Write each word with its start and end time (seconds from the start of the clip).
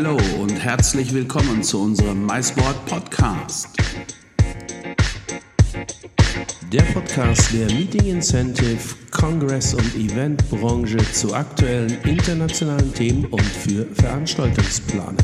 Hallo 0.00 0.16
und 0.40 0.62
herzlich 0.62 1.12
willkommen 1.12 1.60
zu 1.60 1.82
unserem 1.82 2.24
MySport 2.24 2.86
Podcast. 2.86 3.76
Der 6.70 6.82
Podcast 6.82 7.52
der 7.52 7.66
Meeting 7.66 8.06
Incentive, 8.06 8.78
Congress 9.10 9.74
und 9.74 9.96
Eventbranche 9.96 10.98
zu 11.10 11.34
aktuellen 11.34 12.00
internationalen 12.04 12.94
Themen 12.94 13.24
und 13.24 13.42
für 13.42 13.86
Veranstaltungsplaner. 13.86 15.18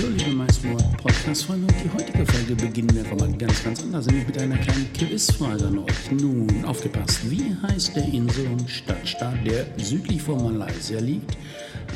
So, 0.00 0.06
liebe 0.08 0.30
MySport 0.30 0.96
Podcast-Freunde, 0.96 1.74
die 1.84 1.90
heutige 1.92 2.17
Folge 2.48 2.66
beginnen 2.66 2.94
wir 2.94 3.02
einfach 3.02 3.18
mal 3.18 3.36
ganz, 3.36 3.62
ganz 3.62 3.82
anders, 3.82 4.06
nämlich 4.06 4.26
mit 4.26 4.38
einer 4.38 4.56
kleinen 4.56 4.90
Quizfrage 4.94 5.66
an 5.66 5.80
euch. 5.80 6.10
Nun, 6.10 6.64
aufgepasst, 6.64 7.30
wie 7.30 7.54
heißt 7.62 7.94
der 7.94 8.06
Insel- 8.06 8.46
und 8.46 8.70
Stadtstaat, 8.70 9.34
der 9.44 9.66
südlich 9.76 10.22
von 10.22 10.42
Malaysia 10.42 10.98
liegt? 10.98 11.36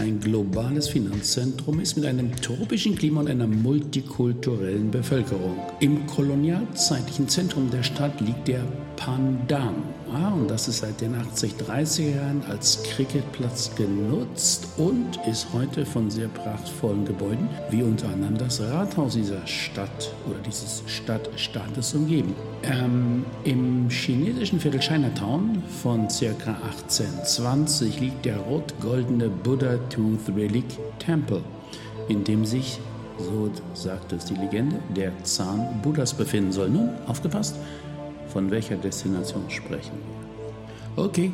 ein 0.00 0.20
globales 0.20 0.88
Finanzzentrum 0.88 1.80
ist 1.80 1.96
mit 1.96 2.06
einem 2.06 2.34
tropischen 2.36 2.96
Klima 2.96 3.20
und 3.20 3.28
einer 3.28 3.46
multikulturellen 3.46 4.90
Bevölkerung. 4.90 5.56
Im 5.80 6.06
kolonialzeitlichen 6.06 7.28
Zentrum 7.28 7.70
der 7.70 7.82
Stadt 7.82 8.20
liegt 8.20 8.48
der 8.48 8.64
Pandang. 8.96 9.74
Ah, 10.14 10.28
und 10.28 10.50
das 10.50 10.68
ist 10.68 10.80
seit 10.80 11.00
den 11.00 11.14
80-30er 11.14 12.16
Jahren 12.16 12.42
als 12.48 12.82
Cricketplatz 12.82 13.74
genutzt 13.74 14.68
und 14.76 15.18
ist 15.26 15.46
heute 15.54 15.86
von 15.86 16.10
sehr 16.10 16.28
prachtvollen 16.28 17.06
Gebäuden, 17.06 17.48
wie 17.70 17.82
unter 17.82 18.08
anderem 18.08 18.36
das 18.36 18.60
Rathaus 18.60 19.14
dieser 19.14 19.46
Stadt 19.46 20.12
oder 20.28 20.38
dieses 20.40 20.82
Stadtstaates 20.86 21.94
umgeben. 21.94 22.34
Ähm, 22.62 23.24
Im 23.44 23.88
chinesischen 23.88 24.60
Viertel 24.60 24.80
Chinatown 24.80 25.62
von 25.82 26.08
ca. 26.08 26.56
1820 26.62 28.00
liegt 28.00 28.26
der 28.26 28.36
rot-goldene 28.36 29.30
Buddha 29.30 29.78
Tooth 29.88 30.28
Relic 30.36 30.78
Temple, 30.98 31.42
in 32.08 32.22
dem 32.22 32.44
sich 32.44 32.78
so 33.18 33.50
sagt 33.74 34.12
es 34.12 34.24
die 34.24 34.34
Legende, 34.34 34.76
der 34.94 35.12
Zahn 35.24 35.80
Buddhas 35.82 36.12
befinden 36.12 36.52
soll. 36.52 36.70
Nun, 36.70 36.90
aufgepasst, 37.06 37.56
von 38.32 38.50
welcher 38.50 38.76
Destination 38.76 39.44
sprechen 39.50 39.92
wir? 40.96 41.04
Okay, 41.04 41.32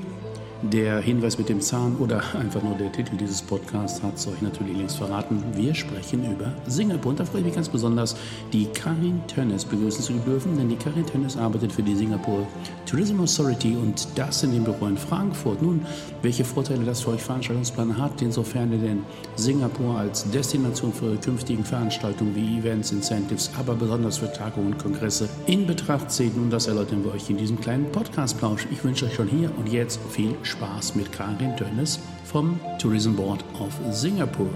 der 0.63 1.01
Hinweis 1.01 1.39
mit 1.39 1.49
dem 1.49 1.61
Zahn 1.61 1.97
oder 1.99 2.23
einfach 2.41 2.63
nur 2.63 2.75
der 2.75 2.91
Titel 2.91 3.17
dieses 3.17 3.41
Podcasts 3.43 4.03
hat 4.03 4.17
es 4.17 4.27
euch 4.27 4.43
natürlich 4.43 4.77
längst 4.77 4.97
verraten. 4.97 5.43
Wir 5.55 5.75
sprechen 5.75 6.25
über 6.31 6.53
Singapur 6.67 7.11
und 7.11 7.21
da 7.21 7.25
freue 7.25 7.41
ich 7.41 7.47
mich 7.47 7.55
ganz 7.55 7.69
besonders, 7.69 8.17
die 8.53 8.67
Karin 8.67 9.21
Tönnes 9.29 9.65
begrüßen 9.65 10.03
zu 10.03 10.13
dürfen, 10.15 10.57
denn 10.57 10.69
die 10.69 10.77
Karin 10.77 11.07
Tönnes 11.07 11.37
arbeitet 11.37 11.73
für 11.73 11.83
die 11.83 11.95
Singapur 11.95 12.47
Tourism 12.87 13.21
Authority 13.21 13.77
und 13.77 14.09
das 14.17 14.43
in 14.43 14.53
dem 14.53 14.65
Büro 14.65 14.87
in 14.87 14.97
Frankfurt. 14.97 15.63
Nun, 15.63 15.87
welche 16.23 16.45
Vorteile 16.45 16.85
das 16.85 17.03
für 17.03 17.11
euch 17.11 17.23
Veranstaltungsplaner 17.23 17.97
hat, 17.97 18.21
insofern 18.21 18.73
ihr 18.73 18.79
denn 18.79 19.03
Singapur 19.37 19.99
als 19.99 20.29
Destination 20.31 20.93
für 20.93 21.07
eure 21.07 21.17
künftigen 21.19 21.65
Veranstaltungen 21.65 22.35
wie 22.35 22.59
Events, 22.59 22.91
Incentives, 22.91 23.51
aber 23.59 23.75
besonders 23.75 24.19
für 24.19 24.33
Tagungen 24.33 24.73
und 24.73 24.79
Kongresse 24.79 25.29
in 25.47 25.67
Betracht 25.67 26.11
zieht. 26.11 26.37
Nun, 26.37 26.51
das 26.51 26.67
erläutern 26.67 27.05
wir 27.05 27.13
euch 27.13 27.31
in 27.31 27.37
diesem 27.37 27.61
kleinen 27.61 27.91
Podcast-Plausch. 27.93 28.67
Ich 28.73 28.83
wünsche 28.83 29.07
euch 29.07 29.15
schon 29.15 29.29
hier 29.29 29.51
und 29.57 29.69
jetzt 29.69 30.01
viel 30.11 30.35
Spaß 30.43 30.48
mit 30.95 31.13
Karin 31.13 31.55
Dönnes 31.57 32.01
vom 32.25 32.59
Tourism 32.79 33.15
Board 33.15 33.45
of 33.61 33.73
Singapore. 33.91 34.49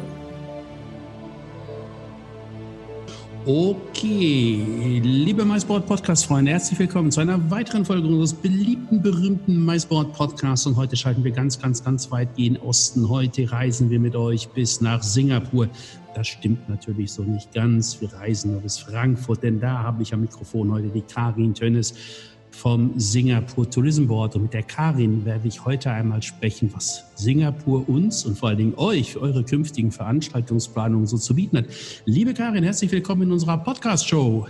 Okay, 3.44 5.00
liebe 5.02 5.44
MySport 5.44 5.86
Podcast-Freunde, 5.86 6.52
herzlich 6.52 6.78
willkommen 6.78 7.10
zu 7.10 7.20
einer 7.20 7.50
weiteren 7.50 7.84
Folge 7.84 8.06
unseres 8.06 8.32
beliebten, 8.32 9.02
berühmten 9.02 9.64
MySport 9.64 10.12
Podcasts. 10.12 10.64
Und 10.66 10.76
heute 10.76 10.96
schalten 10.96 11.24
wir 11.24 11.32
ganz, 11.32 11.58
ganz, 11.60 11.82
ganz 11.82 12.10
weit 12.10 12.36
gen 12.36 12.56
Osten. 12.56 13.08
Heute 13.08 13.50
reisen 13.50 13.90
wir 13.90 13.98
mit 14.00 14.14
euch 14.14 14.48
bis 14.48 14.80
nach 14.80 15.02
Singapur. 15.02 15.68
Das 16.14 16.28
stimmt 16.28 16.68
natürlich 16.68 17.12
so 17.12 17.22
nicht 17.22 17.52
ganz. 17.52 18.00
Wir 18.00 18.12
reisen 18.12 18.52
nur 18.52 18.60
bis 18.60 18.78
Frankfurt, 18.78 19.42
denn 19.42 19.60
da 19.60 19.82
habe 19.82 20.02
ich 20.02 20.14
am 20.14 20.20
Mikrofon 20.20 20.70
heute 20.70 20.88
die 20.88 21.02
Karin 21.02 21.52
Tönnes 21.52 21.94
vom 22.52 22.92
Singapur 22.96 23.68
Tourism 23.68 24.06
Board. 24.06 24.36
Und 24.36 24.42
mit 24.42 24.54
der 24.54 24.62
Karin 24.62 25.24
werde 25.24 25.48
ich 25.48 25.64
heute 25.64 25.90
einmal 25.90 26.22
sprechen, 26.22 26.70
was 26.74 27.04
Singapur 27.16 27.88
uns 27.88 28.24
und 28.24 28.38
vor 28.38 28.50
allen 28.50 28.58
Dingen 28.58 28.74
euch 28.76 29.12
für 29.12 29.20
eure 29.20 29.42
künftigen 29.42 29.90
Veranstaltungsplanungen 29.90 31.06
so 31.06 31.18
zu 31.18 31.34
bieten 31.34 31.58
hat. 31.58 31.64
Liebe 32.04 32.34
Karin, 32.34 32.62
herzlich 32.62 32.92
willkommen 32.92 33.22
in 33.22 33.32
unserer 33.32 33.58
Podcast-Show. 33.58 34.46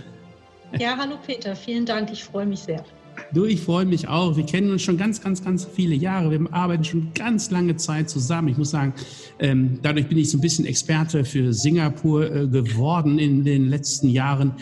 Ja, 0.79 0.97
hallo 0.97 1.15
Peter, 1.25 1.55
vielen 1.55 1.85
Dank, 1.85 2.11
ich 2.11 2.23
freue 2.23 2.45
mich 2.45 2.59
sehr. 2.59 2.83
Du, 3.31 3.45
ich 3.45 3.61
freue 3.61 3.85
mich 3.85 4.07
auch. 4.07 4.37
Wir 4.37 4.45
kennen 4.45 4.71
uns 4.71 4.81
schon 4.81 4.97
ganz, 4.97 5.21
ganz, 5.21 5.43
ganz 5.43 5.65
viele 5.65 5.95
Jahre. 5.95 6.31
Wir 6.31 6.53
arbeiten 6.53 6.83
schon 6.83 7.11
ganz 7.13 7.51
lange 7.51 7.75
Zeit 7.77 8.09
zusammen. 8.09 8.47
Ich 8.49 8.57
muss 8.57 8.71
sagen, 8.71 8.93
ähm, 9.39 9.79
dadurch 9.81 10.07
bin 10.07 10.17
ich 10.17 10.29
so 10.29 10.37
ein 10.37 10.41
bisschen 10.41 10.65
Experte 10.65 11.23
für 11.25 11.53
Singapur 11.53 12.25
äh, 12.25 12.47
geworden 12.47 13.19
in 13.19 13.43
den 13.43 13.69
letzten 13.69 14.09
Jahren. 14.09 14.53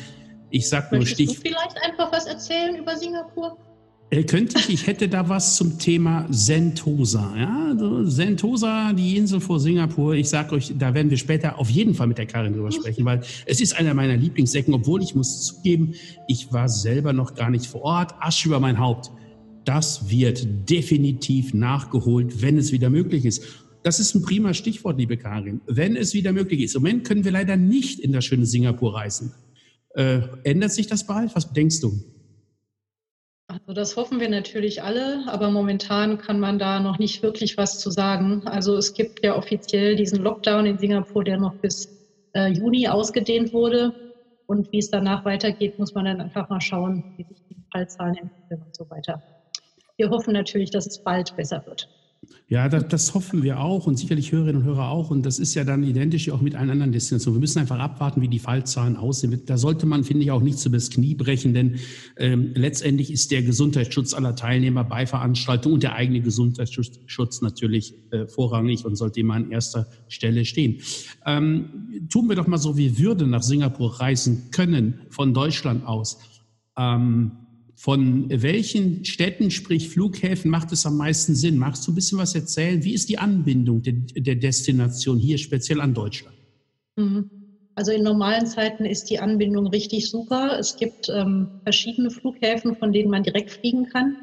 Ich 0.52 0.70
sag 0.70 0.92
nur 0.92 1.06
Stich. 1.06 1.36
Du 1.36 1.42
vielleicht 1.42 1.78
einfach 1.84 2.12
was 2.12 2.28
erzählen 2.28 2.76
über 2.76 2.96
Singapur? 2.96 3.58
Äh, 4.12 4.24
könnte 4.24 4.60
ich, 4.60 4.70
ich 4.70 4.88
hätte 4.88 5.08
da 5.08 5.30
was 5.30 5.56
zum 5.56 5.80
Thema 5.80 6.28
Sentosa. 6.30 7.34
Ja? 7.38 7.68
Also 7.70 8.04
Sentosa, 8.04 8.92
die 8.92 9.16
Insel 9.16 9.40
vor 9.40 9.62
Singapur. 9.62 10.16
Ich 10.16 10.28
sage 10.28 10.56
euch, 10.56 10.74
da 10.78 10.94
werden 10.94 11.10
wir 11.10 11.18
später 11.18 11.58
auf 11.58 11.70
jeden 11.70 11.96
Fall 11.96 12.08
mit 12.08 12.18
der 12.18 12.26
Karin 12.26 12.54
drüber 12.54 12.74
sprechen, 12.74 13.06
weil 13.06 13.22
es 13.46 13.62
ist 13.62 13.78
einer 13.78 13.94
meiner 13.94 14.18
Lieblingsecken, 14.18 14.74
obwohl 14.74 15.02
ich 15.02 15.16
muss 15.16 15.46
zugeben, 15.46 15.94
ich 16.28 16.52
war 16.52 16.68
selber 16.68 17.14
noch 17.14 17.36
gar 17.36 17.50
nicht 17.50 17.68
vor 17.68 17.84
Ort. 17.84 18.14
Asche 18.20 18.50
über 18.50 18.60
mein 18.60 18.80
Haupt. 18.80 19.12
Das 19.64 20.10
wird 20.10 20.70
definitiv 20.70 21.54
nachgeholt, 21.54 22.42
wenn 22.42 22.58
es 22.58 22.74
wieder 22.74 22.90
möglich 22.90 23.24
ist. 23.24 23.44
Das 23.84 24.00
ist 24.00 24.14
ein 24.14 24.22
prima 24.22 24.54
Stichwort, 24.54 24.98
liebe 24.98 25.16
Karin. 25.16 25.62
Wenn 25.68 25.96
es 25.96 26.14
wieder 26.14 26.34
möglich 26.34 26.62
ist. 26.62 26.76
Im 26.76 26.82
Moment 26.82 27.08
können 27.08 27.24
wir 27.24 27.32
leider 27.32 27.56
nicht 27.56 28.02
in 28.02 28.12
das 28.12 28.26
schöne 28.26 28.46
Singapur 28.46 28.94
reisen. 28.94 29.32
Äh, 29.94 30.22
ändert 30.44 30.72
sich 30.72 30.88
das 30.88 31.06
bald? 31.06 31.35
Was 31.35 31.52
denkst 31.52 31.81
du? 31.81 31.91
Also 33.47 33.74
das 33.74 33.97
hoffen 33.97 34.22
wir 34.22 34.29
natürlich 34.29 34.81
alle, 34.81 35.25
aber 35.28 35.52
momentan 35.52 36.18
kann 36.18 36.40
man 36.40 36.57
da 36.57 36.79
noch 36.79 37.00
nicht 37.00 37.22
wirklich 37.22 37.57
was 37.57 37.79
zu 37.79 37.91
sagen. 37.91 38.44
Also 38.46 38.78
es 38.78 38.94
gibt 38.94 39.25
ja 39.25 39.35
offiziell 39.35 39.97
diesen 39.97 40.19
Lockdown 40.19 40.66
in 40.66 40.78
Singapur, 40.78 41.25
der 41.25 41.38
noch 41.38 41.56
bis 41.56 41.90
äh, 42.34 42.47
Juni 42.47 42.88
ausgedehnt 42.88 43.52
wurde. 43.52 43.94
Und 44.46 44.72
wie 44.72 44.79
es 44.79 44.90
danach 44.90 45.25
weitergeht, 45.25 45.78
muss 45.78 45.94
man 45.94 46.06
dann 46.06 46.22
einfach 46.22 46.47
mal 46.47 46.62
schauen, 46.62 47.03
wie 47.18 47.23
sich 47.23 47.41
die 47.50 47.58
Fallzahlen 47.73 48.16
entwickeln 48.16 48.62
und 48.66 48.75
so 48.75 48.90
weiter. 48.90 49.22
Wir 49.97 50.09
hoffen 50.09 50.34
natürlich, 50.34 50.72
dass 50.72 50.88
es 50.88 51.00
bald 51.00 51.35
besser 51.35 51.62
wird. 51.66 51.90
Ja, 52.47 52.68
das, 52.68 52.88
das, 52.90 53.14
hoffen 53.14 53.44
wir 53.44 53.62
auch 53.62 53.88
und 53.88 53.97
sicherlich 53.97 54.34
Hörerinnen 54.34 54.64
und 54.64 54.68
Hörer 54.68 54.90
auch. 54.90 55.09
Und 55.09 55.25
das 55.25 55.40
ist 55.40 55.53
ja 55.53 55.64
dann 55.64 55.84
identisch 55.84 56.30
auch 56.30 56.42
mit 56.42 56.53
allen 56.53 56.69
anderen 56.69 56.92
Destinationen. 56.92 57.38
Wir 57.38 57.40
müssen 57.40 57.59
einfach 57.59 57.80
abwarten, 57.80 58.22
wie 58.22 58.28
die 58.28 58.40
Fallzahlen 58.40 58.97
aussehen. 58.97 59.42
Da 59.46 59.58
sollte 59.58 59.86
man, 59.86 60.03
finde 60.03 60.24
ich, 60.24 60.31
auch 60.31 60.41
nichts 60.41 60.66
übers 60.66 60.90
Knie 60.90 61.16
brechen, 61.16 61.53
denn 61.53 61.78
ähm, 62.18 62.52
letztendlich 62.53 63.09
ist 63.09 63.31
der 63.31 63.44
Gesundheitsschutz 63.44 64.14
aller 64.14 64.36
Teilnehmer 64.36 64.84
bei 64.84 65.08
Veranstaltungen 65.08 65.75
und 65.75 65.84
der 65.84 65.96
eigene 65.96 66.20
Gesundheitsschutz 66.20 67.41
natürlich 67.41 67.94
äh, 68.12 68.28
vorrangig 68.28 68.84
und 68.84 68.96
sollte 68.96 69.22
immer 69.22 69.36
an 69.36 69.50
erster 69.50 69.88
Stelle 70.09 70.44
stehen. 70.44 70.81
Ähm, 71.25 72.08
tun 72.09 72.28
wir 72.28 72.36
doch 72.36 72.47
mal 72.47 72.58
so, 72.58 72.75
wir 72.75 72.97
würden 73.00 73.30
nach 73.30 73.44
Singapur 73.44 74.02
reisen 74.02 74.52
können 74.52 75.00
von 75.09 75.34
Deutschland 75.34 75.88
aus. 75.88 76.20
Ähm, 76.78 77.31
von 77.81 78.28
welchen 78.30 79.03
Städten, 79.06 79.50
sprich 79.50 79.90
Flughäfen, 79.90 80.52
macht 80.52 80.72
es 80.72 80.86
am 80.86 80.97
meisten 80.97 81.34
Sinn? 81.34 81.58
Magst 81.58 81.88
du 81.88 81.92
ein 81.92 81.96
bisschen 81.96 82.19
was 82.19 82.36
erzählen? 82.36 82.84
Wie 82.84 82.94
ist 82.94 83.09
die 83.09 83.18
Anbindung 83.18 83.81
der, 83.81 83.96
der 84.16 84.36
Destination 84.36 85.17
hier 85.17 85.40
speziell 85.40 85.82
an 85.82 85.96
Deutschland? 85.96 86.38
Mhm. 86.96 87.32
Also 87.73 87.91
in 87.91 88.03
normalen 88.03 88.46
Zeiten 88.46 88.85
ist 88.85 89.09
die 89.09 89.17
Anbindung 89.17 89.66
richtig 89.66 90.11
super. 90.11 90.59
Es 90.59 90.76
gibt 90.76 91.09
ähm, 91.09 91.50
verschiedene 91.64 92.11
Flughäfen, 92.11 92.76
von 92.76 92.91
denen 92.91 93.09
man 93.09 93.23
direkt 93.23 93.50
fliegen 93.50 93.88
kann. 93.88 94.16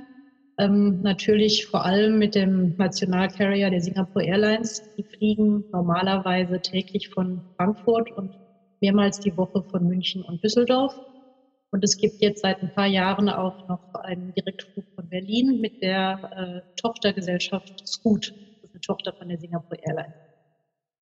Ähm, 0.57 1.01
natürlich 1.03 1.67
vor 1.67 1.85
allem 1.85 2.17
mit 2.17 2.37
dem 2.37 2.77
Nationalcarrier 2.77 3.71
der 3.71 3.81
Singapore 3.81 4.25
Airlines. 4.25 4.85
Die 4.97 5.03
fliegen 5.03 5.65
normalerweise 5.73 6.61
täglich 6.61 7.09
von 7.09 7.43
Frankfurt 7.57 8.13
und 8.13 8.37
mehrmals 8.81 9.19
die 9.19 9.37
Woche 9.37 9.65
von 9.69 9.89
München 9.89 10.23
und 10.23 10.45
Düsseldorf. 10.45 10.95
Und 11.71 11.85
es 11.85 11.97
gibt 11.97 12.23
jetzt 12.23 12.41
seit 12.43 12.63
ein 12.63 12.73
paar 12.73 12.87
Jahren 12.87 13.29
auch 13.29 13.59
noch 13.69 13.81
einen 13.93 14.33
Direktflug 14.33 14.87
von 14.95 15.09
Berlin 15.09 15.61
mit 15.61 15.75
der 15.83 16.19
äh, 16.31 16.61
Tochtergesellschaft 16.77 17.73
Scoot, 17.87 18.33
das 18.63 18.71
ist 18.71 18.75
eine 18.75 18.81
Tochter 18.81 19.13
von 19.13 19.29
der 19.29 19.39
Singapore 19.39 19.79
Airlines. 19.83 20.15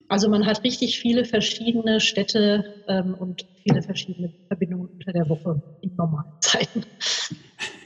Also 0.08 0.28
man 0.28 0.46
hat 0.46 0.62
richtig 0.64 0.98
viele 0.98 1.24
verschiedene 1.24 2.00
Städte 2.00 2.64
ähm, 2.86 3.14
und 3.14 3.42
viele 3.62 3.82
verschiedene 3.82 4.32
Verbindungen 4.46 4.88
unter 4.88 5.12
der 5.12 5.28
Woche 5.28 5.60
in 5.80 5.90
normalen 5.96 6.32
Zeiten. 6.40 6.82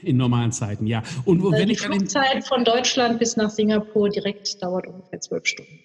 In 0.03 0.17
normalen 0.17 0.51
Zeiten, 0.51 0.87
ja. 0.87 1.03
Und 1.25 1.39
äh, 1.39 1.51
wenn 1.59 1.67
die 1.67 1.73
ich 1.73 1.81
Flugzeit 1.81 2.45
von 2.47 2.63
Deutschland 2.63 3.19
bis 3.19 3.35
nach 3.37 3.49
Singapur 3.49 4.09
direkt 4.09 4.61
dauert 4.61 4.87
ungefähr 4.87 5.19
zwölf 5.19 5.45
Stunden. 5.45 5.79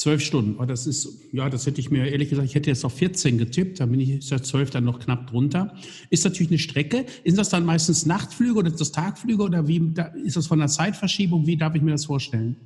Zwölf 0.00 0.22
Stunden. 0.22 0.56
Oh, 0.58 0.64
das 0.64 0.86
ist, 0.86 1.18
ja, 1.30 1.50
das 1.50 1.66
hätte 1.66 1.78
ich 1.78 1.90
mir 1.90 2.10
ehrlich 2.10 2.30
gesagt, 2.30 2.48
ich 2.48 2.54
hätte 2.54 2.70
jetzt 2.70 2.86
auf 2.86 2.94
14 2.94 3.36
getippt, 3.36 3.80
da 3.80 3.84
bin 3.84 4.00
ich 4.00 4.26
seit 4.26 4.46
zwölf 4.46 4.70
dann 4.70 4.84
noch 4.84 4.98
knapp 4.98 5.26
drunter. 5.26 5.74
Ist 6.08 6.24
natürlich 6.24 6.48
eine 6.50 6.58
Strecke. 6.58 7.04
Ist 7.22 7.36
das 7.36 7.50
dann 7.50 7.66
meistens 7.66 8.06
Nachtflüge 8.06 8.60
oder 8.60 8.68
ist 8.68 8.80
das 8.80 8.92
Tagflüge 8.92 9.42
oder 9.42 9.68
wie 9.68 9.92
ist 10.24 10.38
das 10.38 10.46
von 10.46 10.58
der 10.58 10.68
Zeitverschiebung? 10.68 11.46
Wie 11.46 11.58
darf 11.58 11.74
ich 11.74 11.82
mir 11.82 11.90
das 11.90 12.06
vorstellen? 12.06 12.56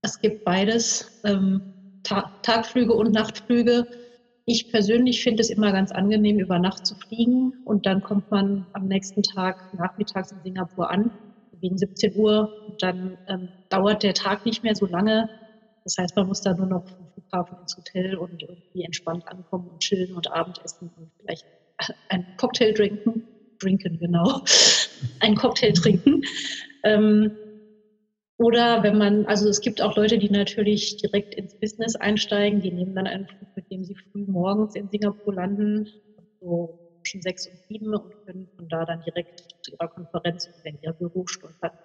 Es 0.00 0.18
gibt 0.18 0.44
beides, 0.44 1.20
ähm, 1.24 1.60
Ta 2.04 2.30
Tagflüge 2.40 2.94
und 2.94 3.12
Nachtflüge. 3.12 3.86
Ich 4.46 4.70
persönlich 4.70 5.22
finde 5.22 5.42
es 5.42 5.50
immer 5.50 5.72
ganz 5.72 5.92
angenehm, 5.92 6.38
über 6.38 6.58
Nacht 6.58 6.86
zu 6.86 6.94
fliegen 6.94 7.52
und 7.66 7.84
dann 7.84 8.00
kommt 8.00 8.30
man 8.30 8.64
am 8.72 8.88
nächsten 8.88 9.22
Tag 9.22 9.74
nachmittags 9.74 10.32
in 10.32 10.40
Singapur 10.42 10.88
an, 10.88 11.10
gegen 11.60 11.76
17 11.76 12.16
Uhr. 12.16 12.50
Dann 12.78 13.18
ähm, 13.28 13.48
dauert 13.68 14.02
der 14.02 14.14
Tag 14.14 14.46
nicht 14.46 14.62
mehr 14.62 14.74
so 14.74 14.86
lange 14.86 15.28
das 15.86 15.98
heißt, 15.98 16.16
man 16.16 16.26
muss 16.26 16.40
da 16.40 16.52
nur 16.52 16.66
noch 16.66 16.84
vom 16.88 17.06
Flughafen 17.14 17.58
ins 17.60 17.76
Hotel 17.76 18.16
und 18.16 18.42
irgendwie 18.42 18.82
entspannt 18.82 19.22
ankommen 19.28 19.68
und 19.68 19.78
chillen 19.78 20.14
und 20.14 20.28
Abendessen 20.32 20.90
und 20.96 21.12
vielleicht 21.20 21.46
einen 22.08 22.26
Cocktail 22.36 22.72
trinken. 22.74 23.22
Trinken, 23.60 23.96
genau. 24.00 24.42
einen 25.20 25.36
Cocktail 25.36 25.72
trinken. 25.72 26.22
Ähm, 26.82 27.30
oder 28.36 28.82
wenn 28.82 28.98
man, 28.98 29.26
also 29.26 29.48
es 29.48 29.60
gibt 29.60 29.80
auch 29.80 29.94
Leute, 29.96 30.18
die 30.18 30.28
natürlich 30.28 30.96
direkt 30.96 31.36
ins 31.36 31.54
Business 31.54 31.94
einsteigen, 31.94 32.60
die 32.60 32.72
nehmen 32.72 32.96
dann 32.96 33.06
einen 33.06 33.28
Flug, 33.28 33.48
mit 33.54 33.70
dem 33.70 33.84
sie 33.84 33.94
früh 34.10 34.24
morgens 34.26 34.74
in 34.74 34.88
Singapur 34.88 35.34
landen, 35.34 35.88
so 36.40 36.80
zwischen 37.04 37.22
sechs 37.22 37.46
und 37.46 37.60
sieben 37.68 37.94
und 37.94 38.12
können 38.26 38.48
von 38.56 38.68
da 38.68 38.84
dann 38.84 39.02
direkt 39.02 39.40
zu 39.62 39.70
ihrer 39.70 39.88
Konferenz 39.88 40.50
in 40.64 40.78
ihr 40.82 40.92
Büro 40.94 41.26
stolpern. 41.28 41.78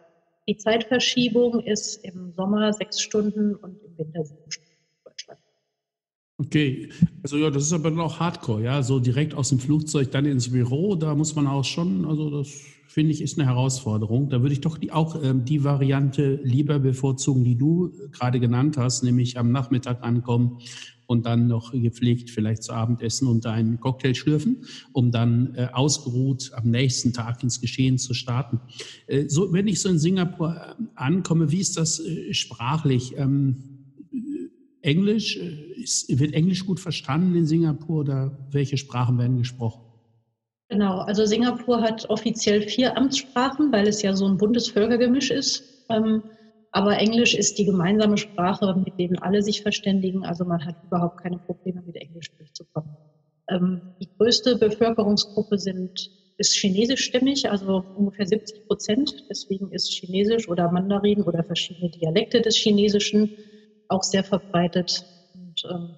Die 0.47 0.57
Zeitverschiebung 0.57 1.61
ist 1.61 2.03
im 2.03 2.33
Sommer 2.33 2.73
sechs 2.73 3.01
Stunden 3.01 3.55
und 3.55 3.77
im 3.83 3.97
Winter 3.97 4.25
sieben 4.25 4.51
Stunden 4.51 4.71
in 4.71 5.03
Deutschland. 5.03 5.39
Okay, 6.37 6.89
also 7.21 7.37
ja, 7.37 7.49
das 7.51 7.63
ist 7.63 7.73
aber 7.73 7.91
noch 7.91 8.19
Hardcore, 8.19 8.63
ja, 8.63 8.81
so 8.81 8.99
direkt 8.99 9.35
aus 9.35 9.49
dem 9.49 9.59
Flugzeug 9.59 10.11
dann 10.11 10.25
ins 10.25 10.51
Büro, 10.51 10.95
da 10.95 11.13
muss 11.13 11.35
man 11.35 11.45
auch 11.45 11.63
schon, 11.63 12.05
also 12.05 12.29
das 12.31 12.65
finde 12.91 13.13
ich 13.13 13.21
ist 13.21 13.39
eine 13.39 13.47
Herausforderung. 13.47 14.29
Da 14.29 14.41
würde 14.41 14.51
ich 14.51 14.59
doch 14.59 14.77
die, 14.77 14.91
auch 14.91 15.21
ähm, 15.23 15.45
die 15.45 15.63
Variante 15.63 16.41
lieber 16.43 16.77
bevorzugen, 16.77 17.45
die 17.45 17.55
du 17.55 17.93
gerade 18.11 18.41
genannt 18.41 18.77
hast, 18.77 19.03
nämlich 19.03 19.37
am 19.37 19.51
Nachmittag 19.51 20.03
ankommen 20.03 20.59
und 21.11 21.25
dann 21.25 21.47
noch 21.47 21.73
gepflegt 21.73 22.29
vielleicht 22.29 22.63
zu 22.63 22.71
Abendessen 22.71 23.27
und 23.27 23.45
einen 23.45 23.81
Cocktail 23.81 24.15
schlürfen, 24.15 24.63
um 24.93 25.11
dann 25.11 25.53
äh, 25.55 25.67
ausgeruht 25.73 26.51
am 26.53 26.69
nächsten 26.71 27.11
Tag 27.11 27.43
ins 27.43 27.59
Geschehen 27.59 27.97
zu 27.97 28.13
starten. 28.13 28.61
Äh, 29.07 29.27
so, 29.27 29.51
wenn 29.51 29.67
ich 29.67 29.81
so 29.81 29.89
in 29.89 29.99
Singapur 29.99 30.55
äh, 30.55 30.83
ankomme, 30.95 31.51
wie 31.51 31.59
ist 31.59 31.75
das 31.75 31.99
äh, 31.99 32.33
sprachlich? 32.33 33.17
Ähm, 33.17 33.57
Englisch, 34.81 35.35
äh, 35.35 35.81
ist, 35.81 36.17
wird 36.17 36.33
Englisch 36.33 36.65
gut 36.65 36.79
verstanden 36.79 37.35
in 37.35 37.45
Singapur 37.45 37.99
oder 37.99 38.47
welche 38.49 38.77
Sprachen 38.77 39.17
werden 39.17 39.37
gesprochen? 39.37 39.81
Genau, 40.69 40.99
also 40.99 41.25
Singapur 41.25 41.81
hat 41.81 42.09
offiziell 42.09 42.61
vier 42.61 42.95
Amtssprachen, 42.95 43.69
weil 43.73 43.85
es 43.85 44.01
ja 44.01 44.15
so 44.15 44.25
ein 44.25 44.37
Bundesvölkergemisch 44.37 45.29
ist. 45.29 45.85
Ähm, 45.89 46.23
aber 46.71 46.97
Englisch 46.97 47.33
ist 47.35 47.57
die 47.57 47.65
gemeinsame 47.65 48.17
Sprache, 48.17 48.75
mit 48.75 48.97
denen 48.97 49.19
alle 49.19 49.41
sich 49.43 49.61
verständigen. 49.61 50.25
Also 50.25 50.45
man 50.45 50.65
hat 50.65 50.75
überhaupt 50.83 51.17
keine 51.21 51.39
Probleme, 51.39 51.81
mit 51.85 51.97
Englisch 51.97 52.27
durchzukommen. 52.37 52.97
Ähm, 53.49 53.83
die 54.01 54.09
größte 54.17 54.57
Bevölkerungsgruppe 54.57 55.57
sind, 55.57 56.09
ist 56.37 56.55
chinesischstämmig, 56.55 57.49
also 57.49 57.83
ungefähr 57.93 58.25
70 58.25 58.65
Prozent. 58.67 59.11
Deswegen 59.29 59.71
ist 59.71 59.91
Chinesisch 59.91 60.47
oder 60.47 60.71
Mandarin 60.71 61.21
oder 61.23 61.43
verschiedene 61.43 61.89
Dialekte 61.89 62.41
des 62.41 62.55
Chinesischen 62.55 63.29
auch 63.89 64.03
sehr 64.03 64.23
verbreitet. 64.23 65.03
Und, 65.33 65.61
ähm, 65.69 65.97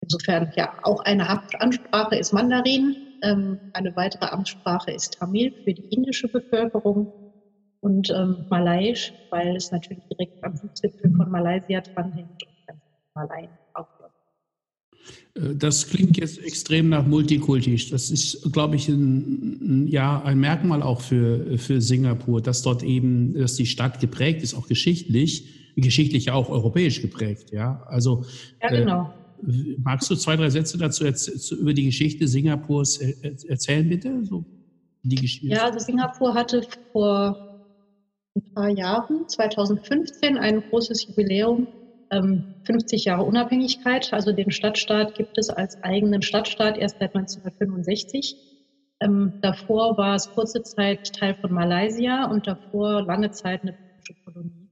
insofern, 0.00 0.50
ja, 0.56 0.74
auch 0.82 1.00
eine 1.00 1.28
Amtssprache 1.58 2.16
ist 2.16 2.32
Mandarin. 2.32 2.96
Ähm, 3.22 3.60
eine 3.72 3.94
weitere 3.96 4.26
Amtssprache 4.26 4.92
ist 4.92 5.14
Tamil 5.18 5.52
für 5.64 5.74
die 5.74 5.86
indische 5.90 6.28
Bevölkerung 6.28 7.08
und 7.82 8.10
ähm, 8.10 8.46
Malaiisch, 8.48 9.12
weil 9.30 9.56
es 9.56 9.70
natürlich 9.72 10.04
direkt 10.10 10.42
am 10.44 10.56
Fußgipfel 10.56 11.10
von 11.16 11.30
Malaysia 11.30 11.80
dranhängt 11.80 12.30
und 12.30 12.66
ganz 12.66 12.80
Malaien 13.14 13.50
aufläuft. 13.74 14.14
Äh, 15.34 15.56
das 15.56 15.88
klingt 15.88 16.16
jetzt 16.16 16.42
extrem 16.44 16.88
nach 16.88 17.04
Multikulti. 17.04 17.76
Das 17.90 18.10
ist, 18.10 18.52
glaube 18.52 18.76
ich, 18.76 18.88
ein, 18.88 19.88
ja, 19.88 20.22
ein 20.22 20.38
Merkmal 20.38 20.80
auch 20.80 21.00
für, 21.00 21.58
für 21.58 21.80
Singapur, 21.80 22.40
dass 22.40 22.62
dort 22.62 22.84
eben, 22.84 23.34
dass 23.34 23.56
die 23.56 23.66
Stadt 23.66 23.98
geprägt 23.98 24.44
ist, 24.44 24.54
auch 24.54 24.68
geschichtlich, 24.68 25.74
geschichtlich 25.74 26.30
auch 26.30 26.50
europäisch 26.50 27.02
geprägt. 27.02 27.50
Ja, 27.50 27.82
also. 27.88 28.24
Ja, 28.62 28.68
genau. 28.68 29.12
Äh, 29.44 29.76
magst 29.82 30.08
du 30.08 30.14
zwei, 30.14 30.36
drei 30.36 30.50
Sätze 30.50 30.78
dazu 30.78 31.04
über 31.56 31.74
die 31.74 31.86
Geschichte 31.86 32.28
Singapurs 32.28 32.98
erzählen, 33.48 33.88
bitte? 33.88 34.24
So, 34.24 34.44
die 35.02 35.16
Geschichte. 35.16 35.48
Ja, 35.48 35.64
also 35.64 35.80
Singapur 35.80 36.32
hatte 36.32 36.64
vor 36.92 37.51
ein 38.34 38.42
paar 38.54 38.68
Jahren, 38.68 39.28
2015, 39.28 40.38
ein 40.38 40.60
großes 40.60 41.06
Jubiläum, 41.06 41.68
50 42.10 43.06
ähm, 43.06 43.10
Jahre 43.10 43.24
Unabhängigkeit. 43.24 44.12
Also 44.12 44.32
den 44.32 44.50
Stadtstaat 44.50 45.14
gibt 45.14 45.38
es 45.38 45.48
als 45.48 45.82
eigenen 45.82 46.22
Stadtstaat 46.22 46.76
erst 46.76 46.98
seit 46.98 47.14
1965. 47.14 48.36
Ähm, 49.00 49.34
davor 49.40 49.96
war 49.96 50.14
es 50.14 50.30
kurze 50.30 50.62
Zeit 50.62 51.00
Teil 51.12 51.34
von 51.34 51.52
Malaysia 51.52 52.26
und 52.26 52.46
davor 52.46 53.02
lange 53.02 53.30
Zeit 53.30 53.62
eine 53.62 53.72
britische 53.72 54.14
Kolonie. 54.24 54.68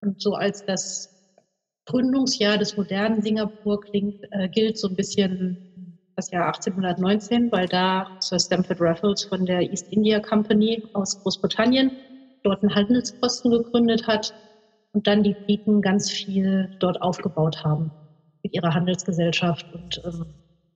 Und 0.00 0.20
so 0.20 0.32
als 0.32 0.64
das 0.64 1.10
Gründungsjahr 1.86 2.58
des 2.58 2.76
modernen 2.76 3.20
Singapur 3.20 3.80
klingt, 3.80 4.16
äh, 4.30 4.48
gilt 4.48 4.78
so 4.78 4.88
ein 4.88 4.96
bisschen 4.96 5.58
das 6.16 6.30
Jahr 6.30 6.46
1819, 6.46 7.50
weil 7.50 7.66
da 7.66 8.06
Sir 8.20 8.38
Stamford 8.38 8.80
Raffles 8.80 9.24
von 9.24 9.44
der 9.44 9.60
East 9.60 9.86
India 9.90 10.20
Company 10.20 10.82
aus 10.92 11.18
Großbritannien 11.22 11.90
dort 12.44 12.62
einen 12.62 12.74
Handelsposten 12.74 13.50
gegründet 13.50 14.06
hat 14.06 14.34
und 14.92 15.06
dann 15.06 15.22
die 15.24 15.34
Briten 15.34 15.82
ganz 15.82 16.10
viel 16.10 16.70
dort 16.78 17.02
aufgebaut 17.02 17.64
haben 17.64 17.90
mit 18.42 18.54
ihrer 18.54 18.72
Handelsgesellschaft 18.72 19.66
und 19.74 20.00
ähm, 20.04 20.26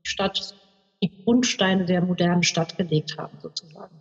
die 0.05 0.09
Stadt, 0.09 0.55
die 1.03 1.11
Grundsteine 1.23 1.85
der 1.85 2.00
modernen 2.00 2.43
Stadt 2.43 2.76
gelegt 2.76 3.17
haben, 3.17 3.38
sozusagen. 3.41 3.94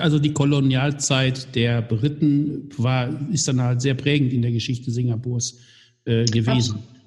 Also 0.00 0.18
die 0.18 0.32
Kolonialzeit 0.32 1.54
der 1.54 1.80
Briten 1.82 2.70
war, 2.76 3.08
ist 3.30 3.46
dann 3.46 3.62
halt 3.62 3.80
sehr 3.80 3.94
prägend 3.94 4.32
in 4.32 4.42
der 4.42 4.50
Geschichte 4.50 4.90
Singapurs 4.90 5.60
äh, 6.06 6.24
gewesen. 6.24 6.76
Absolut. 6.76 7.00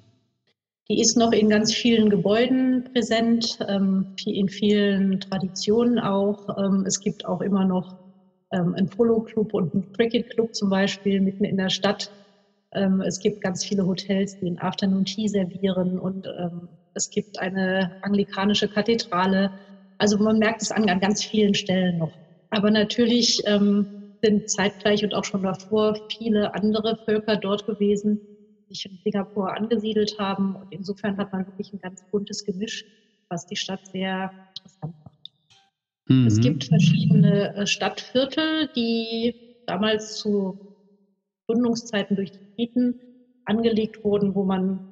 Die 0.88 1.00
ist 1.00 1.16
noch 1.16 1.32
in 1.32 1.48
ganz 1.48 1.72
vielen 1.72 2.10
Gebäuden 2.10 2.84
präsent, 2.92 3.58
ähm, 3.68 4.14
in 4.26 4.48
vielen 4.48 5.18
Traditionen 5.18 5.98
auch. 5.98 6.58
Ähm, 6.58 6.84
es 6.86 7.00
gibt 7.00 7.24
auch 7.24 7.40
immer 7.40 7.64
noch 7.64 8.03
ähm, 8.54 8.74
ein 8.76 8.88
Polo-Club 8.88 9.52
und 9.52 9.74
ein 9.74 9.84
Cricket-Club 9.92 10.54
zum 10.54 10.70
Beispiel 10.70 11.20
mitten 11.20 11.44
in 11.44 11.56
der 11.56 11.70
Stadt. 11.70 12.10
Ähm, 12.72 13.00
es 13.00 13.18
gibt 13.18 13.40
ganz 13.40 13.64
viele 13.64 13.86
Hotels, 13.86 14.36
die 14.38 14.46
einen 14.46 14.58
Afternoon 14.58 15.04
Tea 15.04 15.28
servieren 15.28 15.98
und 15.98 16.26
ähm, 16.38 16.68
es 16.94 17.10
gibt 17.10 17.38
eine 17.38 17.92
anglikanische 18.00 18.68
Kathedrale. 18.68 19.50
Also 19.98 20.18
man 20.18 20.38
merkt 20.38 20.62
es 20.62 20.70
an, 20.70 20.88
an 20.88 21.00
ganz 21.00 21.24
vielen 21.24 21.54
Stellen 21.54 21.98
noch. 21.98 22.16
Aber 22.50 22.70
natürlich 22.70 23.40
ähm, 23.46 23.88
sind 24.22 24.48
zeitgleich 24.48 25.02
und 25.04 25.14
auch 25.14 25.24
schon 25.24 25.42
davor 25.42 25.96
viele 26.08 26.54
andere 26.54 26.96
Völker 27.04 27.36
dort 27.36 27.66
gewesen, 27.66 28.20
die 28.68 28.74
sich 28.74 28.86
in 28.86 28.98
Singapur 29.04 29.54
angesiedelt 29.54 30.14
haben. 30.18 30.54
Und 30.54 30.66
insofern 30.70 31.16
hat 31.16 31.32
man 31.32 31.46
wirklich 31.46 31.72
ein 31.72 31.80
ganz 31.80 32.02
buntes 32.10 32.44
Gemisch, 32.44 32.84
was 33.28 33.46
die 33.46 33.56
Stadt 33.56 33.80
sehr 33.86 34.30
interessant 34.56 34.94
macht. 35.03 35.03
Mhm. 36.06 36.26
Es 36.26 36.40
gibt 36.40 36.64
verschiedene 36.64 37.54
äh, 37.54 37.66
Stadtviertel, 37.66 38.68
die 38.74 39.34
damals 39.66 40.14
zu 40.16 40.58
Gründungszeiten 41.48 42.16
durch 42.16 42.32
die 42.32 42.40
Briten 42.56 43.00
angelegt 43.44 44.02
wurden, 44.02 44.34
wo 44.34 44.44
man 44.44 44.82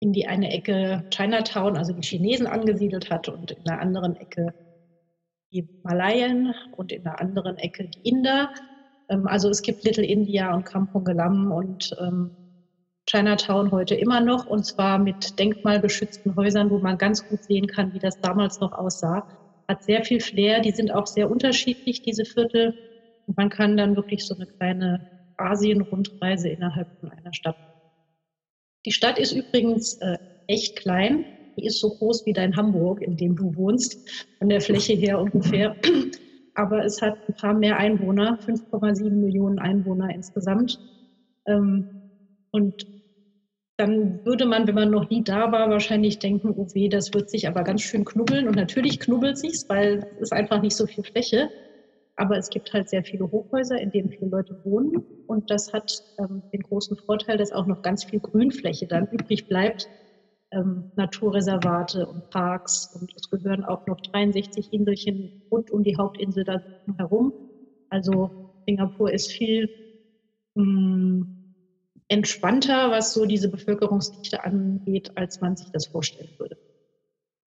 in 0.00 0.12
die 0.12 0.26
eine 0.26 0.50
Ecke 0.52 1.04
Chinatown, 1.10 1.76
also 1.76 1.92
die 1.92 2.02
Chinesen 2.02 2.46
angesiedelt 2.46 3.10
hat 3.10 3.28
und 3.28 3.50
in 3.50 3.62
der 3.64 3.80
anderen 3.80 4.16
Ecke 4.16 4.54
die 5.52 5.68
Malayen 5.82 6.54
und 6.70 6.92
in 6.92 7.02
der 7.02 7.20
anderen 7.20 7.58
Ecke 7.58 7.88
die 7.88 8.08
Inder. 8.08 8.52
Ähm, 9.08 9.26
also 9.26 9.48
es 9.50 9.62
gibt 9.62 9.84
Little 9.84 10.06
India 10.06 10.54
und 10.54 10.64
Kampong 10.64 11.04
Glam 11.04 11.52
und 11.52 11.90
ähm, 11.98 12.32
Chinatown 13.06 13.70
heute 13.72 13.94
immer 13.94 14.20
noch 14.20 14.46
und 14.46 14.64
zwar 14.64 14.98
mit 14.98 15.38
denkmalgeschützten 15.38 16.36
Häusern, 16.36 16.70
wo 16.70 16.78
man 16.78 16.96
ganz 16.96 17.26
gut 17.26 17.42
sehen 17.42 17.66
kann, 17.66 17.92
wie 17.92 17.98
das 17.98 18.20
damals 18.20 18.60
noch 18.60 18.72
aussah 18.72 19.26
hat 19.70 19.82
sehr 19.84 20.04
viel 20.04 20.20
Flair. 20.20 20.60
Die 20.60 20.72
sind 20.72 20.92
auch 20.92 21.06
sehr 21.06 21.30
unterschiedlich, 21.30 22.02
diese 22.02 22.24
Viertel. 22.24 22.74
Und 23.26 23.36
man 23.36 23.48
kann 23.48 23.76
dann 23.76 23.96
wirklich 23.96 24.26
so 24.26 24.34
eine 24.34 24.46
kleine 24.46 25.06
Asien-Rundreise 25.36 26.48
innerhalb 26.48 26.88
von 26.98 27.10
einer 27.10 27.32
Stadt. 27.32 27.56
Die 28.84 28.92
Stadt 28.92 29.18
ist 29.18 29.32
übrigens 29.32 29.96
äh, 30.00 30.16
echt 30.46 30.76
klein. 30.76 31.24
Die 31.56 31.66
ist 31.66 31.80
so 31.80 31.90
groß 31.90 32.26
wie 32.26 32.32
dein 32.32 32.56
Hamburg, 32.56 33.00
in 33.02 33.16
dem 33.16 33.36
du 33.36 33.54
wohnst, 33.54 33.98
von 34.38 34.48
der 34.48 34.60
Fläche 34.60 34.94
her 34.94 35.20
ungefähr. 35.20 35.76
Aber 36.54 36.84
es 36.84 37.00
hat 37.00 37.16
ein 37.28 37.34
paar 37.34 37.54
mehr 37.54 37.76
Einwohner, 37.76 38.38
5,7 38.40 39.10
Millionen 39.10 39.58
Einwohner 39.58 40.10
insgesamt. 40.12 40.78
Ähm, 41.46 41.88
und 42.50 42.86
dann 43.80 44.20
würde 44.24 44.44
man, 44.44 44.66
wenn 44.66 44.74
man 44.74 44.90
noch 44.90 45.08
nie 45.08 45.24
da 45.24 45.50
war, 45.52 45.70
wahrscheinlich 45.70 46.18
denken, 46.18 46.52
oh 46.54 46.66
weh, 46.74 46.88
das 46.88 47.14
wird 47.14 47.30
sich 47.30 47.48
aber 47.48 47.64
ganz 47.64 47.80
schön 47.80 48.04
knubbeln. 48.04 48.46
Und 48.46 48.54
natürlich 48.56 48.98
knubbelt 48.98 49.38
sich's, 49.38 49.64
weil 49.68 50.02
es 50.16 50.20
ist 50.20 50.32
einfach 50.34 50.60
nicht 50.60 50.76
so 50.76 50.86
viel 50.86 51.02
Fläche. 51.02 51.48
Aber 52.16 52.36
es 52.36 52.50
gibt 52.50 52.72
halt 52.74 52.90
sehr 52.90 53.02
viele 53.02 53.30
Hochhäuser, 53.30 53.80
in 53.80 53.90
denen 53.90 54.10
viele 54.10 54.30
Leute 54.30 54.54
wohnen. 54.64 55.02
Und 55.26 55.50
das 55.50 55.72
hat 55.72 55.90
ähm, 56.18 56.42
den 56.52 56.60
großen 56.60 56.96
Vorteil, 57.06 57.38
dass 57.38 57.52
auch 57.52 57.66
noch 57.66 57.80
ganz 57.80 58.04
viel 58.04 58.20
Grünfläche 58.20 58.86
dann 58.86 59.06
übrig 59.06 59.48
bleibt. 59.48 59.88
Ähm, 60.52 60.84
Naturreservate 60.96 62.06
und 62.06 62.28
Parks. 62.28 62.90
Und 62.92 63.10
es 63.16 63.30
gehören 63.30 63.64
auch 63.64 63.80
noch 63.86 63.96
63 64.12 64.68
Inselchen 64.72 65.30
rund 65.50 65.70
um 65.70 65.82
die 65.82 65.96
Hauptinsel 65.96 66.44
da 66.44 66.58
herum. 66.98 67.32
Also 67.88 68.30
Singapur 68.66 69.10
ist 69.10 69.32
viel 69.32 69.70
mh, 70.54 70.64
mm, 70.64 71.39
entspannter, 72.10 72.90
was 72.90 73.14
so 73.14 73.24
diese 73.24 73.48
Bevölkerungsdichte 73.48 74.44
angeht, 74.44 75.12
als 75.16 75.40
man 75.40 75.56
sich 75.56 75.68
das 75.72 75.86
vorstellen 75.86 76.28
würde. 76.38 76.56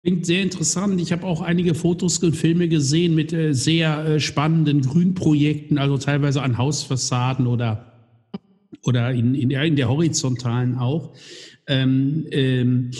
Klingt 0.02 0.26
sehr 0.26 0.42
interessant. 0.42 1.00
Ich 1.00 1.12
habe 1.12 1.26
auch 1.26 1.40
einige 1.40 1.74
Fotos 1.74 2.18
und 2.18 2.34
Filme 2.34 2.68
gesehen 2.68 3.14
mit 3.14 3.32
äh, 3.32 3.52
sehr 3.52 4.04
äh, 4.04 4.20
spannenden 4.20 4.82
Grünprojekten, 4.82 5.78
also 5.78 5.96
teilweise 5.98 6.42
an 6.42 6.58
Hausfassaden 6.58 7.46
oder, 7.46 7.92
oder 8.84 9.12
in, 9.12 9.34
in, 9.34 9.50
in 9.50 9.76
der 9.76 9.88
horizontalen 9.88 10.76
auch. 10.76 11.14
Ähm, 11.66 12.26
ähm, 12.30 12.90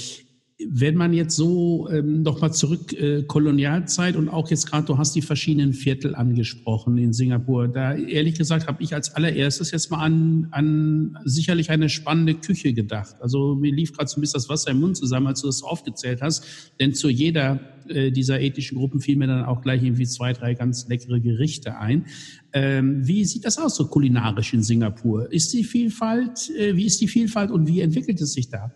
wenn 0.67 0.97
man 0.97 1.13
jetzt 1.13 1.37
so 1.37 1.89
ähm, 1.89 2.23
nochmal 2.23 2.53
zurück 2.53 2.93
äh, 2.93 3.23
Kolonialzeit 3.23 4.17
und 4.17 4.29
auch 4.29 4.51
jetzt 4.51 4.69
gerade, 4.69 4.87
du 4.87 4.99
hast 4.99 5.15
die 5.15 5.23
verschiedenen 5.23 5.73
Viertel 5.73 6.17
angesprochen 6.17 6.99
in 6.99 7.13
Singapur. 7.13 7.69
Da 7.69 7.95
ehrlich 7.95 8.35
gesagt 8.35 8.67
habe 8.67 8.83
ich 8.83 8.93
als 8.93 9.15
allererstes 9.15 9.71
jetzt 9.71 9.93
mal 9.93 10.01
an, 10.01 10.49
an 10.51 11.19
sicherlich 11.25 11.71
eine 11.71 11.89
spannende 11.89 12.35
Küche 12.35 12.73
gedacht. 12.73 13.15
Also 13.21 13.55
mir 13.55 13.73
lief 13.73 13.93
gerade 13.93 14.09
so 14.09 14.19
ein 14.19 14.21
bisschen 14.21 14.39
das 14.39 14.49
Wasser 14.49 14.73
im 14.73 14.81
Mund 14.81 14.97
zusammen, 14.97 15.29
als 15.29 15.43
du 15.43 15.47
das 15.47 15.63
aufgezählt 15.63 16.23
hast. 16.23 16.45
Denn 16.81 16.93
zu 16.93 17.09
jeder 17.09 17.61
äh, 17.89 18.11
dieser 18.11 18.41
ethischen 18.41 18.79
Gruppen 18.79 19.01
fiel 19.01 19.17
mir 19.17 19.29
dann 19.29 19.45
auch 19.45 19.63
gleich 19.63 19.85
irgendwie 19.85 20.07
zwei, 20.07 20.33
drei 20.33 20.55
ganz 20.55 20.89
leckere 20.89 21.21
Gerichte 21.21 21.79
ein. 21.79 22.07
Ähm, 22.53 23.07
wie 23.07 23.25
sieht 23.25 23.45
das 23.45 23.59
aus 23.59 23.77
so 23.77 23.87
kulinarisch 23.87 24.55
in 24.55 24.65
Singapur? 24.65 25.33
Ist 25.33 25.53
die 25.53 25.63
Vielfalt, 25.63 26.51
äh, 26.59 26.75
wie 26.75 26.87
ist 26.87 27.01
die 27.01 27.07
Vielfalt 27.07 27.53
und 27.53 27.69
wie 27.69 27.81
entwickelt 27.81 28.21
es 28.21 28.33
sich 28.33 28.49
da? 28.49 28.73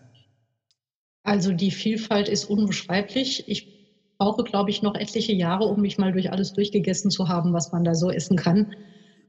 Also 1.23 1.53
die 1.53 1.71
Vielfalt 1.71 2.27
ist 2.29 2.45
unbeschreiblich. 2.45 3.43
Ich 3.47 3.65
brauche, 4.17 4.43
glaube 4.43 4.69
ich, 4.69 4.81
noch 4.81 4.95
etliche 4.95 5.33
Jahre, 5.33 5.65
um 5.65 5.81
mich 5.81 5.97
mal 5.97 6.11
durch 6.11 6.31
alles 6.31 6.53
durchgegessen 6.53 7.11
zu 7.11 7.27
haben, 7.29 7.53
was 7.53 7.71
man 7.71 7.83
da 7.83 7.95
so 7.95 8.11
essen 8.11 8.37
kann. 8.37 8.73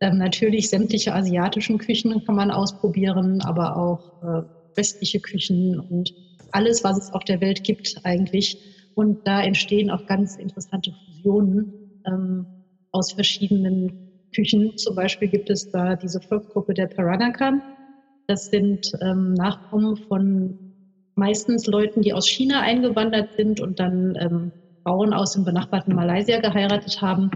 Ähm, 0.00 0.18
natürlich 0.18 0.68
sämtliche 0.68 1.14
asiatischen 1.14 1.78
Küchen 1.78 2.22
kann 2.24 2.34
man 2.34 2.50
ausprobieren, 2.50 3.40
aber 3.42 3.76
auch 3.76 4.00
äh, 4.22 4.42
westliche 4.76 5.20
Küchen 5.20 5.78
und 5.78 6.12
alles, 6.50 6.84
was 6.84 6.98
es 6.98 7.12
auf 7.12 7.24
der 7.24 7.40
Welt 7.40 7.62
gibt 7.64 7.96
eigentlich. 8.02 8.58
Und 8.94 9.20
da 9.24 9.42
entstehen 9.42 9.90
auch 9.90 10.04
ganz 10.06 10.36
interessante 10.36 10.92
Fusionen 11.04 11.72
ähm, 12.06 12.46
aus 12.92 13.12
verschiedenen 13.12 13.92
Küchen. 14.34 14.76
Zum 14.76 14.94
Beispiel 14.94 15.28
gibt 15.28 15.50
es 15.50 15.70
da 15.70 15.96
diese 15.96 16.20
Volksgruppe 16.20 16.74
der 16.74 16.86
Peranakan. 16.86 17.62
Das 18.26 18.46
sind 18.46 18.92
ähm, 19.00 19.34
Nachkommen 19.34 19.96
von 19.96 20.58
meistens 21.14 21.66
Leuten, 21.66 22.02
die 22.02 22.12
aus 22.12 22.28
China 22.28 22.60
eingewandert 22.60 23.34
sind 23.36 23.60
und 23.60 23.80
dann 23.80 24.16
ähm, 24.20 24.52
Frauen 24.82 25.12
aus 25.12 25.32
dem 25.32 25.44
benachbarten 25.44 25.94
Malaysia 25.94 26.40
geheiratet 26.40 27.00
haben. 27.00 27.30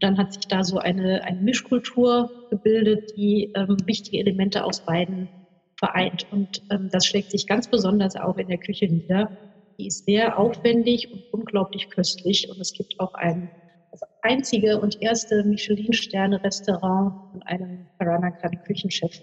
Dann 0.00 0.18
hat 0.18 0.32
sich 0.32 0.46
da 0.48 0.64
so 0.64 0.78
eine, 0.78 1.24
eine 1.24 1.40
Mischkultur 1.40 2.30
gebildet, 2.50 3.12
die 3.16 3.52
ähm, 3.54 3.76
wichtige 3.86 4.18
Elemente 4.18 4.64
aus 4.64 4.84
beiden 4.84 5.28
vereint. 5.76 6.26
Und 6.30 6.62
ähm, 6.70 6.88
das 6.92 7.06
schlägt 7.06 7.30
sich 7.30 7.46
ganz 7.46 7.68
besonders 7.68 8.16
auch 8.16 8.36
in 8.36 8.48
der 8.48 8.58
Küche 8.58 8.86
nieder. 8.86 9.30
Die 9.78 9.86
ist 9.86 10.04
sehr 10.04 10.38
aufwendig 10.38 11.10
und 11.12 11.22
unglaublich 11.32 11.88
köstlich. 11.90 12.48
Und 12.50 12.60
es 12.60 12.72
gibt 12.72 12.98
auch 13.00 13.14
ein 13.14 13.50
das 13.90 14.02
einzige 14.22 14.80
und 14.80 15.02
erste 15.02 15.42
Michelin-Sterne-Restaurant 15.44 17.32
von 17.32 17.42
einem 17.42 17.86
Peranakan-Küchenchef 17.98 19.20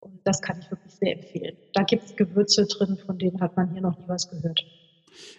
und 0.00 0.20
das 0.24 0.40
kann 0.40 0.60
ich 0.60 0.70
wirklich 0.70 0.92
sehr 0.94 1.16
empfehlen. 1.16 1.56
Da 1.74 1.82
gibt 1.82 2.04
es 2.04 2.16
Gewürze 2.16 2.66
drin, 2.66 2.98
von 3.04 3.18
denen 3.18 3.40
hat 3.40 3.56
man 3.56 3.70
hier 3.72 3.82
noch 3.82 3.98
nie 3.98 4.08
was 4.08 4.28
gehört. 4.30 4.60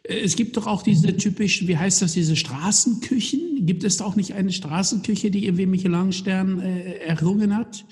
Äh, 0.03 0.20
es 0.20 0.36
gibt 0.36 0.58
doch 0.58 0.68
auch 0.68 0.84
diese 0.84 1.15
typischen, 1.18 1.68
wie 1.68 1.77
heißt 1.77 2.01
das, 2.01 2.13
diese 2.13 2.36
Straßenküchen. 2.36 3.65
Gibt 3.65 3.84
es 3.84 3.98
da 3.98 4.06
auch 4.06 4.15
nicht 4.15 4.34
eine 4.34 4.51
Straßenküche, 4.51 5.32
die 5.32 5.46
irgendwie 5.46 5.65
Michelin-Stern 5.65 6.60
äh, 6.62 6.94
errungen 7.00 7.56
hat? 7.56 7.86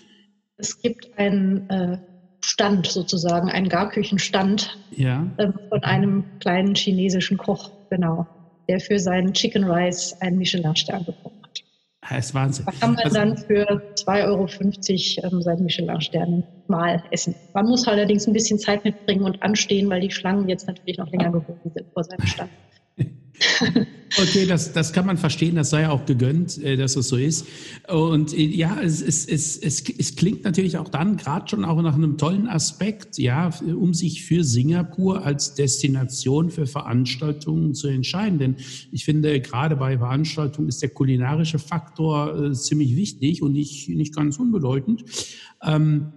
Es 0.57 0.81
gibt 0.81 1.17
einen 1.17 1.69
äh, 1.69 1.97
Stand 2.41 2.87
sozusagen, 2.87 3.49
einen 3.49 3.69
Garküchenstand 3.69 4.77
ja. 4.91 5.25
äh, 5.37 5.51
von 5.69 5.83
einem 5.83 6.25
kleinen 6.39 6.75
chinesischen 6.75 7.37
Koch, 7.37 7.71
genau, 7.89 8.27
der 8.67 8.79
für 8.79 8.99
seinen 8.99 9.33
Chicken 9.33 9.63
Rice 9.63 10.13
einen 10.19 10.37
Michelin-Stern 10.37 11.05
bekommen 11.05 11.35
hat. 11.35 11.38
Das 12.09 12.25
ist 12.25 12.33
Wahnsinn. 12.33 12.65
Da 12.65 12.71
kann 12.71 12.93
man 12.93 13.03
also, 13.03 13.15
dann 13.15 13.37
für 13.37 13.65
2,50 13.95 15.23
Euro 15.23 15.35
ähm, 15.35 15.41
seinen 15.41 15.63
Michelin-Stern 15.63 16.43
mal 16.67 17.03
essen. 17.11 17.35
Man 17.53 17.67
muss 17.67 17.87
allerdings 17.87 18.27
ein 18.27 18.33
bisschen 18.33 18.57
Zeit 18.57 18.83
mitbringen 18.83 19.23
und 19.23 19.41
anstehen, 19.43 19.89
weil 19.89 20.01
die 20.01 20.11
Schlangen 20.11 20.49
jetzt 20.49 20.67
natürlich 20.67 20.97
noch 20.97 21.09
länger 21.11 21.31
geworden 21.31 21.71
sind 21.73 21.85
vor 21.93 22.03
seinem 22.03 22.25
Stand. 22.25 22.49
Okay, 24.17 24.45
das, 24.47 24.73
das 24.73 24.91
kann 24.91 25.05
man 25.05 25.17
verstehen, 25.17 25.55
das 25.55 25.69
sei 25.69 25.87
auch 25.87 26.05
gegönnt, 26.05 26.57
äh, 26.63 26.75
dass 26.75 26.95
es 26.95 27.09
so 27.09 27.15
ist. 27.15 27.45
Und 27.87 28.33
äh, 28.33 28.41
ja, 28.41 28.79
es, 28.81 29.01
es, 29.01 29.25
es, 29.25 29.57
es, 29.57 29.83
es 29.87 30.15
klingt 30.15 30.43
natürlich 30.43 30.77
auch 30.77 30.89
dann 30.89 31.17
gerade 31.17 31.47
schon 31.47 31.63
auch 31.63 31.81
nach 31.81 31.93
einem 31.93 32.17
tollen 32.17 32.47
Aspekt, 32.47 33.17
ja, 33.17 33.51
um 33.61 33.93
sich 33.93 34.25
für 34.25 34.43
Singapur 34.43 35.25
als 35.25 35.53
Destination 35.53 36.49
für 36.49 36.65
Veranstaltungen 36.65 37.75
zu 37.75 37.87
entscheiden. 37.87 38.39
Denn 38.39 38.55
ich 38.91 39.05
finde, 39.05 39.39
gerade 39.41 39.75
bei 39.75 39.97
Veranstaltungen 39.97 40.69
ist 40.69 40.81
der 40.81 40.89
kulinarische 40.89 41.59
Faktor 41.59 42.45
äh, 42.45 42.53
ziemlich 42.53 42.95
wichtig 42.95 43.41
und 43.41 43.53
nicht, 43.53 43.89
nicht 43.89 44.15
ganz 44.15 44.37
unbedeutend. 44.37 45.03
Ähm, 45.63 46.13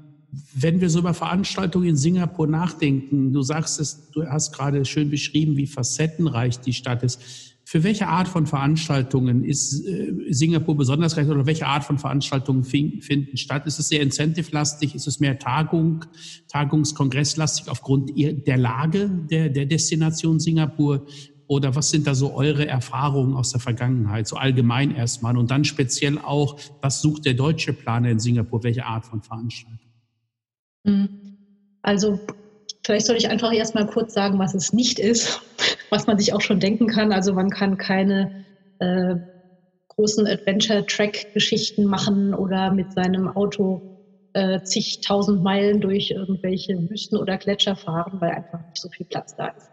wenn 0.54 0.80
wir 0.80 0.88
so 0.88 1.00
über 1.00 1.14
Veranstaltungen 1.14 1.88
in 1.88 1.96
Singapur 1.96 2.46
nachdenken, 2.46 3.32
du 3.32 3.42
sagst 3.42 3.78
es, 3.80 4.10
du 4.10 4.24
hast 4.26 4.52
gerade 4.52 4.84
schön 4.84 5.10
beschrieben, 5.10 5.56
wie 5.56 5.66
facettenreich 5.66 6.60
die 6.60 6.72
Stadt 6.72 7.02
ist. 7.02 7.20
Für 7.64 7.84
welche 7.84 8.08
Art 8.08 8.28
von 8.28 8.46
Veranstaltungen 8.46 9.44
ist 9.44 9.86
äh, 9.86 10.12
Singapur 10.30 10.76
besonders 10.76 11.16
reich 11.16 11.28
oder 11.28 11.46
welche 11.46 11.66
Art 11.66 11.84
von 11.84 11.98
Veranstaltungen 11.98 12.64
finden 12.64 13.36
statt? 13.36 13.66
Ist 13.66 13.78
es 13.78 13.88
sehr 13.88 14.00
incentive-lastig? 14.00 14.94
Ist 14.94 15.06
es 15.06 15.20
mehr 15.20 15.38
Tagung, 15.38 16.04
Tagungskongresslastig 16.48 17.68
aufgrund 17.68 18.10
der 18.16 18.56
Lage 18.56 19.10
der, 19.30 19.48
der 19.48 19.66
Destination 19.66 20.40
Singapur? 20.40 21.06
Oder 21.46 21.74
was 21.74 21.90
sind 21.90 22.06
da 22.06 22.14
so 22.14 22.34
eure 22.34 22.66
Erfahrungen 22.66 23.34
aus 23.34 23.52
der 23.52 23.60
Vergangenheit, 23.60 24.26
so 24.26 24.36
allgemein 24.36 24.94
erstmal 24.94 25.36
und 25.36 25.50
dann 25.50 25.64
speziell 25.64 26.18
auch, 26.18 26.58
was 26.80 27.02
sucht 27.02 27.26
der 27.26 27.34
deutsche 27.34 27.74
Planer 27.74 28.10
in 28.10 28.18
Singapur, 28.18 28.62
welche 28.64 28.86
Art 28.86 29.04
von 29.04 29.22
Veranstaltung? 29.22 29.91
Hm. 30.86 31.08
Also 31.82 32.20
vielleicht 32.84 33.06
soll 33.06 33.16
ich 33.16 33.28
einfach 33.30 33.52
erstmal 33.52 33.86
kurz 33.86 34.14
sagen, 34.14 34.38
was 34.38 34.54
es 34.54 34.72
nicht 34.72 34.98
ist, 34.98 35.42
was 35.90 36.06
man 36.06 36.18
sich 36.18 36.32
auch 36.34 36.40
schon 36.40 36.60
denken 36.60 36.88
kann. 36.88 37.12
Also 37.12 37.34
man 37.34 37.50
kann 37.50 37.76
keine 37.78 38.30
äh, 38.80 39.16
großen 39.88 40.26
Adventure-Track-Geschichten 40.26 41.84
machen 41.84 42.34
oder 42.34 42.72
mit 42.72 42.92
seinem 42.92 43.28
Auto 43.28 43.82
äh, 44.34 44.60
zigtausend 44.62 45.42
Meilen 45.42 45.80
durch 45.80 46.10
irgendwelche 46.10 46.74
Wüsten 46.90 47.18
oder 47.18 47.38
Gletscher 47.38 47.76
fahren, 47.76 48.20
weil 48.20 48.32
einfach 48.32 48.60
nicht 48.66 48.80
so 48.80 48.88
viel 48.90 49.06
Platz 49.06 49.34
da 49.36 49.48
ist. 49.48 49.70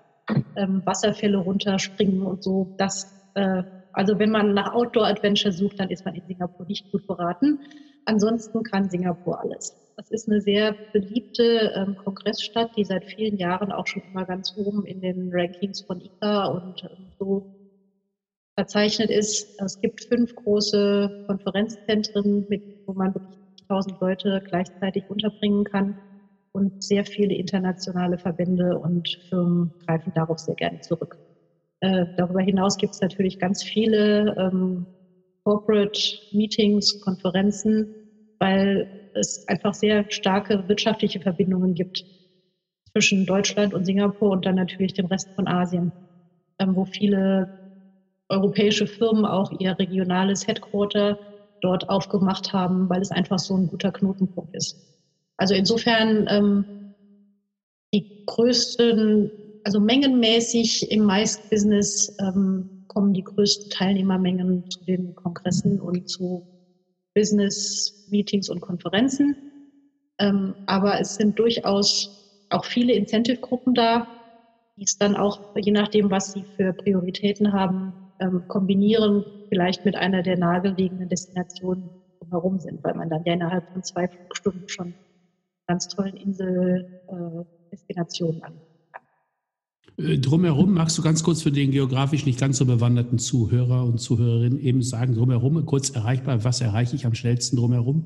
Ähm, 0.56 0.82
Wasserfälle 0.86 1.38
runterspringen 1.38 2.24
und 2.24 2.44
so. 2.44 2.70
Das, 2.78 3.06
äh, 3.36 3.64
also 3.94 4.20
wenn 4.20 4.32
man 4.32 4.54
nach 4.54 4.74
Outdoor-Adventure 4.74 5.54
sucht, 5.54 5.80
dann 5.80 5.90
ist 5.90 6.06
man 6.06 6.16
in 6.16 6.24
Singapur 6.28 6.66
nicht 6.68 6.90
gut 6.92 7.06
beraten. 7.08 7.60
Ansonsten 8.06 8.64
kann 8.64 8.90
Singapur 8.90 9.40
alles. 9.40 9.76
Das 9.96 10.10
ist 10.12 10.30
eine 10.30 10.42
sehr 10.42 10.78
beliebte 10.94 11.74
ähm, 11.76 11.96
Kongressstadt, 11.96 12.70
die 12.76 12.86
seit 12.86 13.06
vielen 13.06 13.38
Jahren 13.38 13.72
auch 13.72 13.86
schon 13.86 14.04
immer 14.14 14.26
ganz 14.26 14.54
oben 14.56 14.86
in 14.86 15.02
den 15.02 15.30
Rankings 15.34 15.82
von 15.82 16.00
ICA 16.00 16.46
und 16.46 16.84
ähm, 16.84 17.12
so 17.20 17.44
verzeichnet 18.56 19.10
ist. 19.10 19.50
Es 19.58 19.80
gibt 19.80 20.04
fünf 20.06 20.34
große 20.36 21.10
Konferenzzentren, 21.28 22.46
mit, 22.50 22.64
wo 22.86 22.94
man 22.94 23.14
wirklich 23.14 23.38
1000 23.70 24.00
Leute 24.00 24.42
gleichzeitig 24.44 25.06
unterbringen 25.10 25.64
kann. 25.64 25.96
Und 26.52 26.74
sehr 26.82 27.06
viele 27.06 27.36
internationale 27.36 28.18
Verbände 28.18 28.80
und 28.80 29.08
Firmen 29.30 29.74
greifen 29.86 30.12
darauf 30.14 30.40
sehr 30.40 30.56
gerne 30.56 30.80
zurück. 30.82 31.18
Äh, 31.82 32.08
darüber 32.16 32.42
hinaus 32.42 32.78
gibt 32.78 32.96
es 32.96 33.02
natürlich 33.02 33.38
ganz 33.38 33.64
viele 33.64 34.36
ähm, 34.38 34.88
Corporate 35.44 36.00
Meetings, 36.32 37.00
Konferenzen, 37.00 37.90
weil 38.40 38.88
es 39.14 39.44
einfach 39.48 39.74
sehr 39.74 40.06
starke 40.10 40.68
wirtschaftliche 40.68 41.20
Verbindungen 41.20 41.74
gibt 41.74 42.06
zwischen 42.92 43.26
Deutschland 43.26 43.74
und 43.74 43.86
Singapur 43.86 44.32
und 44.32 44.46
dann 44.46 44.56
natürlich 44.56 44.94
dem 44.94 45.06
Rest 45.06 45.30
von 45.36 45.48
Asien, 45.48 45.94
ähm, 46.60 46.76
wo 46.76 46.86
viele 46.86 47.50
europäische 48.30 48.88
Firmen 48.88 49.26
auch 49.26 49.52
ihr 49.52 49.78
regionales 49.78 50.48
Headquarter 50.48 51.18
dort 51.62 51.90
aufgemacht 51.90 52.54
haben, 52.54 52.90
weil 52.90 53.02
es 53.02 53.12
einfach 53.12 53.40
so 53.40 53.58
ein 53.58 53.68
guter 53.68 53.92
Knotenpunkt 53.92 54.54
ist. 54.56 54.78
Also 55.38 55.56
insofern 55.56 56.26
ähm, 56.30 56.66
die 57.94 58.06
größten, 58.28 59.32
also 59.64 59.80
mengenmäßig 59.80 60.90
im 60.90 61.04
Mais-Business 61.04 62.14
ähm, 62.20 62.70
kommen 62.90 63.14
die 63.14 63.24
größten 63.24 63.70
Teilnehmermengen 63.70 64.70
zu 64.70 64.84
den 64.84 65.16
Kongressen 65.16 65.80
und 65.80 66.10
zu 66.10 66.46
Business-Meetings 67.16 68.50
und 68.50 68.60
Konferenzen. 68.60 69.38
Ähm, 70.20 70.54
aber 70.66 71.00
es 71.00 71.16
sind 71.16 71.40
durchaus 71.40 72.44
auch 72.50 72.66
viele 72.66 72.92
Incentive-Gruppen 72.94 73.74
da, 73.74 74.06
die 74.76 74.84
es 74.84 74.98
dann 74.98 75.16
auch, 75.16 75.56
je 75.56 75.72
nachdem, 75.72 76.12
was 76.12 76.34
sie 76.34 76.44
für 76.58 76.74
Prioritäten 76.74 77.54
haben, 77.54 77.94
ähm, 78.20 78.44
kombinieren, 78.48 79.24
vielleicht 79.50 79.86
mit 79.86 79.96
einer 79.96 80.24
der 80.24 80.38
nahegelegenen 80.38 81.08
Destinationen 81.08 81.90
drumherum 82.20 82.60
sind, 82.60 82.84
weil 82.84 82.96
man 82.96 83.10
dann 83.10 83.24
ja 83.26 83.34
innerhalb 83.34 83.72
von 83.72 83.84
zwei 83.84 84.08
Flugstunden 84.08 84.68
schon 84.68 84.96
ganz 85.68 85.88
tollen 85.88 86.18
Inseldestinationen 86.18 88.42
äh, 88.42 88.46
an. 88.46 88.60
Äh, 90.00 90.18
drumherum 90.20 90.74
magst 90.74 90.98
du 90.98 91.02
ganz 91.02 91.24
kurz 91.24 91.42
für 91.42 91.52
den 91.52 91.72
geografisch 91.72 92.26
nicht 92.26 92.40
ganz 92.40 92.58
so 92.58 92.66
bewanderten 92.66 93.20
Zuhörer 93.20 93.84
und 93.84 94.00
Zuhörerinnen 94.00 94.60
eben 94.60 94.82
sagen, 94.82 95.16
drumherum 95.16 95.66
kurz 95.66 95.90
erreichbar, 95.90 96.44
was 96.44 96.62
erreiche 96.62 96.96
ich 96.96 97.06
am 97.06 97.14
schnellsten 97.14 97.58
drumherum? 97.58 98.06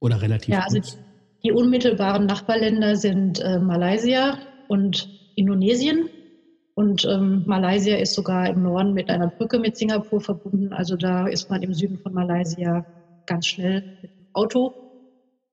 Oder 0.00 0.22
relativ 0.22 0.54
ja, 0.54 0.60
also 0.60 0.76
kurz? 0.76 0.92
Die, 0.92 1.48
die 1.48 1.52
unmittelbaren 1.52 2.26
Nachbarländer 2.26 2.96
sind 2.96 3.40
äh, 3.40 3.58
Malaysia 3.58 4.38
und 4.68 5.08
Indonesien. 5.34 6.08
Und 6.74 7.04
ähm, 7.10 7.42
Malaysia 7.46 7.96
ist 7.96 8.14
sogar 8.14 8.48
im 8.48 8.62
Norden 8.62 8.92
mit 8.92 9.10
einer 9.10 9.26
Brücke 9.26 9.58
mit 9.58 9.76
Singapur 9.76 10.20
verbunden. 10.20 10.72
Also 10.72 10.94
da 10.94 11.26
ist 11.26 11.50
man 11.50 11.62
im 11.62 11.74
Süden 11.74 11.98
von 11.98 12.14
Malaysia 12.14 12.86
ganz 13.26 13.46
schnell 13.46 13.82
mit 14.02 14.12
dem 14.12 14.26
Auto. 14.32 14.72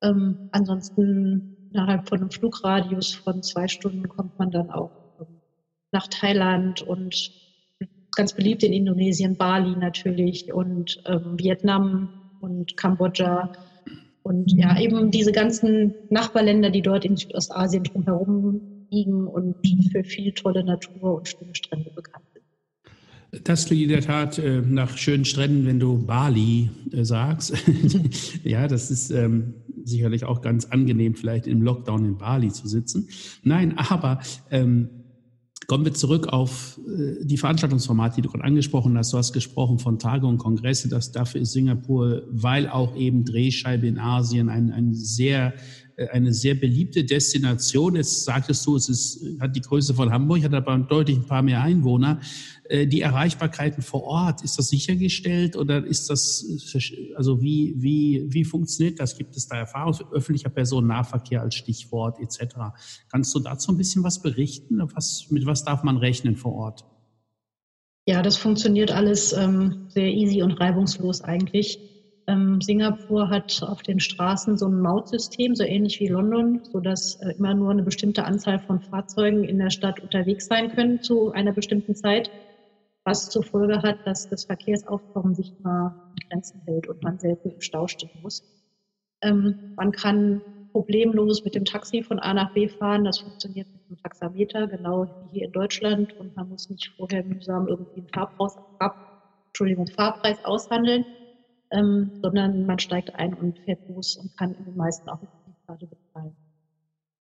Ähm, 0.03 0.49
ansonsten 0.51 1.69
innerhalb 1.71 2.07
von 2.07 2.19
einem 2.19 2.29
Flugradius 2.29 3.15
von 3.15 3.41
zwei 3.41 3.67
Stunden 3.67 4.07
kommt 4.07 4.37
man 4.37 4.51
dann 4.51 4.69
auch 4.69 5.04
nach 5.95 6.07
Thailand 6.07 6.81
und 6.81 7.31
ganz 8.17 8.33
beliebt 8.33 8.63
in 8.63 8.73
Indonesien, 8.73 9.37
Bali 9.37 9.75
natürlich 9.77 10.53
und 10.53 11.01
ähm, 11.05 11.39
Vietnam 11.39 12.09
und 12.41 12.75
Kambodscha. 12.75 13.53
Und 14.23 14.51
ja, 14.51 14.77
eben 14.77 15.09
diese 15.09 15.31
ganzen 15.31 15.93
Nachbarländer, 16.09 16.69
die 16.69 16.81
dort 16.81 17.05
in 17.05 17.15
Südostasien 17.15 17.83
drumherum 17.83 18.87
liegen 18.89 19.25
und 19.27 19.55
für 19.91 20.03
viel 20.03 20.33
tolle 20.33 20.63
Natur 20.65 21.15
und 21.15 21.29
schöne 21.29 21.55
Strände 21.55 21.91
bekannt 21.95 22.25
sind. 22.33 23.45
Das 23.47 23.65
klingt 23.65 23.83
in 23.83 23.89
der 23.89 24.01
Tat 24.01 24.37
äh, 24.37 24.61
nach 24.61 24.97
schönen 24.97 25.25
Stränden, 25.25 25.65
wenn 25.65 25.79
du 25.79 26.05
Bali 26.05 26.69
äh, 26.91 27.03
sagst. 27.03 27.53
ja, 28.43 28.67
das 28.67 28.91
ist 28.91 29.11
ähm, 29.11 29.53
sicherlich 29.83 30.25
auch 30.25 30.41
ganz 30.41 30.65
angenehm, 30.65 31.15
vielleicht 31.15 31.47
im 31.47 31.61
Lockdown 31.61 32.05
in 32.05 32.17
Bali 32.17 32.49
zu 32.49 32.67
sitzen. 32.67 33.07
Nein, 33.43 33.77
aber 33.77 34.19
ähm, 34.51 34.89
Kommen 35.67 35.85
wir 35.85 35.93
zurück 35.93 36.27
auf 36.27 36.79
äh, 36.87 37.25
die 37.25 37.37
Veranstaltungsformate, 37.37 38.17
die 38.17 38.21
du 38.21 38.29
gerade 38.29 38.43
angesprochen 38.43 38.97
hast. 38.97 39.13
Du 39.13 39.17
hast 39.17 39.33
gesprochen 39.33 39.79
von 39.79 39.97
Tage 39.99 40.27
und 40.27 40.37
Kongresse. 40.37 40.89
Das, 40.89 41.11
dafür 41.11 41.41
ist 41.41 41.53
Singapur, 41.53 42.23
weil 42.29 42.69
auch 42.69 42.95
eben 42.95 43.25
Drehscheibe 43.25 43.87
in 43.87 43.97
Asien 43.97 44.49
ein, 44.49 44.71
ein 44.71 44.93
sehr 44.93 45.53
äh, 45.97 46.07
eine 46.09 46.33
sehr 46.33 46.55
beliebte 46.55 47.03
Destination. 47.03 47.95
Jetzt 47.95 48.25
sagtest 48.25 48.65
du, 48.65 48.75
es 48.75 48.89
ist, 48.89 49.39
hat 49.39 49.55
die 49.55 49.61
Größe 49.61 49.93
von 49.93 50.11
Hamburg, 50.11 50.43
hat 50.43 50.53
aber 50.53 50.77
deutlich 50.77 51.17
ein 51.17 51.25
paar 51.25 51.41
mehr 51.41 51.61
Einwohner. 51.61 52.19
Äh, 52.67 52.87
die 52.87 53.01
Erreichbarkeiten 53.01 53.83
vor 53.83 54.03
Ort, 54.03 54.43
ist 54.43 54.57
das 54.57 54.69
sichergestellt 54.69 55.55
oder 55.55 55.85
ist 55.85 56.09
das, 56.09 56.45
also 57.15 57.41
wie, 57.41 57.75
wie, 57.77 58.25
wie 58.29 58.43
funktioniert 58.43 58.99
das? 58.99 59.17
Gibt 59.17 59.35
es 59.35 59.47
da 59.47 59.57
Erfahrung? 59.57 59.95
Öffentlicher 60.11 60.49
Personennahverkehr 60.49 61.41
als 61.41 61.55
Stichwort 61.55 62.19
etc. 62.19 62.55
Kannst 63.11 63.35
du 63.35 63.39
dazu 63.39 63.71
ein 63.71 63.77
bisschen 63.77 64.03
was 64.03 64.21
berichten? 64.21 64.81
Was, 64.95 65.27
mit 65.29 65.45
was 65.45 65.63
darf 65.63 65.83
man 65.83 65.97
rechnen 65.97 66.35
vor 66.35 66.53
Ort? 66.53 66.85
Ja, 68.07 68.21
das 68.21 68.37
funktioniert 68.37 68.91
alles 68.91 69.33
ähm, 69.33 69.87
sehr 69.89 70.07
easy 70.07 70.41
und 70.41 70.51
reibungslos 70.53 71.21
eigentlich. 71.21 71.79
Ähm, 72.27 72.59
Singapur 72.61 73.29
hat 73.29 73.61
auf 73.61 73.83
den 73.83 73.99
Straßen 73.99 74.57
so 74.57 74.67
ein 74.67 74.79
Mautsystem, 74.79 75.55
so 75.55 75.63
ähnlich 75.63 75.99
wie 75.99 76.07
London, 76.07 76.61
sodass 76.71 77.15
äh, 77.21 77.33
immer 77.37 77.53
nur 77.53 77.69
eine 77.69 77.83
bestimmte 77.83 78.25
Anzahl 78.25 78.59
von 78.59 78.79
Fahrzeugen 78.79 79.43
in 79.43 79.59
der 79.59 79.69
Stadt 79.69 79.99
unterwegs 79.99 80.47
sein 80.47 80.71
können 80.71 81.01
zu 81.01 81.31
einer 81.31 81.51
bestimmten 81.51 81.95
Zeit, 81.95 82.31
was 83.05 83.29
zur 83.29 83.43
Folge 83.43 83.81
hat, 83.81 84.05
dass 84.05 84.27
das 84.27 84.45
Verkehrsaufkommen 84.45 85.33
sich 85.35 85.53
mal 85.61 85.95
in 86.09 86.29
Grenzen 86.29 86.61
hält 86.65 86.87
und 86.87 87.01
man 87.03 87.17
selten 87.19 87.51
im 87.51 87.61
Stau 87.61 87.87
stehen 87.87 88.09
muss. 88.21 88.43
Ähm, 89.21 89.73
man 89.77 89.91
kann 89.91 90.41
problemlos 90.73 91.45
mit 91.45 91.55
dem 91.55 91.63
Taxi 91.63 92.03
von 92.03 92.19
A 92.19 92.33
nach 92.33 92.53
B 92.53 92.67
fahren. 92.67 93.05
Das 93.05 93.19
funktioniert 93.19 93.67
mit 93.71 93.81
einem 93.87 93.97
Taxameter, 94.01 94.67
genau 94.67 95.05
wie 95.05 95.29
hier 95.31 95.45
in 95.45 95.51
Deutschland. 95.53 96.11
Und 96.19 96.35
man 96.35 96.49
muss 96.49 96.69
nicht 96.69 96.91
vorher 96.97 97.23
mühsam 97.23 97.67
irgendwie 97.67 98.01
einen 98.01 98.09
Fahrpreis, 98.09 98.57
Entschuldigung, 99.47 99.87
Fahrpreis 99.87 100.43
aushandeln 100.43 101.05
ähm, 101.71 102.19
sondern 102.21 102.65
man 102.65 102.79
steigt 102.79 103.15
ein 103.15 103.33
und 103.33 103.59
fährt 103.59 103.87
los 103.89 104.17
und 104.17 104.35
kann 104.37 104.53
in 104.53 104.65
den 104.65 104.77
meisten 104.77 105.09
auch 105.09 105.19
eine 105.19 105.29
Kreditkarte 105.43 105.87
bezahlen. 105.87 106.35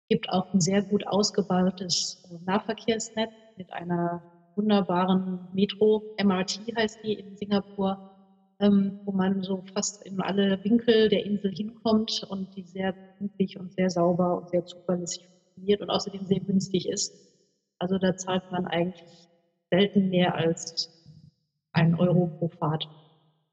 Es 0.03 0.07
gibt 0.09 0.29
auch 0.29 0.53
ein 0.53 0.61
sehr 0.61 0.81
gut 0.81 1.07
ausgebautes 1.07 2.23
äh, 2.29 2.37
Nahverkehrsnetz 2.45 3.31
mit 3.57 3.71
einer 3.73 4.21
wunderbaren 4.59 5.49
Metro, 5.53 6.03
MRT 6.21 6.75
heißt 6.77 7.01
die 7.03 7.13
in 7.13 7.35
Singapur, 7.35 7.97
ähm, 8.59 8.93
wo 9.05 9.13
man 9.13 9.41
so 9.41 9.63
fast 9.73 10.03
in 10.05 10.19
alle 10.21 10.59
Winkel 10.63 11.07
der 11.07 11.25
Insel 11.25 11.51
hinkommt 11.51 12.23
und 12.27 12.53
die 12.55 12.63
sehr 12.63 12.93
pünktlich 13.17 13.57
und 13.57 13.71
sehr 13.73 13.89
sauber 13.89 14.37
und 14.37 14.49
sehr 14.49 14.65
zuverlässig 14.65 15.25
funktioniert 15.27 15.81
und 15.81 15.89
außerdem 15.89 16.25
sehr 16.25 16.41
günstig 16.41 16.87
ist. 16.89 17.13
Also 17.79 17.97
da 17.97 18.15
zahlt 18.15 18.43
man 18.49 18.65
eigentlich 18.65 19.29
selten 19.71 20.09
mehr 20.09 20.35
als 20.35 20.89
einen 21.71 21.95
Euro 21.95 22.27
pro 22.37 22.49
Fahrt. 22.49 22.89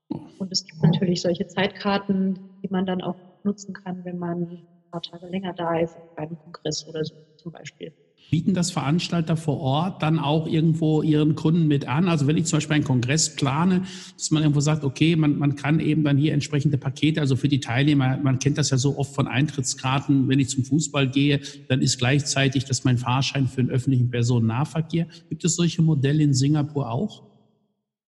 Und 0.09 0.51
es 0.51 0.65
gibt 0.65 0.83
natürlich 0.83 1.23
solche 1.23 1.47
Zeitkarten, 1.47 2.39
die 2.63 2.69
man 2.69 2.87
dann 2.87 3.03
auch 3.03 3.17
nutzen 3.45 3.75
kann, 3.75 4.05
wenn 4.05 4.19
man 4.19 4.43
ein 4.43 4.67
paar 4.91 5.03
Tage 5.03 5.27
länger 5.29 5.53
da 5.55 5.79
ist, 5.79 5.97
bei 6.17 6.23
einem 6.25 6.39
Kongress 6.39 6.85
oder 6.87 7.05
so 7.05 7.15
zum 7.37 7.53
Beispiel. 7.53 7.93
Bieten 8.31 8.55
das 8.55 8.73
Veranstalter 8.73 9.37
vor 9.37 9.61
Ort 9.61 10.03
dann 10.03 10.19
auch 10.19 10.49
irgendwo 10.49 11.03
ihren 11.03 11.37
Kunden 11.37 11.69
mit 11.69 11.87
an? 11.87 12.09
Also 12.09 12.27
wenn 12.27 12.37
ich 12.37 12.47
zum 12.47 12.57
Beispiel 12.57 12.75
einen 12.75 12.85
Kongress 12.85 13.37
plane, 13.37 13.83
dass 14.17 14.31
man 14.31 14.43
irgendwo 14.43 14.61
sagt, 14.61 14.83
okay, 14.85 15.15
man, 15.15 15.39
man 15.39 15.55
kann 15.55 15.79
eben 15.79 16.03
dann 16.03 16.19
hier 16.19 16.33
entsprechende 16.33 16.77
Pakete, 16.77 17.21
also 17.21 17.37
für 17.37 17.49
die 17.49 17.61
Teilnehmer, 17.61 18.17
man 18.17 18.39
kennt 18.39 18.59
das 18.59 18.71
ja 18.71 18.79
so 18.79 18.99
oft 18.99 19.15
von 19.15 19.29
Eintrittskarten, 19.29 20.29
wenn 20.29 20.41
ich 20.41 20.49
zum 20.49 20.65
Fußball 20.65 21.09
gehe, 21.09 21.41
dann 21.69 21.83
ist 21.83 21.99
gleichzeitig 21.99 22.65
das 22.65 22.85
mein 22.85 22.99
Fahrschein 22.99 23.47
für 23.47 23.63
den 23.63 23.71
öffentlichen 23.71 24.11
Personennahverkehr. 24.11 25.07
Gibt 25.29 25.45
es 25.45 25.55
solche 25.57 25.83
Modelle 25.83 26.23
in 26.23 26.35
Singapur 26.35 26.91
auch? 26.91 27.23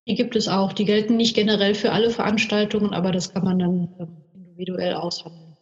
Die 0.08 0.14
gibt 0.14 0.34
es 0.36 0.48
auch. 0.48 0.72
Die 0.72 0.86
gelten 0.86 1.16
nicht 1.16 1.34
generell 1.34 1.74
für 1.74 1.92
alle 1.92 2.10
Veranstaltungen, 2.10 2.94
aber 2.94 3.12
das 3.12 3.32
kann 3.32 3.44
man 3.44 3.58
dann 3.58 3.88
ähm, 4.00 4.08
individuell 4.34 4.94
aushandeln. 4.94 5.54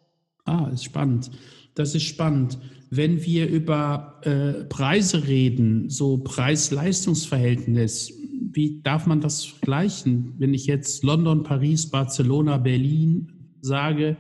Ah, 0.45 0.71
ist 0.73 0.85
spannend. 0.85 1.31
Das 1.77 1.95
ist 1.95 2.05
spannend. 2.05 2.59
Wenn 2.91 3.25
wir 3.25 3.49
über 3.49 4.21
äh, 4.23 4.65
Preise 4.65 5.29
reden, 5.29 5.91
so 5.91 6.17
Preis-Leistungs-Verhältnis, 6.17 8.13
wie 8.53 8.81
darf 8.83 9.07
man 9.07 9.21
das 9.21 9.45
vergleichen? 9.45 10.35
Wenn 10.39 10.55
ich 10.55 10.67
jetzt 10.67 11.05
London, 11.05 11.43
Paris, 11.43 11.91
Barcelona, 11.91 12.57
Berlin 12.57 13.31
sage, 13.61 14.17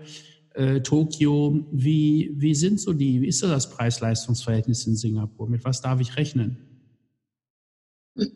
äh, 0.54 0.82
Tokio, 0.82 1.66
wie, 1.72 2.30
wie 2.36 2.54
sind 2.54 2.78
so 2.78 2.92
die, 2.92 3.22
wie 3.22 3.28
ist 3.28 3.42
das 3.42 3.70
Preis-Leistungs-Verhältnis 3.70 4.86
in 4.86 4.94
Singapur? 4.94 5.48
Mit 5.48 5.64
was 5.64 5.80
darf 5.80 5.98
ich 6.00 6.16
rechnen? 6.18 6.58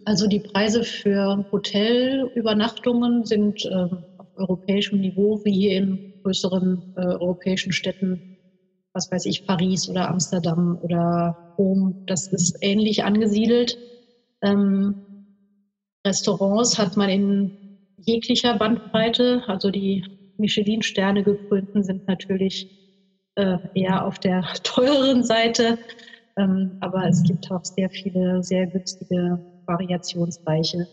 Also 0.07 0.27
die 0.29 0.41
Preise 0.41 0.83
für 0.83 1.45
Hotelübernachtungen 1.53 3.27
sind 3.27 3.67
äh, 3.67 3.69
auf 4.17 4.29
europäischem 4.37 5.01
Niveau, 5.01 5.43
wie 5.45 5.53
hier 5.53 5.79
in 5.79 6.15
größeren 6.23 6.95
äh, 6.97 7.01
europäischen 7.01 7.73
Städten, 7.73 8.30
was 8.93 9.11
weiß 9.11 9.27
ich, 9.27 9.47
Paris 9.47 9.89
oder 9.89 10.09
Amsterdam 10.09 10.79
oder 10.83 11.55
Rom. 11.59 12.05
Das 12.07 12.29
ist 12.29 12.59
ähnlich 12.61 13.05
angesiedelt. 13.05 13.79
Ähm, 14.43 15.27
Restaurants 16.07 16.79
hat 16.79 16.97
man 16.97 17.09
in 17.09 17.79
jeglicher 17.99 18.57
Bandbreite. 18.57 19.43
Also 19.47 19.71
die 19.71 20.05
Michelin-Sterne 20.39 21.23
gekrönten 21.23 21.83
sind 21.85 22.09
natürlich 22.09 22.69
äh, 23.37 23.59
eher 23.75 24.07
auf 24.07 24.19
der 24.19 24.43
teureren 24.63 25.23
Seite. 25.23 25.79
Ähm, 26.37 26.79
aber 26.81 27.07
es 27.07 27.23
gibt 27.23 27.51
auch 27.51 27.65
sehr 27.65 27.91
viele 27.91 28.43
sehr 28.43 28.67
günstige 28.67 29.39
variationsreiche. 29.67 30.89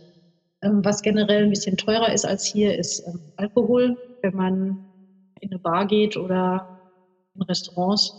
Ähm, 0.62 0.84
was 0.84 1.02
generell 1.02 1.44
ein 1.44 1.50
bisschen 1.50 1.78
teurer 1.78 2.12
ist 2.12 2.26
als 2.26 2.46
hier, 2.46 2.78
ist 2.78 3.08
ähm, 3.08 3.20
Alkohol. 3.38 3.98
Wenn 4.22 4.36
man 4.36 4.86
in 5.40 5.52
eine 5.52 5.60
Bar 5.60 5.86
geht 5.88 6.18
oder 6.18 6.77
in 7.38 7.44
Restaurants. 7.44 8.16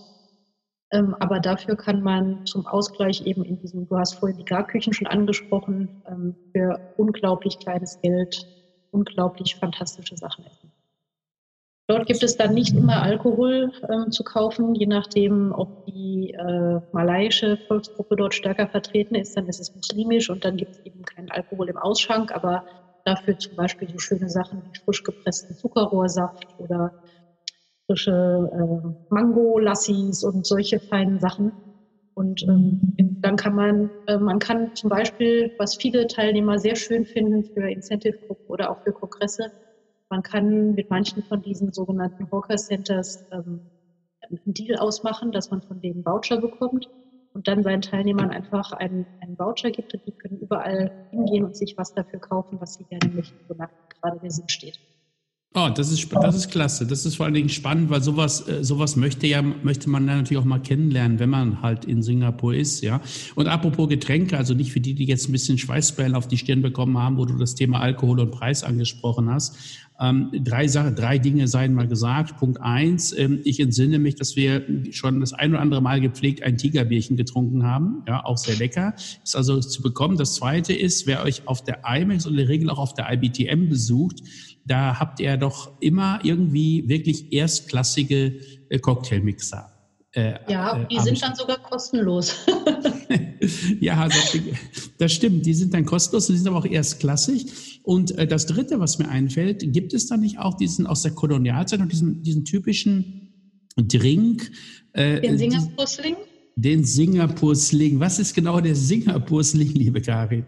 Ähm, 0.91 1.15
aber 1.21 1.41
dafür 1.41 1.77
kann 1.77 2.01
man 2.01 2.41
zum 2.47 2.67
Ausgleich 2.67 3.21
eben 3.21 3.45
in 3.45 3.59
diesem, 3.59 3.87
du 3.87 3.99
hast 3.99 4.15
vorhin 4.15 4.39
die 4.39 4.45
Garküchen 4.45 4.95
schon 4.95 5.07
angesprochen, 5.07 5.91
für 6.53 6.81
unglaublich 6.97 7.59
kleines 7.59 8.01
Geld 8.01 8.49
unglaublich 8.91 9.57
fantastische 9.57 10.17
Sachen 10.17 10.45
essen. 10.45 10.73
Dort 11.91 12.07
gibt 12.07 12.23
es 12.23 12.37
dann 12.37 12.53
nicht 12.53 12.75
immer 12.75 13.03
Alkohol 13.03 13.71
ähm, 13.89 14.11
zu 14.11 14.23
kaufen, 14.23 14.75
je 14.75 14.87
nachdem, 14.87 15.53
ob 15.53 15.71
die 15.87 16.35
äh, 16.35 16.81
malaiische 16.91 17.57
Volksgruppe 17.67 18.17
dort 18.17 18.35
stärker 18.35 18.69
vertreten 18.69 19.15
ist, 19.15 19.35
dann 19.37 19.49
ist 19.49 19.59
es 19.59 19.75
muslimisch 19.75 20.29
und 20.29 20.45
dann 20.45 20.59
gibt 20.59 20.73
es 20.73 20.85
eben 20.85 21.03
keinen 21.03 21.31
Alkohol 21.31 21.71
im 21.71 21.79
Ausschank, 21.79 22.31
aber 22.33 22.63
dafür 23.05 23.39
zum 23.39 23.57
Beispiel 23.57 23.89
so 23.89 23.99
schöne 23.99 24.29
Sachen 24.29 24.63
wie 24.65 24.79
frisch 24.85 25.03
gepressten 25.03 25.57
Zuckerrohrsaft 25.57 26.53
oder 26.59 26.93
frische 27.89 28.51
äh, 28.53 29.15
Mango-Lassis 29.15 30.23
und 30.23 30.47
solche 30.47 30.79
feinen 30.79 31.19
Sachen. 31.19 31.53
Und 32.15 32.43
ähm, 32.43 32.95
dann 33.21 33.37
kann 33.37 33.55
man, 33.55 33.91
äh, 34.07 34.19
man 34.19 34.39
kann 34.39 34.75
zum 34.75 34.91
Beispiel, 34.91 35.53
was 35.59 35.77
viele 35.77 36.07
Teilnehmer 36.07 36.59
sehr 36.59 36.77
schön 36.77 37.05
finden 37.05 37.45
für 37.45 37.69
Incentive-Gruppen 37.71 38.47
oder 38.49 38.71
auch 38.71 38.83
für 38.83 38.93
Kongresse, 38.93 39.51
man 40.11 40.23
kann 40.23 40.75
mit 40.75 40.91
manchen 40.91 41.23
von 41.23 41.43
diesen 41.43 41.73
sogenannten 41.73 42.31
Hawker 42.31 42.57
Centers 42.57 43.25
ähm, 43.31 43.61
einen 44.23 44.55
Deal 44.55 44.79
ausmachen, 44.79 45.33
dass 45.33 45.51
man 45.51 45.63
von 45.63 45.81
denen 45.81 46.05
Voucher 46.05 46.41
bekommt 46.41 46.89
und 47.35 47.47
dann 47.47 47.63
seinen 47.63 47.83
Teilnehmern 47.83 48.31
einfach 48.31 48.73
einen, 48.73 49.07
einen 49.21 49.39
Voucher 49.39 49.71
gibt 49.71 49.95
und 49.95 50.07
die 50.07 50.13
können 50.13 50.39
überall 50.39 50.91
hingehen 51.11 51.45
und 51.45 51.57
sich 51.57 51.77
was 51.77 51.95
dafür 51.95 52.21
kaufen, 52.21 52.61
was 52.61 52.75
sie 52.75 52.85
gerne 52.85 53.15
möchten, 53.15 53.39
wonach 53.49 53.71
gerade 54.01 54.19
der 54.21 54.31
Sinn 54.31 54.49
steht. 54.49 54.79
Oh, 55.55 55.71
das 55.75 55.91
ist, 55.91 56.13
das 56.13 56.37
ist 56.37 56.51
klasse. 56.51 56.87
Das 56.87 57.07
ist 57.07 57.17
vor 57.17 57.25
allen 57.25 57.35
Dingen 57.35 57.49
spannend, 57.49 57.89
weil 57.89 58.03
sowas, 58.03 58.47
äh, 58.47 58.63
sowas 58.63 58.97
möchte 58.97 59.27
ja, 59.27 59.41
möchte 59.41 59.89
man 59.89 60.05
natürlich 60.05 60.37
auch 60.37 60.45
mal 60.45 60.61
kennenlernen, 60.61 61.19
wenn 61.19 61.31
man 61.31 61.63
halt 61.63 61.87
in 61.87 62.03
Singapur 62.03 62.55
ist, 62.55 62.83
ja. 62.83 63.01
Und 63.35 63.49
apropos 63.49 63.89
Getränke, 63.89 64.37
also 64.37 64.53
nicht 64.53 64.73
für 64.73 64.81
die, 64.81 64.95
die 64.95 65.07
jetzt 65.07 65.29
ein 65.29 65.33
bisschen 65.33 65.57
Schweißperlen 65.57 66.15
auf 66.15 66.29
die 66.29 66.37
Stirn 66.37 66.61
bekommen 66.61 66.99
haben, 66.99 67.17
wo 67.17 67.25
du 67.25 67.37
das 67.39 67.55
Thema 67.55 67.81
Alkohol 67.81 68.21
und 68.21 68.31
Preis 68.31 68.63
angesprochen 68.63 69.31
hast. 69.31 69.57
Ähm, 70.01 70.31
drei 70.45 70.69
Sachen, 70.69 70.95
drei 70.95 71.19
Dinge 71.19 71.49
seien 71.49 71.75
mal 71.75 71.89
gesagt. 71.89 72.37
Punkt 72.37 72.61
eins, 72.61 73.17
ähm, 73.17 73.41
ich 73.45 73.59
entsinne 73.59 73.99
mich, 73.99 74.15
dass 74.15 74.37
wir 74.37 74.65
schon 74.91 75.21
das 75.21 75.33
ein 75.33 75.51
oder 75.51 75.61
andere 75.61 75.83
Mal 75.83 76.01
gepflegt 76.01 76.43
ein 76.43 76.57
Tigerbierchen 76.57 77.17
getrunken 77.17 77.65
haben. 77.65 78.05
Ja, 78.07 78.25
auch 78.25 78.39
sehr 78.39 78.57
lecker. 78.57 78.95
Ist 78.97 79.35
also 79.35 79.59
zu 79.61 79.83
bekommen. 79.83 80.17
Das 80.17 80.35
zweite 80.35 80.73
ist, 80.73 81.07
wer 81.07 81.25
euch 81.25 81.49
auf 81.49 81.65
der 81.65 81.81
IMAX 81.85 82.27
und 82.27 82.33
in 82.33 82.39
der 82.39 82.49
Regel 82.49 82.71
auch 82.71 82.79
auf 82.79 82.95
der 82.95 83.13
IBTM 83.13 83.69
besucht, 83.69 84.23
da 84.65 85.01
habt 85.01 85.19
ihr 85.19 85.37
doch 85.37 85.73
immer 85.81 86.21
irgendwie 86.23 86.89
wirklich 86.89 87.33
erstklassige 87.33 88.41
äh, 88.69 88.79
Cocktailmixer. 88.79 89.78
Äh, 90.13 90.35
ja, 90.51 90.83
äh, 90.83 90.87
die 90.89 90.99
sind 91.01 91.23
dann 91.23 91.35
sogar 91.35 91.59
kostenlos. 91.59 92.47
ja, 93.81 94.09
das, 94.09 94.39
das, 94.99 95.13
stimmt. 95.13 95.45
Die 95.45 95.53
sind 95.53 95.75
dann 95.75 95.85
kostenlos, 95.85 96.29
die 96.29 96.37
sind 96.37 96.49
aber 96.49 96.59
auch 96.59 96.67
erstklassig. 96.67 97.81
Und 97.83 98.17
äh, 98.17 98.27
das 98.27 98.47
Dritte, 98.47 98.81
was 98.81 98.99
mir 98.99 99.09
einfällt, 99.09 99.73
gibt 99.73 99.93
es 99.93 100.07
da 100.07 100.17
nicht 100.17 100.39
auch 100.39 100.55
diesen 100.55 100.87
aus 100.87 101.03
der 101.03 101.13
Kolonialzeit 101.13 101.81
und 101.81 101.93
diesen, 101.93 102.23
diesen 102.23 102.45
typischen 102.45 103.33
Drink? 103.77 104.51
Äh, 104.95 105.21
den 105.21 105.37
Singapur-Sling? 105.37 106.17
Den 106.57 106.85
Singapur-Sling. 106.85 108.01
Was 108.01 108.19
ist 108.19 108.35
genau 108.35 108.61
der 108.61 108.75
Singapur-Sling, 108.75 109.73
liebe 109.75 110.01
Karin? 110.01 110.47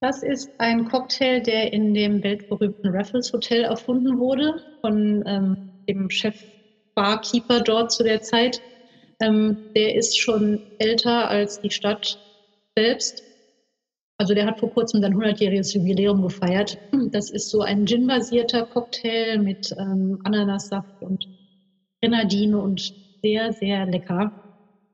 Das 0.00 0.22
ist 0.22 0.50
ein 0.58 0.88
Cocktail, 0.88 1.40
der 1.40 1.72
in 1.72 1.94
dem 1.94 2.22
weltberühmten 2.22 2.90
Raffles 2.90 3.32
Hotel 3.32 3.62
erfunden 3.62 4.18
wurde 4.18 4.60
von 4.80 5.22
ähm, 5.26 5.70
dem 5.88 6.10
Chef 6.10 6.34
Barkeeper 6.94 7.60
dort 7.60 7.92
zu 7.92 8.02
der 8.02 8.20
Zeit. 8.20 8.60
Ähm, 9.20 9.58
der 9.76 9.94
ist 9.94 10.18
schon 10.18 10.60
älter 10.78 11.28
als 11.28 11.60
die 11.60 11.70
Stadt 11.70 12.18
selbst. 12.76 13.22
Also 14.18 14.34
der 14.34 14.46
hat 14.46 14.58
vor 14.60 14.70
kurzem 14.70 15.00
sein 15.00 15.14
100-jähriges 15.14 15.74
Jubiläum 15.74 16.22
gefeiert. 16.22 16.76
Das 17.10 17.30
ist 17.30 17.50
so 17.50 17.60
ein 17.60 17.86
Gin-basierter 17.86 18.64
Cocktail 18.66 19.38
mit 19.38 19.72
ähm, 19.78 20.18
Ananassaft 20.24 20.88
und 21.00 21.24
Grenadine 22.00 22.58
und 22.58 22.92
sehr, 23.22 23.52
sehr 23.52 23.86
lecker. 23.86 24.30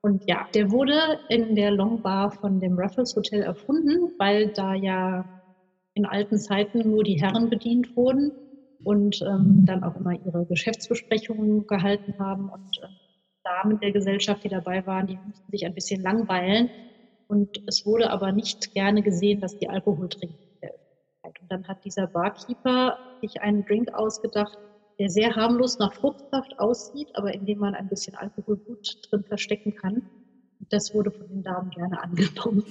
Und 0.02 0.22
ja, 0.26 0.46
der 0.54 0.70
wurde 0.70 1.20
in 1.28 1.54
der 1.54 1.70
Long 1.70 2.00
Bar 2.00 2.30
von 2.30 2.60
dem 2.60 2.78
Raffles 2.78 3.14
Hotel 3.16 3.42
erfunden, 3.42 4.12
weil 4.18 4.50
da 4.54 4.74
ja 4.74 5.24
in 5.94 6.06
alten 6.06 6.38
Zeiten 6.38 6.88
nur 6.90 7.02
die 7.02 7.20
Herren 7.20 7.50
bedient 7.50 7.94
wurden 7.96 8.32
und 8.84 9.20
ähm, 9.22 9.64
dann 9.64 9.82
auch 9.82 9.96
immer 9.96 10.12
ihre 10.12 10.46
Geschäftsbesprechungen 10.46 11.66
gehalten 11.66 12.14
haben. 12.18 12.48
Und 12.48 12.78
äh, 12.82 12.86
Damen 13.44 13.80
der 13.80 13.92
Gesellschaft, 13.92 14.44
die 14.44 14.48
dabei 14.48 14.86
waren, 14.86 15.06
die 15.06 15.18
mussten 15.26 15.50
sich 15.50 15.64
ein 15.64 15.74
bisschen 15.74 16.02
langweilen. 16.02 16.70
Und 17.28 17.62
es 17.66 17.84
wurde 17.84 18.10
aber 18.10 18.32
nicht 18.32 18.72
gerne 18.74 19.02
gesehen, 19.02 19.40
dass 19.40 19.58
die 19.58 19.68
Alkohol 19.68 20.08
trinken 20.08 20.38
Und 21.22 21.50
dann 21.50 21.68
hat 21.68 21.84
dieser 21.84 22.06
Barkeeper 22.06 22.98
sich 23.20 23.40
einen 23.40 23.64
Drink 23.64 23.92
ausgedacht, 23.92 24.56
der 24.98 25.10
sehr 25.10 25.36
harmlos 25.36 25.78
nach 25.78 25.94
Fruchtsaft 25.94 26.58
aussieht, 26.58 27.08
aber 27.14 27.32
in 27.34 27.46
dem 27.46 27.58
man 27.58 27.74
ein 27.74 27.88
bisschen 27.88 28.16
Alkohol 28.16 28.56
gut 28.56 28.98
drin 29.10 29.24
verstecken 29.24 29.74
kann. 29.74 30.02
Das 30.70 30.94
wurde 30.94 31.10
von 31.10 31.28
den 31.28 31.42
Damen 31.42 31.70
gerne 31.70 32.02
angenommen. 32.02 32.64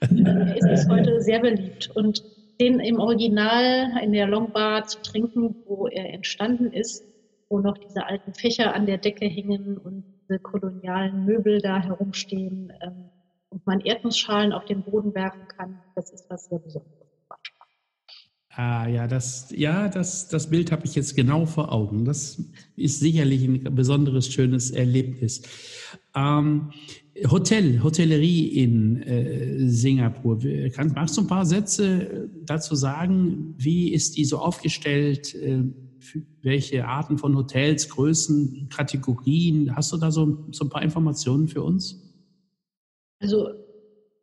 er 0.00 0.56
ist 0.56 0.68
bis 0.68 0.88
heute 0.88 1.20
sehr 1.20 1.40
beliebt. 1.40 1.90
Und 1.94 2.22
den 2.60 2.78
im 2.78 3.00
Original 3.00 3.98
in 4.02 4.12
der 4.12 4.26
Longbar 4.26 4.86
zu 4.86 5.00
trinken, 5.02 5.56
wo 5.66 5.88
er 5.88 6.12
entstanden 6.12 6.72
ist, 6.72 7.04
wo 7.48 7.58
noch 7.58 7.78
diese 7.78 8.06
alten 8.06 8.34
Fächer 8.34 8.74
an 8.74 8.86
der 8.86 8.98
Decke 8.98 9.26
hängen 9.26 9.78
und 9.78 10.04
diese 10.28 10.38
kolonialen 10.38 11.24
Möbel 11.24 11.60
da 11.60 11.82
herumstehen 11.82 12.72
ähm, 12.82 13.10
und 13.48 13.66
man 13.66 13.80
Erdnussschalen 13.80 14.52
auf 14.52 14.66
den 14.66 14.82
Boden 14.82 15.14
werfen 15.14 15.48
kann, 15.48 15.80
das 15.96 16.12
ist 16.12 16.26
was 16.28 16.46
sehr 16.46 16.58
Besonderes. 16.58 17.00
Ah, 18.52 18.88
ja, 18.88 19.06
das, 19.06 19.52
ja, 19.56 19.88
das, 19.88 20.28
das 20.28 20.50
Bild 20.50 20.70
habe 20.70 20.84
ich 20.84 20.94
jetzt 20.94 21.16
genau 21.16 21.46
vor 21.46 21.72
Augen. 21.72 22.04
Das 22.04 22.42
ist 22.76 23.00
sicherlich 23.00 23.44
ein 23.44 23.74
besonderes, 23.74 24.30
schönes 24.30 24.70
Erlebnis. 24.70 25.42
Ähm, 26.14 26.72
Hotel, 27.28 27.82
Hotellerie 27.82 28.48
in 28.48 29.02
äh, 29.02 29.68
Singapur. 29.68 30.38
Kann, 30.72 30.92
magst 30.94 31.16
du 31.16 31.22
ein 31.22 31.26
paar 31.26 31.44
Sätze 31.44 32.30
dazu 32.44 32.74
sagen? 32.74 33.54
Wie 33.58 33.92
ist 33.92 34.16
die 34.16 34.24
so 34.24 34.38
aufgestellt? 34.38 35.34
Äh, 35.34 35.64
welche 36.42 36.86
Arten 36.86 37.18
von 37.18 37.36
Hotels, 37.36 37.88
Größen, 37.88 38.68
Kategorien? 38.70 39.74
Hast 39.76 39.92
du 39.92 39.96
da 39.96 40.10
so, 40.10 40.38
so 40.50 40.64
ein 40.64 40.70
paar 40.70 40.82
Informationen 40.82 41.48
für 41.48 41.62
uns? 41.62 42.00
Also 43.20 43.48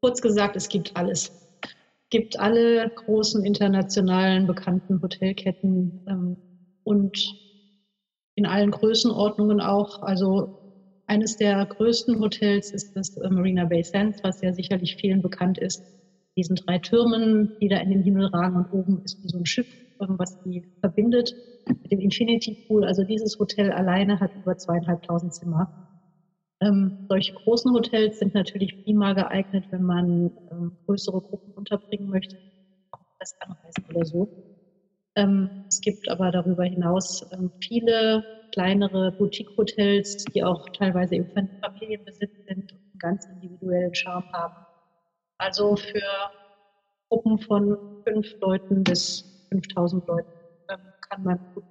kurz 0.02 0.22
gesagt, 0.22 0.56
es 0.56 0.70
gibt 0.70 0.96
alles. 0.96 1.28
Es 1.62 2.10
gibt 2.10 2.40
alle 2.40 2.90
großen 2.96 3.44
internationalen 3.46 4.48
bekannten 4.48 5.02
Hotelketten 5.02 6.02
ähm, 6.08 6.38
und 6.84 7.36
in 8.36 8.46
allen 8.46 8.72
Größenordnungen 8.72 9.60
auch. 9.62 10.02
Also 10.02 10.57
eines 11.08 11.38
der 11.38 11.66
größten 11.68 12.20
Hotels 12.20 12.72
ist 12.74 12.92
das 12.96 13.16
äh, 13.18 13.30
Marina 13.30 13.66
Bay 13.66 13.84
Sands, 13.84 14.20
was 14.24 14.42
ja 14.42 14.54
sicherlich 14.54 14.96
vielen 15.00 15.22
bekannt 15.22 15.58
ist. 15.60 15.84
Diesen 16.38 16.56
drei 16.58 16.80
Türmen, 16.80 17.50
die 17.62 17.70
da 17.70 17.80
in 17.80 17.90
den 17.92 18.04
Himmel 18.04 18.28
ragen 18.28 18.58
und 18.58 18.72
oben 18.72 19.02
ist 19.04 19.18
wie 19.24 19.30
so 19.30 19.38
ein 19.40 19.46
Schiff, 19.48 19.68
ähm, 20.02 20.16
was 20.20 20.38
die 20.46 20.64
verbindet 20.82 21.34
mit 21.84 21.92
dem 21.92 22.00
Infinity 22.02 22.56
Pool. 22.68 22.86
Also 22.86 23.04
dieses 23.04 23.38
Hotel 23.40 23.72
alleine 23.72 24.20
hat 24.20 24.34
über 24.36 24.58
zweieinhalbtausend 24.58 25.34
Zimmer. 25.34 25.68
Ähm, 26.62 26.94
solche 27.10 27.34
großen 27.34 27.72
Hotels 27.74 28.20
sind 28.20 28.34
natürlich 28.34 28.74
prima 28.84 29.14
geeignet, 29.14 29.66
wenn 29.72 29.84
man 29.84 30.32
ähm, 30.52 30.72
größere 30.88 31.22
Gruppen 31.22 31.54
unterbringen 31.54 32.10
möchte, 32.10 32.36
das 33.20 33.34
anreisen 33.40 33.86
oder 33.90 34.06
so. 34.06 34.28
Ähm, 35.18 35.52
es 35.70 35.82
gibt 35.82 36.10
aber 36.10 36.32
darüber 36.32 36.64
hinaus 36.66 37.22
ähm, 37.32 37.52
viele 37.62 38.24
kleinere 38.54 39.12
Boutique-Hotels, 39.14 40.16
die 40.34 40.44
auch 40.44 40.64
teilweise 40.74 41.16
im 41.16 41.28
Familienbesitz 41.62 42.32
sind 42.48 42.72
und 42.74 42.82
einen 42.94 43.00
ganz 43.00 43.26
individuellen 43.28 43.94
Charme 43.96 44.24
haben. 44.32 44.56
Also 45.40 45.76
für 45.76 46.02
Gruppen 47.10 47.40
von 47.40 47.78
fünf 48.08 48.34
Leuten 48.42 48.84
bis 48.84 49.26
5000 49.52 50.08
Leuten 50.08 50.28
ähm, 50.70 50.94
kann 51.02 51.24
man 51.24 51.38
gut 51.54 51.66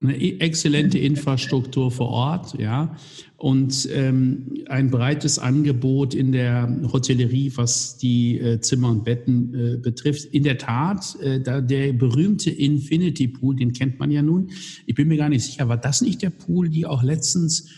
eine 0.00 0.40
exzellente 0.40 0.96
Infrastruktur 0.98 1.90
vor 1.90 2.08
Ort, 2.08 2.58
ja, 2.58 2.96
und 3.36 3.88
ähm, 3.92 4.54
ein 4.68 4.90
breites 4.90 5.40
Angebot 5.40 6.14
in 6.14 6.30
der 6.30 6.72
Hotellerie, 6.92 7.52
was 7.56 7.96
die 7.96 8.38
äh, 8.38 8.60
Zimmer 8.60 8.90
und 8.90 9.04
Betten 9.04 9.54
äh, 9.54 9.76
betrifft. 9.76 10.26
In 10.26 10.44
der 10.44 10.58
Tat, 10.58 11.16
äh, 11.20 11.40
da 11.40 11.60
der 11.60 11.92
berühmte 11.92 12.50
Infinity 12.50 13.26
Pool, 13.26 13.56
den 13.56 13.72
kennt 13.72 13.98
man 13.98 14.12
ja 14.12 14.22
nun. 14.22 14.50
Ich 14.86 14.94
bin 14.94 15.08
mir 15.08 15.16
gar 15.16 15.28
nicht 15.28 15.44
sicher, 15.44 15.68
war 15.68 15.76
das 15.76 16.00
nicht 16.00 16.22
der 16.22 16.30
Pool, 16.30 16.68
die 16.68 16.86
auch 16.86 17.02
letztens 17.02 17.68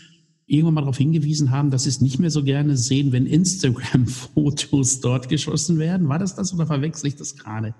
irgendwann 0.45 0.75
mal 0.75 0.81
darauf 0.81 0.97
hingewiesen 0.97 1.49
haben, 1.49 1.71
dass 1.71 1.83
sie 1.83 1.89
es 1.89 2.01
nicht 2.01 2.19
mehr 2.19 2.29
so 2.29 2.43
gerne 2.43 2.77
sehen, 2.77 3.11
wenn 3.11 3.25
Instagram-Fotos 3.25 4.99
dort 4.99 5.29
geschossen 5.29 5.79
werden? 5.79 6.07
War 6.09 6.19
das 6.19 6.35
das 6.35 6.53
oder 6.53 6.67
verwechsel 6.67 7.07
ich 7.07 7.15
das 7.15 7.35
gerade? 7.35 7.73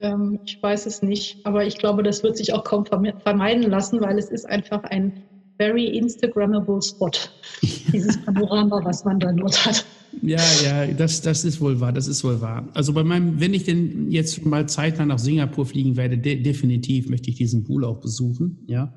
Ähm, 0.00 0.38
ich 0.44 0.62
weiß 0.62 0.86
es 0.86 1.02
nicht, 1.02 1.44
aber 1.44 1.66
ich 1.66 1.78
glaube, 1.78 2.02
das 2.02 2.22
wird 2.22 2.36
sich 2.36 2.52
auch 2.52 2.64
kaum 2.64 2.84
vermeiden 2.86 3.64
lassen, 3.64 4.00
weil 4.00 4.18
es 4.18 4.30
ist 4.30 4.48
einfach 4.48 4.84
ein 4.84 5.24
very 5.58 5.86
Instagrammable 5.86 6.80
Spot, 6.80 7.10
dieses 7.92 8.22
Panorama, 8.24 8.80
was 8.84 9.04
man 9.04 9.18
da 9.18 9.32
dort 9.32 9.64
hat. 9.66 9.84
Ja, 10.22 10.40
ja, 10.64 10.86
das, 10.86 11.20
das 11.20 11.44
ist 11.44 11.60
wohl 11.60 11.80
wahr, 11.80 11.92
das 11.92 12.08
ist 12.08 12.24
wohl 12.24 12.40
wahr. 12.40 12.68
Also 12.74 12.92
bei 12.92 13.04
meinem, 13.04 13.40
wenn 13.40 13.54
ich 13.54 13.64
denn 13.64 14.10
jetzt 14.10 14.44
mal 14.44 14.68
zeitnah 14.68 15.04
nach 15.04 15.18
Singapur 15.18 15.66
fliegen 15.66 15.96
werde, 15.96 16.16
de 16.16 16.40
definitiv 16.40 17.08
möchte 17.08 17.30
ich 17.30 17.36
diesen 17.36 17.64
Pool 17.64 17.84
auch 17.84 18.00
besuchen, 18.00 18.64
ja. 18.68 18.94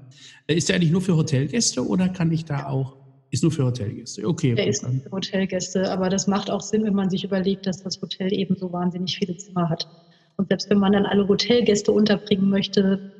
Ist 0.47 0.69
der 0.69 0.75
eigentlich 0.75 0.91
nur 0.91 1.01
für 1.01 1.15
Hotelgäste 1.15 1.85
oder 1.85 2.09
kann 2.09 2.31
ich 2.31 2.45
da 2.45 2.67
auch, 2.67 2.97
ist 3.29 3.43
nur 3.43 3.51
für 3.51 3.65
Hotelgäste, 3.65 4.27
okay. 4.27 4.55
Der 4.55 4.67
ist 4.67 4.85
für 4.85 5.11
Hotelgäste, 5.11 5.91
aber 5.91 6.09
das 6.09 6.27
macht 6.27 6.49
auch 6.49 6.61
Sinn, 6.61 6.83
wenn 6.83 6.95
man 6.95 7.09
sich 7.09 7.23
überlegt, 7.23 7.65
dass 7.65 7.83
das 7.83 8.01
Hotel 8.01 8.31
eben 8.33 8.55
so 8.55 8.71
wahnsinnig 8.71 9.17
viele 9.17 9.35
Zimmer 9.37 9.69
hat. 9.69 9.87
Und 10.37 10.49
selbst 10.49 10.69
wenn 10.69 10.79
man 10.79 10.93
dann 10.93 11.05
alle 11.05 11.27
Hotelgäste 11.27 11.91
unterbringen 11.91 12.49
möchte, 12.49 13.11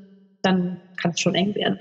dann 0.42 0.78
kann 0.98 1.12
es 1.12 1.20
schon 1.20 1.36
eng 1.36 1.56
werden. 1.56 1.80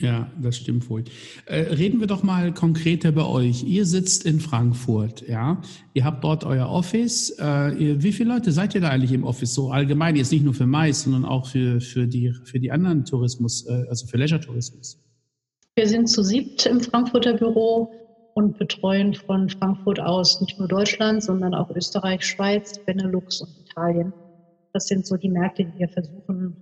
Ja, 0.00 0.30
das 0.40 0.56
stimmt 0.56 0.88
wohl. 0.88 1.02
Äh, 1.46 1.74
reden 1.74 1.98
wir 1.98 2.06
doch 2.06 2.22
mal 2.22 2.54
konkreter 2.54 3.10
bei 3.10 3.24
euch. 3.24 3.64
Ihr 3.64 3.84
sitzt 3.84 4.24
in 4.24 4.38
Frankfurt, 4.38 5.26
ja. 5.26 5.60
Ihr 5.92 6.04
habt 6.04 6.22
dort 6.22 6.44
euer 6.44 6.68
Office. 6.68 7.36
Äh, 7.40 7.74
ihr, 7.74 8.02
wie 8.02 8.12
viele 8.12 8.32
Leute 8.34 8.52
seid 8.52 8.76
ihr 8.76 8.80
da 8.80 8.90
eigentlich 8.90 9.12
im 9.12 9.24
Office 9.24 9.54
so 9.54 9.72
allgemein? 9.72 10.14
Jetzt 10.14 10.30
nicht 10.30 10.44
nur 10.44 10.54
für 10.54 10.66
Mais, 10.66 11.02
sondern 11.02 11.24
auch 11.24 11.46
für, 11.48 11.80
für, 11.80 12.06
die, 12.06 12.32
für 12.44 12.60
die 12.60 12.70
anderen 12.70 13.04
Tourismus, 13.04 13.66
äh, 13.66 13.86
also 13.88 14.06
für 14.06 14.18
Leisure-Tourismus. 14.18 15.00
Wir 15.74 15.88
sind 15.88 16.08
zu 16.08 16.22
siebt 16.22 16.64
im 16.66 16.80
Frankfurter 16.80 17.34
Büro 17.34 17.90
und 18.34 18.56
betreuen 18.56 19.14
von 19.14 19.48
Frankfurt 19.48 19.98
aus 19.98 20.40
nicht 20.40 20.60
nur 20.60 20.68
Deutschland, 20.68 21.24
sondern 21.24 21.54
auch 21.54 21.70
Österreich, 21.74 22.24
Schweiz, 22.24 22.78
Benelux 22.86 23.40
und 23.40 23.50
Italien. 23.68 24.12
Das 24.78 24.86
sind 24.86 25.04
so 25.04 25.16
die 25.16 25.28
Märkte, 25.28 25.64
die 25.64 25.76
wir 25.76 25.88
versuchen 25.88 26.56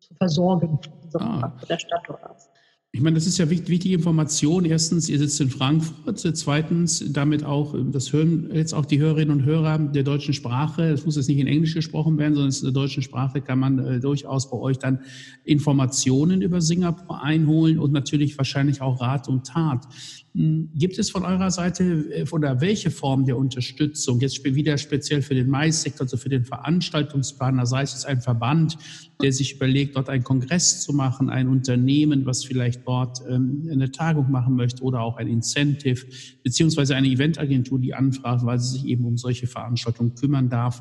zu 0.00 0.12
versorgen 0.14 0.80
ah. 1.14 1.38
Frankfurter 1.38 1.78
Standort 1.78 2.24
aus. 2.24 2.48
Ich 2.90 3.00
meine, 3.00 3.14
das 3.14 3.28
ist 3.28 3.38
ja 3.38 3.48
wichtige 3.48 3.94
Information. 3.94 4.64
Erstens, 4.64 5.08
ihr 5.08 5.20
sitzt 5.20 5.40
in 5.40 5.50
Frankfurt. 5.50 6.18
Zweitens, 6.18 7.04
damit 7.12 7.44
auch, 7.44 7.76
das 7.92 8.12
hören 8.12 8.50
jetzt 8.52 8.74
auch 8.74 8.84
die 8.84 8.98
Hörerinnen 8.98 9.30
und 9.30 9.44
Hörer 9.44 9.78
der 9.78 10.02
deutschen 10.02 10.34
Sprache. 10.34 10.82
Es 10.82 11.06
muss 11.06 11.14
jetzt 11.14 11.28
nicht 11.28 11.38
in 11.38 11.46
Englisch 11.46 11.74
gesprochen 11.74 12.18
werden, 12.18 12.34
sondern 12.34 12.52
in 12.52 12.64
der 12.64 12.72
deutschen 12.72 13.04
Sprache 13.04 13.40
kann 13.40 13.60
man 13.60 13.78
äh, 13.78 14.00
durchaus 14.00 14.50
bei 14.50 14.56
euch 14.56 14.78
dann 14.78 15.02
Informationen 15.44 16.42
über 16.42 16.60
Singapur 16.60 17.22
einholen 17.22 17.78
und 17.78 17.92
natürlich 17.92 18.36
wahrscheinlich 18.36 18.80
auch 18.80 19.00
Rat 19.00 19.28
und 19.28 19.46
Tat. 19.46 19.86
Hm, 20.32 20.70
gibt 20.76 20.96
es 20.96 21.10
von 21.10 21.24
eurer 21.24 21.50
Seite 21.50 21.82
äh, 22.12 22.24
oder 22.30 22.60
welche 22.60 22.92
Form 22.92 23.24
der 23.24 23.36
Unterstützung, 23.36 24.20
jetzt 24.20 24.44
wieder 24.44 24.78
speziell 24.78 25.22
für 25.22 25.34
den 25.34 25.50
Maissektor, 25.50 26.02
also 26.02 26.16
für 26.16 26.28
den 26.28 26.44
Veranstaltungsplaner, 26.44 27.66
sei 27.66 27.82
es 27.82 28.04
ein 28.04 28.20
Verband, 28.20 28.78
der 29.20 29.32
sich 29.32 29.56
überlegt, 29.56 29.96
dort 29.96 30.08
einen 30.08 30.22
Kongress 30.22 30.82
zu 30.82 30.92
machen, 30.92 31.30
ein 31.30 31.48
Unternehmen, 31.48 32.26
was 32.26 32.44
vielleicht 32.44 32.86
dort 32.86 33.18
ähm, 33.28 33.68
eine 33.72 33.90
Tagung 33.90 34.30
machen 34.30 34.54
möchte 34.54 34.84
oder 34.84 35.00
auch 35.00 35.16
ein 35.16 35.26
Incentive, 35.26 36.06
beziehungsweise 36.44 36.94
eine 36.94 37.08
Eventagentur, 37.08 37.80
die 37.80 37.94
anfragt, 37.94 38.44
weil 38.44 38.60
sie 38.60 38.78
sich 38.78 38.86
eben 38.86 39.04
um 39.06 39.16
solche 39.16 39.48
Veranstaltungen 39.48 40.14
kümmern 40.14 40.48
darf. 40.48 40.80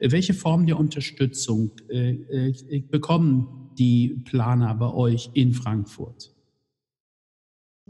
Äh, 0.00 0.10
welche 0.10 0.34
Form 0.34 0.66
der 0.66 0.76
Unterstützung 0.76 1.70
äh, 1.88 2.52
bekommen 2.90 3.70
die 3.78 4.22
Planer 4.24 4.74
bei 4.74 4.92
euch 4.92 5.30
in 5.34 5.52
Frankfurt? 5.52 6.34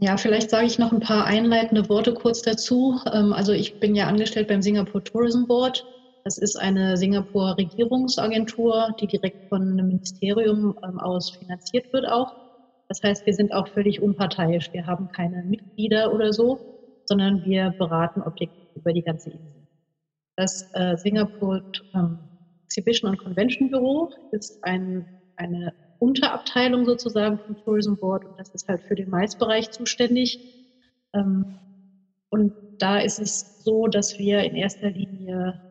Ja, 0.01 0.15
vielleicht 0.17 0.49
sage 0.49 0.65
ich 0.65 0.79
noch 0.79 0.93
ein 0.93 1.01
paar 1.01 1.25
einleitende 1.25 1.89
Worte 1.89 2.13
kurz 2.13 2.41
dazu. 2.41 2.97
Ähm, 3.11 3.33
also 3.33 3.51
ich 3.51 3.79
bin 3.79 3.95
ja 3.95 4.07
angestellt 4.07 4.47
beim 4.47 4.61
Singapore 4.61 5.03
Tourism 5.03 5.45
Board. 5.45 5.85
Das 6.23 6.37
ist 6.37 6.55
eine 6.57 6.95
Singapur 6.97 7.57
Regierungsagentur, 7.57 8.93
die 8.99 9.07
direkt 9.07 9.37
von 9.49 9.61
einem 9.61 9.87
Ministerium 9.87 10.73
ähm, 10.83 10.99
aus 10.99 11.31
finanziert 11.31 11.85
wird 11.91 12.07
auch. 12.07 12.33
Das 12.87 13.01
heißt, 13.03 13.25
wir 13.25 13.33
sind 13.33 13.53
auch 13.53 13.67
völlig 13.67 14.01
unparteiisch. 14.01 14.69
Wir 14.71 14.85
haben 14.85 15.09
keine 15.09 15.43
Mitglieder 15.43 16.13
oder 16.13 16.31
so, 16.33 16.61
sondern 17.05 17.43
wir 17.43 17.73
beraten 17.77 18.21
objektiv 18.21 18.69
über 18.75 18.93
die 18.93 19.03
ganze 19.03 19.31
Insel. 19.31 19.67
Das 20.37 20.69
äh, 20.73 20.95
Singapore 20.97 21.63
ähm, 21.93 22.29
Exhibition 22.67 23.09
and 23.09 23.19
Convention 23.19 23.69
Büro 23.69 24.09
ist 24.31 24.57
ein, 24.61 25.07
eine 25.35 25.73
Unterabteilung 25.99 26.85
sozusagen 26.85 27.39
vom 27.39 27.57
Tourism 27.63 27.95
Board 27.95 28.25
und 28.25 28.39
das 28.39 28.49
ist 28.53 28.67
halt 28.67 28.81
für 28.83 28.95
den 28.95 29.09
Maisbereich 29.09 29.71
zuständig. 29.71 30.39
Ähm, 31.13 31.59
und 32.29 32.53
da 32.79 32.99
ist 32.99 33.19
es 33.19 33.63
so, 33.63 33.87
dass 33.87 34.17
wir 34.17 34.43
in 34.43 34.55
erster 34.55 34.89
Linie 34.89 35.61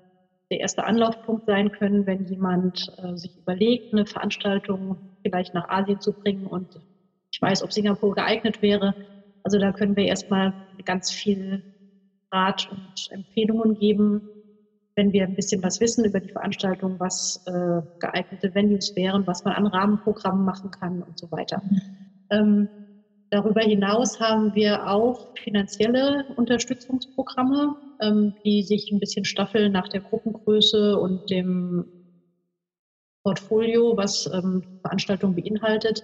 der 0.50 0.60
erste 0.60 0.84
Anlaufpunkt 0.84 1.46
sein 1.46 1.72
können, 1.72 2.06
wenn 2.06 2.24
jemand 2.26 2.92
äh, 2.98 3.16
sich 3.16 3.36
überlegt, 3.36 3.92
eine 3.92 4.06
Veranstaltung 4.06 4.96
vielleicht 5.22 5.54
nach 5.54 5.68
Asien 5.68 6.00
zu 6.00 6.12
bringen 6.12 6.46
und 6.46 6.80
ich 7.30 7.40
weiß, 7.40 7.62
ob 7.62 7.72
Singapur 7.72 8.14
geeignet 8.14 8.62
wäre. 8.62 8.94
Also 9.42 9.58
da 9.58 9.72
können 9.72 9.96
wir 9.96 10.04
erstmal 10.04 10.54
ganz 10.84 11.10
viel 11.10 11.62
Rat 12.32 12.68
und 12.70 13.08
Empfehlungen 13.10 13.78
geben, 13.78 14.22
wenn 14.98 15.12
wir 15.12 15.22
ein 15.22 15.36
bisschen 15.36 15.62
was 15.62 15.80
wissen 15.80 16.04
über 16.04 16.18
die 16.18 16.28
Veranstaltung, 16.28 16.98
was 16.98 17.40
äh, 17.46 17.80
geeignete 18.00 18.52
Venues 18.52 18.96
wären, 18.96 19.24
was 19.28 19.44
man 19.44 19.54
an 19.54 19.68
Rahmenprogrammen 19.68 20.44
machen 20.44 20.72
kann 20.72 21.02
und 21.04 21.16
so 21.16 21.30
weiter. 21.30 21.62
Ähm, 22.30 22.68
darüber 23.30 23.60
hinaus 23.60 24.18
haben 24.18 24.54
wir 24.56 24.88
auch 24.90 25.36
finanzielle 25.36 26.26
Unterstützungsprogramme, 26.34 27.76
ähm, 28.00 28.34
die 28.44 28.64
sich 28.64 28.90
ein 28.90 28.98
bisschen 28.98 29.24
staffeln 29.24 29.70
nach 29.70 29.86
der 29.86 30.00
Gruppengröße 30.00 30.98
und 30.98 31.30
dem 31.30 31.84
Portfolio, 33.22 33.96
was 33.96 34.28
ähm, 34.32 34.64
Veranstaltung 34.82 35.36
beinhaltet. 35.36 36.02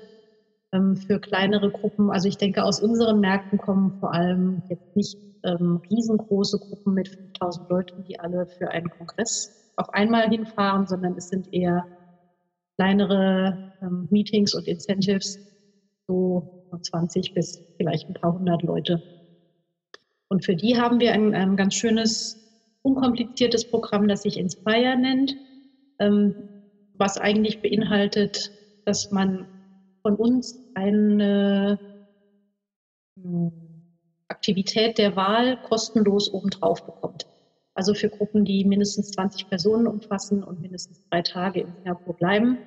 Ähm, 0.75 0.97
für 0.97 1.21
kleinere 1.21 1.71
Gruppen, 1.71 2.11
also 2.11 2.29
ich 2.29 2.37
denke, 2.37 2.65
aus 2.65 2.81
unseren 2.81 3.21
Märkten 3.21 3.59
kommen 3.59 3.93
vor 4.01 4.13
allem 4.13 4.61
jetzt 4.69 4.97
nicht 4.97 5.17
ähm, 5.45 5.81
riesengroße 5.89 6.59
Gruppen 6.59 6.95
mit 6.95 7.09
5000 7.09 7.71
Leuten, 7.71 8.05
die 8.05 8.19
alle 8.19 8.47
für 8.47 8.71
einen 8.71 8.91
Kongress 8.91 9.73
auf 9.77 9.95
einmal 9.95 10.29
hinfahren, 10.29 10.87
sondern 10.87 11.17
es 11.17 11.29
sind 11.29 11.53
eher 11.53 11.87
kleinere 12.77 13.73
ähm, 13.83 14.09
Meetings 14.11 14.53
und 14.55 14.67
Incentives, 14.67 15.39
so 16.09 16.67
von 16.71 16.83
20 16.83 17.35
bis 17.35 17.63
vielleicht 17.77 18.09
ein 18.09 18.15
paar 18.15 18.37
hundert 18.37 18.63
Leute. 18.63 19.01
Und 20.29 20.45
für 20.45 20.57
die 20.57 20.81
haben 20.81 20.99
wir 20.99 21.13
ein, 21.13 21.35
ein 21.35 21.57
ganz 21.57 21.75
schönes, 21.75 22.37
unkompliziertes 22.83 23.71
Programm, 23.71 24.09
das 24.09 24.23
sich 24.23 24.39
Inspire 24.39 24.97
nennt, 24.97 25.37
ähm, 26.01 26.35
was 26.95 27.17
eigentlich 27.17 27.63
beinhaltet, 27.63 28.51
dass 28.85 29.13
man 29.13 29.47
von 30.03 30.17
uns 30.17 30.63
eine 30.75 31.79
hm, 33.17 33.53
Aktivität 34.29 34.99
der 34.99 35.17
Wahl 35.17 35.59
kostenlos 35.59 36.33
obendrauf 36.33 36.85
bekommt. 36.85 37.25
Also 37.75 37.95
für 37.95 38.09
Gruppen, 38.09 38.45
die 38.45 38.65
mindestens 38.65 39.11
20 39.11 39.49
Personen 39.49 39.87
umfassen 39.87 40.45
und 40.45 40.61
mindestens 40.61 41.01
drei 41.11 41.23
Tage 41.23 41.61
in 41.61 41.75
Singapur 41.75 42.15
bleiben. 42.15 42.61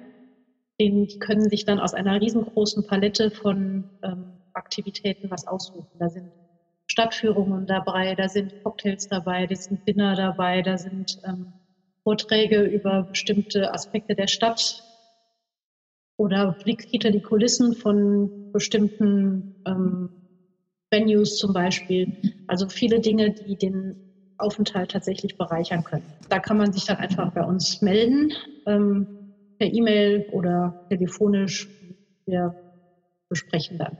Die 0.79 1.07
können 1.19 1.49
sich 1.49 1.65
dann 1.65 1.79
aus 1.79 1.93
einer 1.93 2.21
riesengroßen 2.21 2.83
Palette 2.83 3.31
von 3.31 3.89
ähm, 4.03 4.41
Aktivitäten 4.53 5.29
was 5.29 5.47
aussuchen. 5.47 5.87
Da 5.97 6.09
sind 6.09 6.33
Stadtführungen 6.87 7.65
dabei, 7.65 8.15
da 8.15 8.29
sind 8.29 8.53
Cocktails 8.63 9.07
dabei, 9.07 9.47
da 9.47 9.55
sind 9.55 9.85
Dinner 9.87 10.15
dabei, 10.15 10.61
da 10.61 10.77
sind 10.77 11.17
ähm, 11.23 11.53
Vorträge 12.03 12.63
über 12.63 13.03
bestimmte 13.03 13.73
Aspekte 13.73 14.15
der 14.15 14.27
Stadt 14.27 14.83
oder 16.17 16.55
Blick 16.63 16.83
hinter 16.89 17.11
die 17.11 17.21
Kulissen 17.21 17.73
von 17.73 18.31
bestimmten 18.53 19.45
ähm, 19.65 20.09
Venues 20.91 21.35
zum 21.35 21.53
Beispiel. 21.53 22.07
Also 22.47 22.67
viele 22.69 22.99
Dinge, 22.99 23.33
die 23.33 23.55
den 23.55 23.95
Aufenthalt 24.37 24.91
tatsächlich 24.91 25.35
bereichern 25.37 25.83
können. 25.83 26.13
Da 26.29 26.39
kann 26.39 26.57
man 26.57 26.71
sich 26.71 26.85
dann 26.85 26.97
einfach 26.97 27.31
bei 27.31 27.43
uns 27.43 27.81
melden, 27.81 28.31
ähm, 28.65 29.07
per 29.59 29.71
E-Mail 29.71 30.23
oder 30.27 30.75
telefonisch. 30.89 31.67
Wir 32.27 32.55
besprechen 33.29 33.77
dann. 33.77 33.97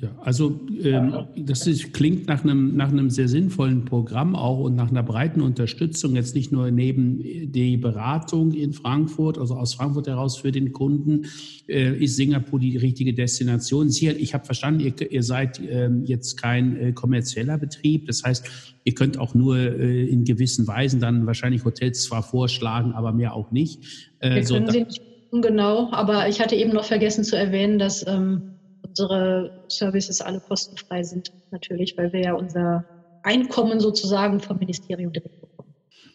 Ja, 0.00 0.10
also 0.20 0.60
ähm, 0.80 1.26
das 1.36 1.66
ist, 1.66 1.92
klingt 1.92 2.28
nach 2.28 2.44
einem, 2.44 2.76
nach 2.76 2.92
einem 2.92 3.10
sehr 3.10 3.26
sinnvollen 3.26 3.84
Programm 3.84 4.36
auch 4.36 4.60
und 4.60 4.76
nach 4.76 4.90
einer 4.90 5.02
breiten 5.02 5.40
Unterstützung, 5.40 6.14
jetzt 6.14 6.36
nicht 6.36 6.52
nur 6.52 6.70
neben 6.70 7.18
die 7.18 7.76
Beratung 7.76 8.52
in 8.52 8.72
Frankfurt, 8.72 9.38
also 9.38 9.56
aus 9.56 9.74
Frankfurt 9.74 10.06
heraus 10.06 10.36
für 10.36 10.52
den 10.52 10.70
Kunden, 10.70 11.26
äh, 11.66 11.96
ist 11.96 12.14
Singapur 12.14 12.60
die 12.60 12.76
richtige 12.76 13.12
Destination. 13.12 13.90
Sie, 13.90 14.08
ich 14.08 14.34
habe 14.34 14.44
verstanden, 14.44 14.78
ihr, 14.78 15.10
ihr 15.10 15.24
seid 15.24 15.58
äh, 15.58 15.90
jetzt 16.04 16.40
kein 16.40 16.76
äh, 16.76 16.92
kommerzieller 16.92 17.58
Betrieb, 17.58 18.06
das 18.06 18.22
heißt, 18.22 18.48
ihr 18.84 18.94
könnt 18.94 19.18
auch 19.18 19.34
nur 19.34 19.56
äh, 19.56 20.06
in 20.06 20.22
gewissen 20.22 20.68
Weisen 20.68 21.00
dann 21.00 21.26
wahrscheinlich 21.26 21.64
Hotels 21.64 22.04
zwar 22.04 22.22
vorschlagen, 22.22 22.92
aber 22.92 23.10
mehr 23.10 23.34
auch 23.34 23.50
nicht. 23.50 23.82
Äh, 24.20 24.28
Wir 24.28 24.44
können 24.44 24.66
so, 24.66 24.72
sie 24.72 24.84
nicht 24.84 25.02
genau, 25.32 25.90
aber 25.90 26.28
ich 26.28 26.40
hatte 26.40 26.54
eben 26.54 26.72
noch 26.72 26.84
vergessen 26.84 27.24
zu 27.24 27.36
erwähnen, 27.36 27.80
dass 27.80 28.06
ähm, 28.06 28.52
unsere 28.98 29.64
Services 29.68 30.20
alle 30.20 30.40
kostenfrei 30.40 31.02
sind, 31.02 31.32
natürlich, 31.50 31.96
weil 31.96 32.12
wir 32.12 32.20
ja 32.20 32.34
unser 32.34 32.84
Einkommen 33.22 33.80
sozusagen 33.80 34.40
vom 34.40 34.58
Ministerium 34.58 35.12
direkt 35.12 35.40
bekommen. 35.40 35.74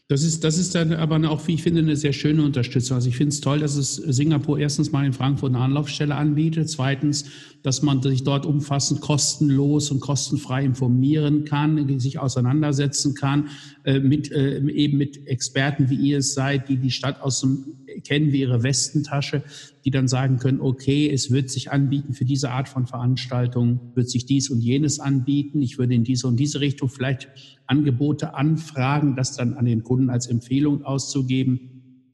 Das 0.10 0.22
ist, 0.24 0.44
das 0.44 0.58
ist 0.58 0.76
dann 0.76 0.94
aber 0.94 1.30
auch, 1.30 1.48
wie 1.48 1.54
ich 1.54 1.64
finde, 1.64 1.82
eine 1.82 1.96
sehr 1.96 2.12
schöne 2.12 2.44
Unterstützung. 2.44 2.96
Also 2.96 3.08
ich 3.08 3.16
finde 3.16 3.30
es 3.30 3.40
toll, 3.40 3.60
dass 3.60 3.78
es 3.78 3.96
Singapur 3.96 4.60
erstens 4.60 4.92
mal 4.92 5.06
in 5.06 5.14
Frankfurt 5.14 5.56
eine 5.56 5.64
Anlaufstelle 5.64 6.14
anbietet. 6.14 6.70
Zweitens, 6.70 7.26
dass 7.64 7.82
man 7.82 8.02
sich 8.02 8.24
dort 8.24 8.46
umfassend 8.46 9.00
kostenlos 9.00 9.92
und 9.92 10.02
kostenfrei 10.02 10.66
informieren 10.66 11.46
kann, 11.46 12.00
sich 12.00 12.20
auseinandersetzen 12.20 13.16
kann, 13.16 13.48
äh, 13.86 14.00
mit, 14.00 14.30
äh, 14.32 14.60
eben 14.60 14.98
mit 14.98 15.26
Experten, 15.26 15.90
wie 15.90 15.96
ihr 15.96 16.18
es 16.18 16.34
seid, 16.34 16.68
die 16.68 16.78
die 16.78 16.92
Stadt 16.92 17.22
aus 17.22 17.40
dem, 17.40 17.64
kennen 18.02 18.32
wie 18.32 18.42
ihre 18.42 18.64
Westentasche, 18.64 19.44
die 19.86 19.92
dann 19.92 20.08
sagen 20.08 20.38
können, 20.38 20.62
okay, 20.62 21.10
es 21.10 21.32
wird 21.32 21.50
sich 21.50 21.72
anbieten 21.72 22.14
für 22.14 22.26
diese 22.26 22.52
Art 22.52 22.70
von 22.70 22.88
Veranstaltung, 22.88 23.92
wird 23.96 24.10
sich 24.10 24.26
dies 24.26 24.50
und 24.50 24.62
jenes 24.62 25.00
anbieten. 25.00 25.62
Ich 25.62 25.78
würde 25.78 25.94
in 25.94 26.04
diese 26.04 26.28
und 26.28 26.38
diese 26.38 26.60
Richtung 26.60 26.90
vielleicht 26.90 27.30
Angebote 27.68 28.34
anfragen, 28.34 29.16
das 29.16 29.36
dann 29.36 29.54
an 29.54 29.66
den 29.66 29.84
Kunden 29.84 30.10
als 30.10 30.28
Empfehlung 30.28 30.84
auszugeben. 30.84 31.70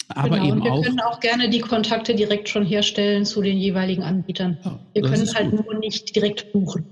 Aber 0.10 0.40
genau, 0.40 0.46
eben 0.46 0.58
und 0.58 0.64
wir 0.64 0.74
auch, 0.74 0.84
können 0.84 1.00
auch 1.02 1.20
gerne 1.20 1.50
die 1.50 1.60
Kontakte 1.60 2.16
direkt 2.16 2.50
schon 2.50 2.66
herstellen 2.66 3.26
zu 3.26 3.42
den 3.42 3.58
jeweiligen 3.58 4.04
Anbietern. 4.04 4.58
Ja, 4.64 4.80
wir 4.94 5.02
können 5.04 5.34
halt 5.34 5.52
gut. 5.52 5.66
nur 5.66 5.80
nicht 5.80 6.16
direkt 6.16 6.52
buchen. 6.52 6.86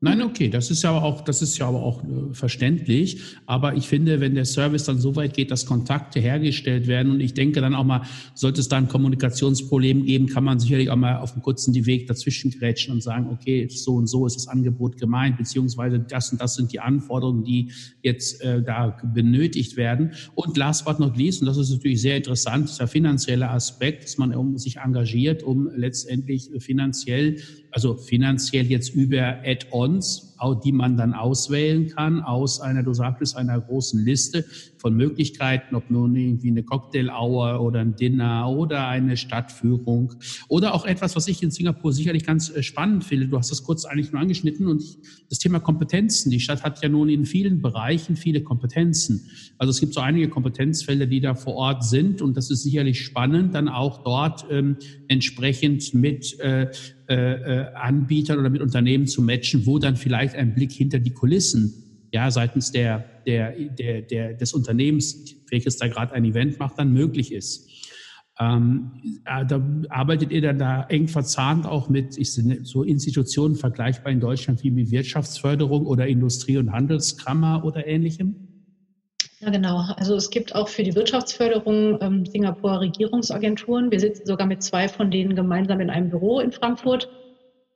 Nein, 0.00 0.22
okay, 0.22 0.48
das 0.48 0.70
ist 0.70 0.84
ja 0.84 0.92
auch, 0.92 1.22
das 1.22 1.42
ist 1.42 1.58
ja 1.58 1.66
aber 1.66 1.82
auch 1.82 2.04
äh, 2.04 2.32
verständlich. 2.32 3.20
Aber 3.46 3.74
ich 3.74 3.88
finde, 3.88 4.20
wenn 4.20 4.36
der 4.36 4.44
Service 4.44 4.84
dann 4.84 5.00
so 5.00 5.16
weit 5.16 5.34
geht, 5.34 5.50
dass 5.50 5.66
Kontakte 5.66 6.20
hergestellt 6.20 6.86
werden 6.86 7.10
und 7.10 7.20
ich 7.20 7.34
denke 7.34 7.60
dann 7.60 7.74
auch 7.74 7.82
mal, 7.82 8.02
sollte 8.34 8.60
es 8.60 8.68
da 8.68 8.76
ein 8.76 8.86
Kommunikationsproblem 8.86 10.04
geben, 10.04 10.28
kann 10.28 10.44
man 10.44 10.60
sicherlich 10.60 10.90
auch 10.90 10.96
mal 10.96 11.16
auf 11.16 11.32
dem 11.32 11.42
kurzen 11.42 11.72
die 11.72 11.84
Weg 11.86 12.06
dazwischen 12.06 12.52
grätschen 12.52 12.94
und 12.94 13.02
sagen, 13.02 13.28
okay, 13.32 13.66
so 13.68 13.96
und 13.96 14.06
so 14.06 14.24
ist 14.24 14.36
das 14.36 14.46
Angebot 14.46 14.98
gemeint, 14.98 15.36
beziehungsweise 15.36 15.98
das 15.98 16.30
und 16.30 16.40
das 16.40 16.54
sind 16.54 16.72
die 16.72 16.78
Anforderungen, 16.78 17.42
die 17.42 17.72
jetzt 18.00 18.40
äh, 18.40 18.62
da 18.62 18.96
benötigt 19.02 19.76
werden. 19.76 20.12
Und 20.36 20.56
last 20.56 20.84
but 20.84 21.00
not 21.00 21.16
least, 21.16 21.40
und 21.40 21.46
das 21.46 21.58
ist 21.58 21.72
natürlich 21.72 22.00
sehr 22.00 22.18
interessant, 22.18 22.66
ist 22.66 22.78
der 22.78 22.86
finanzielle 22.86 23.50
Aspekt, 23.50 24.04
dass 24.04 24.16
man 24.16 24.32
um 24.32 24.58
sich 24.58 24.76
engagiert, 24.76 25.42
um 25.42 25.68
letztendlich 25.74 26.50
finanziell 26.60 27.38
also 27.70 27.96
finanziell 27.96 28.66
jetzt 28.66 28.94
über 28.94 29.44
Add-ons 29.88 30.28
die 30.64 30.72
man 30.72 30.96
dann 30.96 31.14
auswählen 31.14 31.88
kann 31.88 32.22
aus 32.22 32.60
einer, 32.60 32.82
du 32.82 32.94
sagtest, 32.94 33.36
einer 33.36 33.60
großen 33.60 34.04
Liste 34.04 34.44
von 34.76 34.94
Möglichkeiten, 34.94 35.74
ob 35.74 35.90
nun 35.90 36.14
irgendwie 36.14 36.50
eine 36.50 36.62
Cocktail-Hour 36.62 37.60
oder 37.60 37.80
ein 37.80 37.96
Dinner 37.96 38.48
oder 38.48 38.86
eine 38.86 39.16
Stadtführung 39.16 40.14
oder 40.48 40.74
auch 40.74 40.86
etwas, 40.86 41.16
was 41.16 41.26
ich 41.26 41.42
in 41.42 41.50
Singapur 41.50 41.92
sicherlich 41.92 42.24
ganz 42.24 42.50
äh, 42.50 42.62
spannend 42.62 43.04
finde. 43.04 43.26
Du 43.26 43.36
hast 43.36 43.50
das 43.50 43.64
kurz 43.64 43.84
eigentlich 43.84 44.12
nur 44.12 44.20
angeschnitten 44.20 44.68
und 44.68 44.84
das 45.28 45.38
Thema 45.38 45.58
Kompetenzen. 45.58 46.30
Die 46.30 46.40
Stadt 46.40 46.62
hat 46.62 46.80
ja 46.82 46.88
nun 46.88 47.08
in 47.08 47.26
vielen 47.26 47.60
Bereichen 47.60 48.14
viele 48.14 48.42
Kompetenzen. 48.42 49.28
Also 49.58 49.70
es 49.70 49.80
gibt 49.80 49.94
so 49.94 50.00
einige 50.00 50.28
Kompetenzfelder, 50.28 51.06
die 51.06 51.20
da 51.20 51.34
vor 51.34 51.54
Ort 51.54 51.84
sind 51.84 52.22
und 52.22 52.36
das 52.36 52.50
ist 52.50 52.62
sicherlich 52.62 53.04
spannend, 53.04 53.54
dann 53.54 53.68
auch 53.68 54.04
dort 54.04 54.46
ähm, 54.50 54.76
entsprechend 55.08 55.94
mit 55.94 56.38
äh, 56.38 56.70
äh, 57.08 57.14
äh 57.14 57.74
Anbietern 57.74 58.38
oder 58.38 58.50
mit 58.50 58.62
Unternehmen 58.62 59.06
zu 59.06 59.22
matchen, 59.22 59.66
wo 59.66 59.78
dann 59.78 59.96
vielleicht 59.96 60.34
ein 60.34 60.54
Blick 60.54 60.72
hinter 60.72 60.98
die 60.98 61.12
Kulissen, 61.12 61.72
ja, 62.12 62.30
seitens 62.30 62.72
der, 62.72 63.04
der, 63.26 63.52
der, 63.52 64.02
der, 64.02 64.34
des 64.34 64.54
Unternehmens, 64.54 65.34
welches 65.50 65.76
da 65.76 65.88
gerade 65.88 66.12
ein 66.14 66.24
Event 66.24 66.58
macht, 66.58 66.78
dann 66.78 66.92
möglich 66.92 67.32
ist. 67.32 67.68
Ähm, 68.40 68.92
äh, 69.24 69.44
da 69.44 69.60
arbeitet 69.88 70.30
ihr 70.30 70.40
dann 70.40 70.58
da 70.58 70.84
eng 70.84 71.08
verzahnt 71.08 71.66
auch 71.66 71.88
mit 71.88 72.16
ich, 72.16 72.32
so 72.32 72.84
Institutionen 72.84 73.56
vergleichbar 73.56 74.12
in 74.12 74.20
Deutschland 74.20 74.62
wie 74.62 74.90
Wirtschaftsförderung 74.90 75.86
oder 75.86 76.06
Industrie- 76.06 76.56
und 76.56 76.72
Handelskammer 76.72 77.64
oder 77.64 77.86
ähnlichem? 77.86 78.47
Ja, 79.40 79.50
genau. 79.50 79.84
Also 79.96 80.16
es 80.16 80.30
gibt 80.30 80.54
auch 80.54 80.68
für 80.68 80.82
die 80.82 80.94
Wirtschaftsförderung 80.96 81.98
ähm, 82.00 82.26
Singapurer 82.26 82.80
Regierungsagenturen. 82.80 83.90
Wir 83.90 84.00
sitzen 84.00 84.26
sogar 84.26 84.46
mit 84.46 84.62
zwei 84.62 84.88
von 84.88 85.10
denen 85.10 85.34
gemeinsam 85.36 85.80
in 85.80 85.90
einem 85.90 86.08
Büro 86.08 86.40
in 86.40 86.50
Frankfurt. 86.52 87.08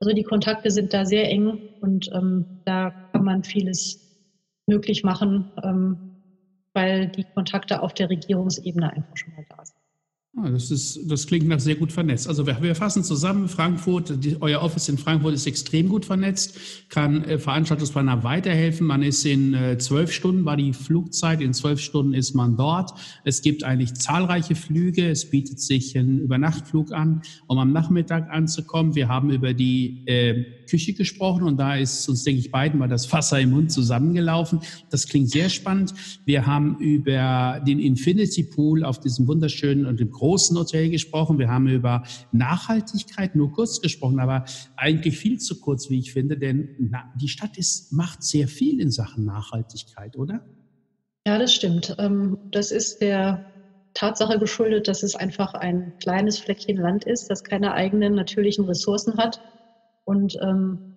Also 0.00 0.14
die 0.14 0.24
Kontakte 0.24 0.70
sind 0.70 0.92
da 0.94 1.04
sehr 1.06 1.28
eng 1.30 1.60
und 1.80 2.08
ähm, 2.12 2.46
da 2.64 2.92
kann 3.12 3.24
man 3.24 3.44
vieles 3.44 3.98
möglich 4.68 5.04
machen, 5.04 5.46
ähm, 5.62 6.00
weil 6.74 7.08
die 7.08 7.26
Kontakte 7.34 7.82
auf 7.82 7.94
der 7.94 8.10
Regierungsebene 8.10 8.92
einfach 8.92 9.16
schon 9.16 9.32
mal 9.34 9.44
da 9.48 9.64
sind. 9.64 9.71
Ah, 10.34 10.48
das, 10.48 10.70
ist, 10.70 10.98
das 11.10 11.26
klingt 11.26 11.46
nach 11.46 11.60
sehr 11.60 11.74
gut 11.74 11.92
vernetzt. 11.92 12.26
Also 12.26 12.46
wir, 12.46 12.56
wir 12.62 12.74
fassen 12.74 13.04
zusammen, 13.04 13.48
Frankfurt, 13.48 14.24
die, 14.24 14.40
euer 14.40 14.62
Office 14.62 14.88
in 14.88 14.96
Frankfurt 14.96 15.34
ist 15.34 15.46
extrem 15.46 15.90
gut 15.90 16.06
vernetzt, 16.06 16.58
kann 16.88 17.22
äh, 17.24 17.38
Veranstaltungsplaner 17.38 18.24
weiterhelfen. 18.24 18.86
Man 18.86 19.02
ist 19.02 19.26
in 19.26 19.52
äh, 19.52 19.76
zwölf 19.76 20.10
Stunden, 20.10 20.46
war 20.46 20.56
die 20.56 20.72
Flugzeit, 20.72 21.42
in 21.42 21.52
zwölf 21.52 21.80
Stunden 21.80 22.14
ist 22.14 22.34
man 22.34 22.56
dort. 22.56 22.92
Es 23.24 23.42
gibt 23.42 23.62
eigentlich 23.62 23.92
zahlreiche 23.92 24.54
Flüge, 24.54 25.10
es 25.10 25.28
bietet 25.28 25.60
sich 25.60 25.98
ein 25.98 26.20
Übernachtflug 26.20 26.92
an, 26.92 27.20
um 27.46 27.58
am 27.58 27.70
Nachmittag 27.70 28.30
anzukommen. 28.30 28.94
Wir 28.94 29.08
haben 29.08 29.28
über 29.28 29.52
die 29.52 30.02
äh, 30.06 30.46
Küche 30.66 30.94
gesprochen 30.94 31.42
und 31.42 31.58
da 31.58 31.76
ist 31.76 32.08
uns, 32.08 32.24
denke 32.24 32.40
ich, 32.40 32.50
beiden 32.50 32.78
mal 32.78 32.88
das 32.88 33.12
Wasser 33.12 33.38
im 33.38 33.50
Mund 33.50 33.70
zusammengelaufen. 33.70 34.60
Das 34.88 35.06
klingt 35.06 35.28
sehr 35.28 35.50
spannend. 35.50 35.92
Wir 36.24 36.46
haben 36.46 36.78
über 36.78 37.60
den 37.66 37.78
Infinity 37.78 38.44
Pool 38.44 38.82
auf 38.82 38.98
diesem 38.98 39.26
wunderschönen 39.26 39.84
und 39.84 40.00
dem 40.00 40.10
großen 40.22 40.56
Hotel 40.56 40.88
gesprochen. 40.88 41.40
Wir 41.40 41.48
haben 41.48 41.66
über 41.66 42.04
Nachhaltigkeit 42.30 43.34
nur 43.34 43.50
kurz 43.50 43.80
gesprochen, 43.80 44.20
aber 44.20 44.44
eigentlich 44.76 45.18
viel 45.18 45.40
zu 45.40 45.60
kurz, 45.60 45.90
wie 45.90 45.98
ich 45.98 46.12
finde, 46.12 46.38
denn 46.38 46.92
die 47.20 47.26
Stadt 47.26 47.58
ist, 47.58 47.92
macht 47.92 48.22
sehr 48.22 48.46
viel 48.46 48.80
in 48.80 48.92
Sachen 48.92 49.24
Nachhaltigkeit, 49.24 50.16
oder? 50.16 50.46
Ja, 51.26 51.38
das 51.38 51.52
stimmt. 51.52 51.96
Ähm, 51.98 52.38
das 52.52 52.70
ist 52.70 53.00
der 53.00 53.44
Tatsache 53.94 54.38
geschuldet, 54.38 54.86
dass 54.86 55.02
es 55.02 55.16
einfach 55.16 55.54
ein 55.54 55.92
kleines 56.00 56.38
Fleckchen 56.38 56.76
Land 56.76 57.02
ist, 57.04 57.28
das 57.28 57.42
keine 57.42 57.72
eigenen 57.72 58.14
natürlichen 58.14 58.64
Ressourcen 58.66 59.18
hat 59.18 59.40
und 60.04 60.38
ähm, 60.40 60.94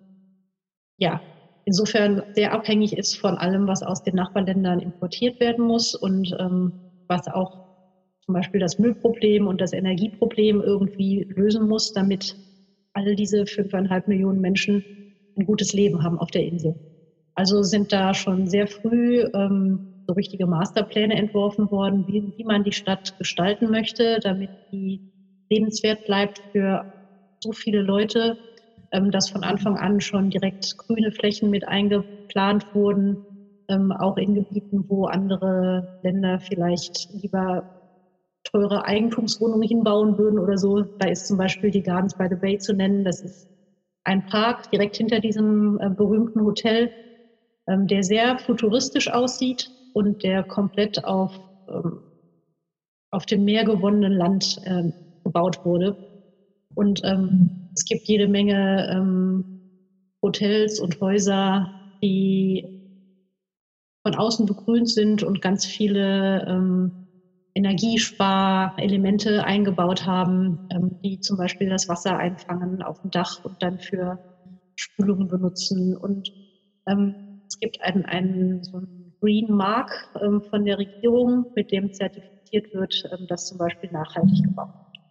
ja, 0.98 1.20
insofern 1.64 2.22
sehr 2.36 2.52
abhängig 2.52 2.96
ist 2.96 3.18
von 3.18 3.36
allem, 3.36 3.66
was 3.66 3.82
aus 3.82 4.04
den 4.04 4.14
Nachbarländern 4.14 4.78
importiert 4.78 5.40
werden 5.40 5.64
muss 5.66 5.96
und 5.96 6.32
ähm, 6.38 6.72
was 7.08 7.26
auch 7.26 7.65
zum 8.26 8.34
Beispiel 8.34 8.60
das 8.60 8.78
Müllproblem 8.78 9.46
und 9.46 9.60
das 9.60 9.72
Energieproblem 9.72 10.60
irgendwie 10.60 11.24
lösen 11.28 11.68
muss, 11.68 11.92
damit 11.92 12.36
all 12.92 13.14
diese 13.14 13.46
fünfeinhalb 13.46 14.08
Millionen 14.08 14.40
Menschen 14.40 14.84
ein 15.36 15.46
gutes 15.46 15.72
Leben 15.72 16.02
haben 16.02 16.18
auf 16.18 16.30
der 16.30 16.44
Insel. 16.44 16.74
Also 17.34 17.62
sind 17.62 17.92
da 17.92 18.14
schon 18.14 18.46
sehr 18.48 18.66
früh 18.66 19.24
ähm, 19.34 20.04
so 20.06 20.14
richtige 20.14 20.46
Masterpläne 20.46 21.14
entworfen 21.14 21.70
worden, 21.70 22.06
wie, 22.06 22.32
wie 22.36 22.44
man 22.44 22.64
die 22.64 22.72
Stadt 22.72 23.16
gestalten 23.18 23.70
möchte, 23.70 24.18
damit 24.22 24.50
die 24.72 25.00
lebenswert 25.50 26.04
bleibt 26.04 26.40
für 26.52 26.84
so 27.40 27.52
viele 27.52 27.82
Leute, 27.82 28.38
ähm, 28.92 29.10
dass 29.10 29.28
von 29.28 29.44
Anfang 29.44 29.76
an 29.76 30.00
schon 30.00 30.30
direkt 30.30 30.76
grüne 30.78 31.12
Flächen 31.12 31.50
mit 31.50 31.68
eingeplant 31.68 32.64
wurden, 32.72 33.18
ähm, 33.68 33.92
auch 33.92 34.16
in 34.16 34.34
Gebieten, 34.34 34.84
wo 34.88 35.04
andere 35.04 36.00
Länder 36.02 36.40
vielleicht 36.40 37.08
lieber 37.12 37.75
teure 38.52 38.84
Eigentumswohnungen 38.84 39.66
hinbauen 39.68 40.18
würden 40.18 40.38
oder 40.38 40.58
so. 40.58 40.84
Da 40.98 41.08
ist 41.08 41.26
zum 41.26 41.36
Beispiel 41.36 41.70
die 41.70 41.82
Gardens 41.82 42.14
by 42.14 42.26
the 42.30 42.36
Bay 42.36 42.58
zu 42.58 42.72
nennen. 42.74 43.04
Das 43.04 43.22
ist 43.22 43.46
ein 44.04 44.24
Park 44.24 44.70
direkt 44.70 44.96
hinter 44.96 45.20
diesem 45.20 45.78
äh, 45.80 45.90
berühmten 45.90 46.42
Hotel, 46.42 46.92
ähm, 47.68 47.86
der 47.86 48.02
sehr 48.02 48.38
futuristisch 48.38 49.10
aussieht 49.10 49.70
und 49.94 50.22
der 50.22 50.44
komplett 50.44 51.04
auf, 51.04 51.36
ähm, 51.68 52.00
auf 53.12 53.26
dem 53.26 53.44
Meer 53.44 53.64
gewonnenen 53.64 54.12
Land 54.12 54.56
äh, 54.62 54.84
gebaut 55.24 55.56
wurde. 55.64 55.96
Und 56.74 57.00
ähm, 57.04 57.50
es 57.74 57.84
gibt 57.84 58.08
jede 58.08 58.28
Menge 58.28 58.88
ähm, 58.92 59.44
Hotels 60.22 60.78
und 60.78 61.00
Häuser, 61.00 61.68
die 62.02 62.64
von 64.06 64.14
außen 64.14 64.46
begrünt 64.46 64.88
sind 64.88 65.22
und 65.22 65.40
ganz 65.40 65.66
viele 65.66 66.44
ähm, 66.46 66.92
Energiesparelemente 67.56 69.44
eingebaut 69.44 70.04
haben, 70.04 70.60
ähm, 70.70 70.98
die 71.02 71.18
zum 71.20 71.38
Beispiel 71.38 71.70
das 71.70 71.88
Wasser 71.88 72.18
einfangen 72.18 72.82
auf 72.82 73.00
dem 73.00 73.10
Dach 73.10 73.38
und 73.42 73.62
dann 73.62 73.78
für 73.78 74.18
Spülungen 74.76 75.28
benutzen. 75.28 75.96
Und 75.96 76.28
ähm, 76.86 77.16
es 77.48 77.58
gibt 77.58 77.80
einen, 77.80 78.04
einen 78.04 78.62
so 78.62 78.76
einen 78.78 79.14
Green 79.20 79.48
Mark 79.48 80.10
ähm, 80.20 80.42
von 80.50 80.64
der 80.66 80.78
Regierung, 80.78 81.46
mit 81.54 81.72
dem 81.72 81.92
zertifiziert 81.92 82.66
wird, 82.72 82.94
ähm, 83.10 83.26
dass 83.26 83.46
zum 83.46 83.56
Beispiel 83.58 83.90
nachhaltig 83.90 84.44
gebaut 84.44 84.74
wird. 84.74 85.04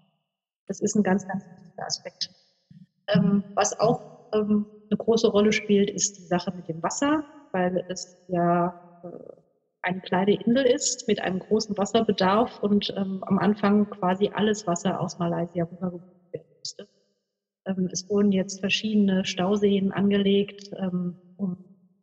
Das 0.68 0.80
ist 0.82 0.96
ein 0.96 1.04
ganz, 1.04 1.26
ganz 1.26 1.46
wichtiger 1.50 1.86
Aspekt. 1.88 2.30
Ähm, 3.08 3.44
was 3.56 3.80
auch 3.80 4.02
ähm, 4.34 4.68
eine 4.90 4.98
große 4.98 5.28
Rolle 5.30 5.52
spielt, 5.52 5.90
ist 5.90 6.18
die 6.18 6.26
Sache 6.28 6.52
mit 6.56 6.68
dem 6.68 6.84
Wasser, 6.84 7.24
weil 7.52 7.84
es 7.88 8.16
ja 8.28 8.76
äh, 9.04 9.08
eine 9.86 10.02
kleine 10.02 10.34
Insel 10.34 10.66
ist 10.66 11.08
mit 11.08 11.22
einem 11.22 11.40
großen 11.40 11.78
Wasserbedarf 11.78 12.60
und 12.64 12.92
ähm, 12.98 13.24
am 13.24 13.38
Anfang 13.38 13.88
quasi 13.90 14.32
alles 14.34 14.66
Wasser 14.66 15.00
aus 15.00 15.20
Malaysia 15.20 15.64
rübergebracht 15.64 16.34
werden 16.34 16.48
musste. 16.58 16.88
Ähm, 17.68 17.90
es 17.92 18.10
wurden 18.10 18.32
jetzt 18.32 18.60
verschiedene 18.60 19.26
Stauseen 19.26 19.92
angelegt, 19.92 20.72
ähm, 20.78 21.16
um 21.38 21.58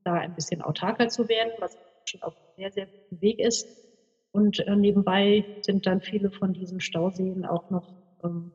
da 0.05 0.15
ein 0.15 0.35
bisschen 0.37 0.63
autarker 0.63 1.09
zu 1.09 1.29
werden, 1.29 1.53
was 1.59 1.77
schon 2.05 2.23
auf 2.23 2.37
einem 2.37 2.55
sehr, 2.57 2.73
sehr 2.73 2.87
guten 2.87 3.21
Weg 3.21 3.41
ist. 3.41 3.67
Und 4.31 4.61
äh, 4.61 4.77
nebenbei 4.77 5.45
sind 5.63 5.87
dann 5.87 6.01
viele 6.01 6.31
von 6.31 6.53
diesen 6.53 6.81
Stauseen 6.81 7.45
auch 7.45 7.69
noch 7.71 7.93
ähm, 8.23 8.53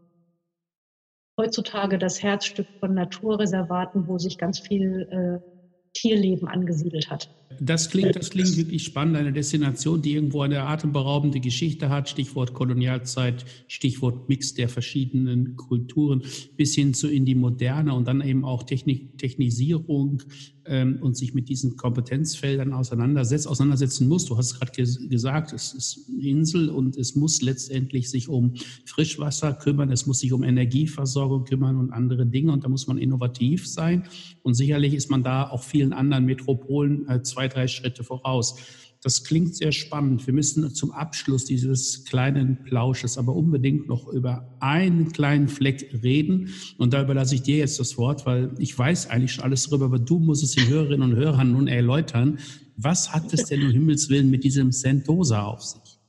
heutzutage 1.37 1.97
das 1.97 2.23
Herzstück 2.23 2.67
von 2.79 2.93
Naturreservaten, 2.93 4.07
wo 4.07 4.17
sich 4.17 4.37
ganz 4.37 4.59
viel 4.59 5.41
äh, 5.43 5.56
Tierleben 5.97 6.47
angesiedelt 6.47 7.09
hat. 7.09 7.29
Das 7.59 7.89
klingt, 7.89 8.15
das 8.15 8.29
klingt 8.29 8.55
wirklich 8.55 8.83
spannend. 8.83 9.17
Eine 9.17 9.33
Destination, 9.33 10.01
die 10.01 10.13
irgendwo 10.13 10.41
eine 10.41 10.61
atemberaubende 10.61 11.39
Geschichte 11.39 11.89
hat. 11.89 12.07
Stichwort 12.07 12.53
Kolonialzeit, 12.53 13.45
Stichwort 13.67 14.29
Mix 14.29 14.53
der 14.53 14.69
verschiedenen 14.69 15.55
Kulturen 15.55 16.21
bis 16.55 16.75
hin 16.75 16.93
zu 16.93 17.07
in 17.07 17.25
die 17.25 17.33
Moderne 17.33 17.95
und 17.95 18.07
dann 18.07 18.21
eben 18.21 18.45
auch 18.45 18.63
Technik, 18.63 19.17
Technisierung 19.17 20.21
ähm, 20.67 20.99
und 21.01 21.15
sich 21.15 21.33
mit 21.33 21.49
diesen 21.49 21.77
Kompetenzfeldern 21.77 22.73
auseinandersetzt, 22.73 23.47
auseinandersetzen 23.47 24.07
muss. 24.07 24.25
Du 24.25 24.37
hast 24.37 24.51
es 24.51 24.59
gerade 24.59 24.71
ges 24.73 25.09
gesagt, 25.09 25.53
es 25.53 25.73
ist 25.73 26.09
eine 26.09 26.27
Insel 26.27 26.69
und 26.69 26.97
es 26.97 27.15
muss 27.15 27.41
letztendlich 27.41 28.09
sich 28.09 28.29
um 28.29 28.53
Frischwasser 28.85 29.53
kümmern, 29.53 29.91
es 29.91 30.05
muss 30.05 30.19
sich 30.19 30.33
um 30.33 30.43
Energieversorgung 30.43 31.45
kümmern 31.45 31.77
und 31.77 31.91
andere 31.91 32.25
Dinge 32.25 32.51
und 32.51 32.63
da 32.63 32.69
muss 32.69 32.87
man 32.87 32.97
innovativ 32.97 33.67
sein 33.67 34.03
und 34.43 34.53
sicherlich 34.53 34.93
ist 34.93 35.09
man 35.09 35.23
da 35.23 35.49
auch 35.49 35.63
vielen 35.87 35.93
anderen 35.93 36.25
Metropolen 36.25 37.07
äh, 37.09 37.21
zwei, 37.23 37.47
drei 37.47 37.67
Schritte 37.67 38.03
voraus. 38.03 38.57
Das 39.03 39.23
klingt 39.23 39.55
sehr 39.55 39.71
spannend. 39.71 40.25
Wir 40.25 40.33
müssen 40.33 40.69
zum 40.73 40.91
Abschluss 40.91 41.45
dieses 41.45 42.03
kleinen 42.05 42.63
Plausches 42.63 43.17
aber 43.17 43.35
unbedingt 43.35 43.87
noch 43.87 44.07
über 44.07 44.57
einen 44.59 45.11
kleinen 45.11 45.47
Fleck 45.47 46.01
reden. 46.03 46.49
Und 46.77 46.93
da 46.93 47.03
überlasse 47.03 47.35
ich 47.35 47.43
dir 47.43 47.57
jetzt 47.57 47.79
das 47.79 47.97
Wort, 47.97 48.25
weil 48.25 48.51
ich 48.57 48.77
weiß 48.77 49.09
eigentlich 49.09 49.33
schon 49.33 49.43
alles 49.43 49.69
darüber, 49.69 49.85
aber 49.85 49.99
du 49.99 50.19
musst 50.19 50.43
es 50.43 50.55
den 50.55 50.67
Hörerinnen 50.67 51.11
und 51.11 51.15
Hörern 51.15 51.51
nun 51.51 51.67
erläutern. 51.67 52.39
Was 52.75 53.13
hat 53.13 53.31
es 53.33 53.45
denn 53.45 53.63
um 53.63 53.71
Himmels 53.71 54.09
Willen 54.09 54.31
mit 54.31 54.43
diesem 54.43 54.71
Sentosa 54.71 55.43
auf 55.43 55.61
sich? 55.61 55.99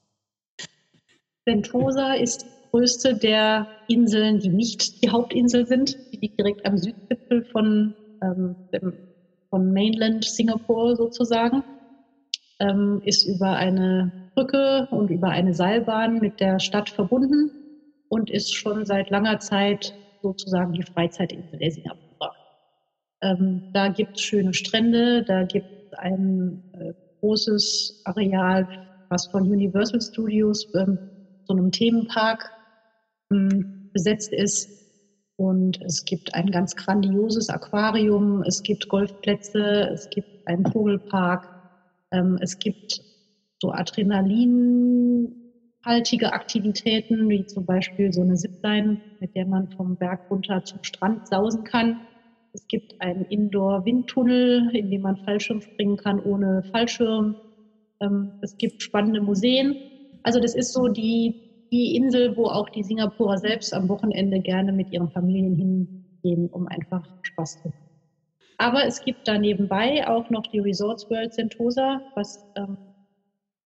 Sentosa 1.46 2.14
ist 2.14 2.42
die 2.42 2.70
größte 2.70 3.16
der 3.16 3.68
Inseln, 3.86 4.40
die 4.40 4.48
nicht 4.48 5.02
die 5.02 5.10
Hauptinsel 5.10 5.66
sind. 5.66 5.96
Die 6.12 6.16
liegt 6.16 6.38
direkt 6.38 6.64
am 6.66 6.78
Südgipfel 6.78 7.44
von, 7.52 7.94
ähm, 8.22 8.56
dem, 8.72 8.92
von 9.50 9.72
Mainland 9.72 10.24
Singapur 10.24 10.96
sozusagen 10.96 11.62
ähm, 12.60 13.00
ist 13.02 13.24
über 13.24 13.52
eine 13.56 14.12
Brücke 14.34 14.86
und 14.90 15.10
über 15.10 15.30
eine 15.30 15.54
Seilbahn 15.54 16.18
mit 16.18 16.40
der 16.40 16.60
Stadt 16.60 16.90
verbunden 16.90 17.50
und 18.08 18.30
ist 18.30 18.54
schon 18.54 18.84
seit 18.84 19.10
langer 19.10 19.38
Zeit 19.40 19.92
sozusagen 20.22 20.72
die 20.72 20.84
Freizeitinsel 20.94 21.58
der 21.58 21.70
Singapurer. 21.70 22.32
Ähm, 23.22 23.62
da 23.72 23.88
gibt 23.88 24.16
es 24.16 24.22
schöne 24.22 24.54
Strände, 24.54 25.22
da 25.24 25.44
gibt 25.44 25.66
es 25.90 25.98
ein 25.98 26.62
äh, 26.72 26.92
großes 27.20 27.94
Areal, 28.04 28.66
was 29.08 29.26
von 29.30 29.42
Universal 29.44 30.00
Studios, 30.00 30.64
ähm, 30.74 30.98
so 31.46 31.54
einem 31.54 31.70
Themenpark, 31.72 32.50
ähm, 33.32 33.64
besetzt 33.92 34.32
ist. 34.32 34.68
Und 35.38 35.80
es 35.82 36.04
gibt 36.04 36.34
ein 36.34 36.50
ganz 36.50 36.74
grandioses 36.74 37.48
Aquarium, 37.48 38.42
es 38.42 38.64
gibt 38.64 38.88
Golfplätze, 38.88 39.88
es 39.92 40.10
gibt 40.10 40.26
einen 40.44 40.66
Vogelpark, 40.66 41.48
ähm, 42.12 42.38
es 42.40 42.58
gibt 42.58 43.02
so 43.62 43.70
adrenalinhaltige 43.70 46.32
Aktivitäten, 46.32 47.28
wie 47.28 47.46
zum 47.46 47.64
Beispiel 47.64 48.12
so 48.12 48.22
eine 48.22 48.34
Zipline, 48.34 48.98
mit 49.20 49.36
der 49.36 49.46
man 49.46 49.68
vom 49.68 49.96
Berg 49.96 50.22
runter 50.28 50.64
zum 50.64 50.82
Strand 50.82 51.28
sausen 51.28 51.62
kann. 51.62 52.00
Es 52.52 52.66
gibt 52.66 53.00
einen 53.00 53.24
Indoor-Windtunnel, 53.26 54.70
in 54.74 54.90
dem 54.90 55.02
man 55.02 55.18
Fallschirm 55.18 55.60
springen 55.60 55.96
kann 55.96 56.18
ohne 56.18 56.64
Fallschirm. 56.72 57.36
Ähm, 58.00 58.32
es 58.40 58.56
gibt 58.56 58.82
spannende 58.82 59.20
Museen. 59.20 59.76
Also 60.24 60.40
das 60.40 60.56
ist 60.56 60.72
so 60.72 60.88
die, 60.88 61.36
die 61.70 61.96
Insel, 61.96 62.36
wo 62.36 62.46
auch 62.46 62.68
die 62.68 62.82
Singapurer 62.82 63.38
selbst 63.38 63.72
am 63.74 63.88
Wochenende 63.88 64.40
gerne 64.40 64.72
mit 64.72 64.90
ihren 64.92 65.10
Familien 65.10 65.56
hingehen, 65.56 66.48
um 66.50 66.66
einfach 66.68 67.04
Spaß 67.22 67.58
zu 67.60 67.68
haben. 67.68 67.88
Aber 68.58 68.84
es 68.84 69.00
gibt 69.00 69.26
da 69.28 69.38
nebenbei 69.38 70.06
auch 70.08 70.30
noch 70.30 70.42
die 70.46 70.58
Resorts 70.58 71.08
World 71.10 71.32
Sentosa, 71.32 72.00
was 72.14 72.44
ähm, 72.56 72.76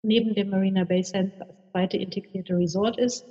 neben 0.02 0.34
dem 0.34 0.50
Marina 0.50 0.84
Bay 0.84 1.02
Sands 1.02 1.34
das 1.38 1.48
zweite 1.70 1.96
integrierte 1.96 2.56
Resort 2.56 2.98
ist, 2.98 3.26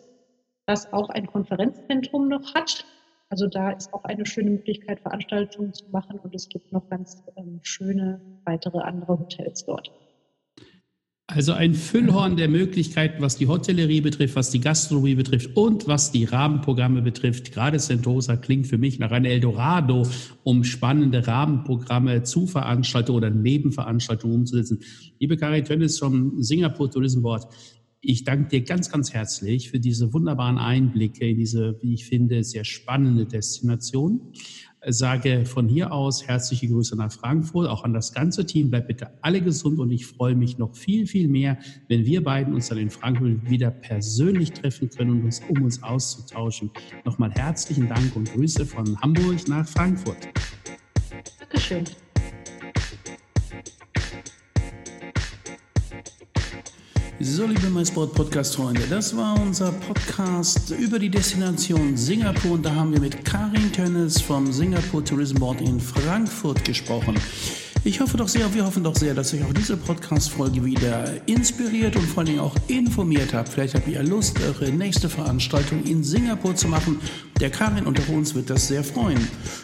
das 0.65 0.91
auch 0.91 1.09
ein 1.09 1.27
Konferenzzentrum 1.27 2.27
noch 2.27 2.53
hat. 2.55 2.87
Also 3.29 3.47
da 3.47 3.71
ist 3.71 3.93
auch 3.93 4.03
eine 4.03 4.25
schöne 4.25 4.51
Möglichkeit, 4.51 5.01
Veranstaltungen 5.01 5.73
zu 5.73 5.85
machen 5.91 6.19
und 6.19 6.33
es 6.35 6.49
gibt 6.49 6.71
noch 6.71 6.87
ganz 6.89 7.23
ähm, 7.37 7.59
schöne 7.63 8.21
weitere 8.43 8.79
andere 8.79 9.19
Hotels 9.19 9.63
dort. 9.63 9.91
Also 11.33 11.53
ein 11.53 11.75
Füllhorn 11.75 12.35
der 12.35 12.49
Möglichkeiten, 12.49 13.21
was 13.21 13.37
die 13.37 13.47
Hotellerie 13.47 14.01
betrifft, 14.01 14.35
was 14.35 14.49
die 14.49 14.59
Gastronomie 14.59 15.15
betrifft 15.15 15.55
und 15.55 15.87
was 15.87 16.11
die 16.11 16.25
Rahmenprogramme 16.25 17.01
betrifft. 17.01 17.53
Gerade 17.53 17.79
Sentosa 17.79 18.35
klingt 18.35 18.67
für 18.67 18.77
mich 18.77 18.99
nach 18.99 19.11
einem 19.11 19.31
Eldorado, 19.31 20.05
um 20.43 20.65
spannende 20.65 21.25
Rahmenprogramme 21.25 22.23
zu 22.23 22.47
Veranstaltungen 22.47 23.17
oder 23.17 23.29
Nebenveranstaltungen 23.29 24.39
umzusetzen. 24.41 24.79
Liebe 25.19 25.37
Karin 25.37 25.63
Tönnes 25.63 25.99
vom 25.99 26.43
Singapore 26.43 26.89
Tourism 26.89 27.21
Board, 27.21 27.47
ich 28.01 28.25
danke 28.25 28.49
dir 28.49 28.61
ganz, 28.65 28.91
ganz 28.91 29.13
herzlich 29.13 29.69
für 29.69 29.79
diese 29.79 30.11
wunderbaren 30.11 30.57
Einblicke 30.57 31.29
in 31.29 31.37
diese, 31.37 31.77
wie 31.81 31.93
ich 31.93 32.05
finde, 32.05 32.43
sehr 32.43 32.65
spannende 32.65 33.25
Destination 33.25 34.33
sage 34.87 35.45
von 35.45 35.67
hier 35.67 35.91
aus 35.91 36.27
herzliche 36.27 36.67
Grüße 36.67 36.95
nach 36.95 37.11
Frankfurt, 37.11 37.67
auch 37.69 37.83
an 37.83 37.93
das 37.93 38.13
ganze 38.13 38.45
Team. 38.45 38.69
Bleibt 38.69 38.87
bitte 38.87 39.11
alle 39.21 39.41
gesund 39.41 39.79
und 39.79 39.91
ich 39.91 40.05
freue 40.05 40.35
mich 40.35 40.57
noch 40.57 40.75
viel, 40.75 41.05
viel 41.05 41.27
mehr, 41.27 41.57
wenn 41.87 42.05
wir 42.05 42.23
beiden 42.23 42.53
uns 42.53 42.69
dann 42.69 42.77
in 42.77 42.89
Frankfurt 42.89 43.49
wieder 43.49 43.71
persönlich 43.71 44.51
treffen 44.51 44.89
können, 44.89 45.11
und 45.11 45.25
uns, 45.25 45.41
um 45.47 45.63
uns 45.63 45.81
auszutauschen. 45.83 46.71
Nochmal 47.05 47.31
herzlichen 47.31 47.87
Dank 47.87 48.15
und 48.15 48.31
Grüße 48.33 48.65
von 48.65 48.99
Hamburg 49.01 49.47
nach 49.47 49.67
Frankfurt. 49.67 50.29
Dankeschön. 51.39 51.85
So, 57.23 57.45
liebe 57.45 57.69
MySport 57.69 58.15
Podcast-Freunde, 58.15 58.81
das 58.89 59.15
war 59.15 59.39
unser 59.39 59.71
Podcast 59.71 60.71
über 60.71 60.97
die 60.97 61.09
Destination 61.09 61.95
Singapur. 61.95 62.53
Und 62.53 62.65
da 62.65 62.73
haben 62.73 62.91
wir 62.91 62.99
mit 62.99 63.23
Karin 63.23 63.71
Tönnes 63.71 64.19
vom 64.19 64.51
Singapore 64.51 65.03
Tourism 65.03 65.35
Board 65.35 65.61
in 65.61 65.79
Frankfurt 65.79 66.65
gesprochen. 66.65 67.15
Ich 67.83 67.99
hoffe 67.99 68.17
doch 68.17 68.27
sehr, 68.27 68.51
wir 68.53 68.65
hoffen 68.65 68.83
doch 68.83 68.95
sehr, 68.95 69.13
dass 69.13 69.33
euch 69.33 69.43
auch 69.43 69.53
diese 69.53 69.77
Podcast-Folge 69.77 70.65
wieder 70.65 71.27
inspiriert 71.27 71.95
und 71.95 72.07
vor 72.07 72.19
allen 72.19 72.27
Dingen 72.27 72.39
auch 72.39 72.55
informiert 72.67 73.33
habt. 73.33 73.49
Vielleicht 73.49 73.75
habt 73.75 73.87
ihr 73.87 74.01
Lust, 74.01 74.39
eure 74.41 74.71
nächste 74.71 75.07
Veranstaltung 75.07 75.83
in 75.83 76.03
Singapur 76.03 76.55
zu 76.55 76.67
machen. 76.69 76.99
Der 77.41 77.49
Karin 77.49 77.87
unter 77.87 78.07
uns 78.13 78.35
wird 78.35 78.51
das 78.51 78.67
sehr 78.67 78.83
freuen. 78.83 79.17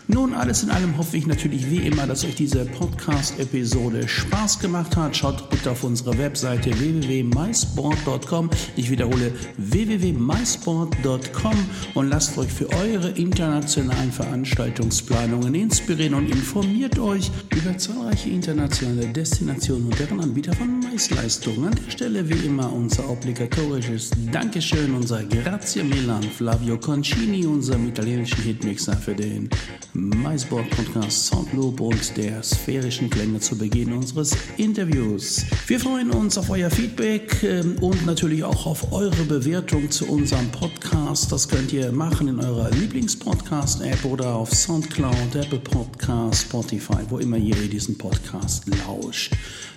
Nun, 0.07 0.33
alles 0.33 0.63
in 0.63 0.71
allem 0.71 0.97
hoffe 0.97 1.15
ich 1.15 1.27
natürlich 1.27 1.69
wie 1.69 1.85
immer, 1.85 2.07
dass 2.07 2.25
euch 2.25 2.33
diese 2.33 2.65
Podcast-Episode 2.65 4.07
Spaß 4.07 4.57
gemacht 4.57 4.97
hat. 4.97 5.15
Schaut 5.15 5.47
bitte 5.51 5.69
auf 5.69 5.83
unsere 5.83 6.17
Webseite 6.17 6.71
www.mysport.com. 6.71 8.49
Ich 8.77 8.89
wiederhole 8.89 9.31
www.mysport.com 9.57 11.53
und 11.93 12.09
lasst 12.09 12.35
euch 12.39 12.51
für 12.51 12.67
eure 12.71 13.09
internationalen 13.09 14.11
Veranstaltungsplanungen 14.11 15.53
inspirieren 15.53 16.15
und 16.15 16.31
informiert 16.31 16.97
euch 16.97 17.29
über 17.55 17.77
zahlreiche 17.77 18.31
internationale 18.31 19.05
Destinationen 19.09 19.85
und 19.85 19.99
deren 19.99 20.19
Anbieter 20.19 20.53
von 20.53 20.79
Maisleistungen. 20.79 21.65
An 21.65 21.75
der 21.85 21.91
Stelle 21.91 22.27
wie 22.27 22.43
immer 22.47 22.73
unser 22.73 23.07
obligatorisches 23.07 24.09
Dankeschön, 24.31 24.95
unser 24.95 25.23
Grazie 25.25 25.83
Milan, 25.83 26.23
Flavio 26.23 26.79
Concini, 26.79 27.45
unserem 27.67 27.89
italienischen 27.89 28.43
Hitmixer 28.43 28.95
für 28.95 29.13
den 29.13 29.49
Maisboard 29.91 30.69
Podcast 30.69 31.25
Soundloop 31.25 31.81
und 31.81 32.15
der 32.15 32.41
sphärischen 32.41 33.09
Klänge 33.09 33.41
zu 33.41 33.57
Beginn 33.57 33.91
unseres 33.91 34.31
Interviews. 34.55 35.43
Wir 35.65 35.77
freuen 35.77 36.11
uns 36.11 36.37
auf 36.37 36.49
euer 36.49 36.69
Feedback 36.69 37.43
ähm, 37.43 37.75
und 37.81 38.05
natürlich 38.05 38.41
auch 38.45 38.65
auf 38.65 38.93
eure 38.93 39.23
Bewertung 39.25 39.91
zu 39.91 40.07
unserem 40.07 40.49
Podcast. 40.51 41.29
Das 41.29 41.49
könnt 41.49 41.73
ihr 41.73 41.91
machen 41.91 42.29
in 42.29 42.39
eurer 42.39 42.71
Lieblingspodcast-App 42.71 44.05
oder 44.05 44.35
auf 44.35 44.53
Soundcloud, 44.53 45.35
Apple 45.35 45.59
Podcast, 45.59 46.43
Spotify, 46.43 47.03
wo 47.09 47.17
immer 47.17 47.35
ihr 47.35 47.55
diesen 47.67 47.97
Podcast 47.97 48.63
lauscht. 48.87 49.33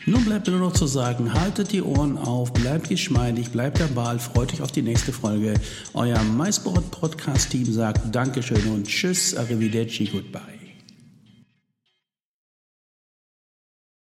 Nun 0.06 0.24
bleibt 0.24 0.48
nur 0.48 0.58
noch 0.58 0.72
zu 0.72 0.86
sagen, 0.86 1.34
haltet 1.34 1.72
die 1.72 1.82
Ohren 1.82 2.16
auf, 2.16 2.52
bleibt 2.54 2.88
geschmeidig, 2.88 3.50
bleibt 3.50 3.82
am 3.82 3.94
Ball, 3.94 4.18
freut 4.18 4.52
euch 4.52 4.62
auf 4.62 4.72
die 4.72 4.80
nächste 4.80 5.12
Folge. 5.12 5.54
Euer 5.92 6.22
MySport 6.22 6.90
Podcast 6.90 7.50
Team 7.50 7.70
sagt 7.80 8.14
Dankeschön 8.14 8.70
und 8.74 8.86
Tschüss, 8.86 9.34
Arrivederci, 9.34 10.04
Goodbye. 10.04 10.59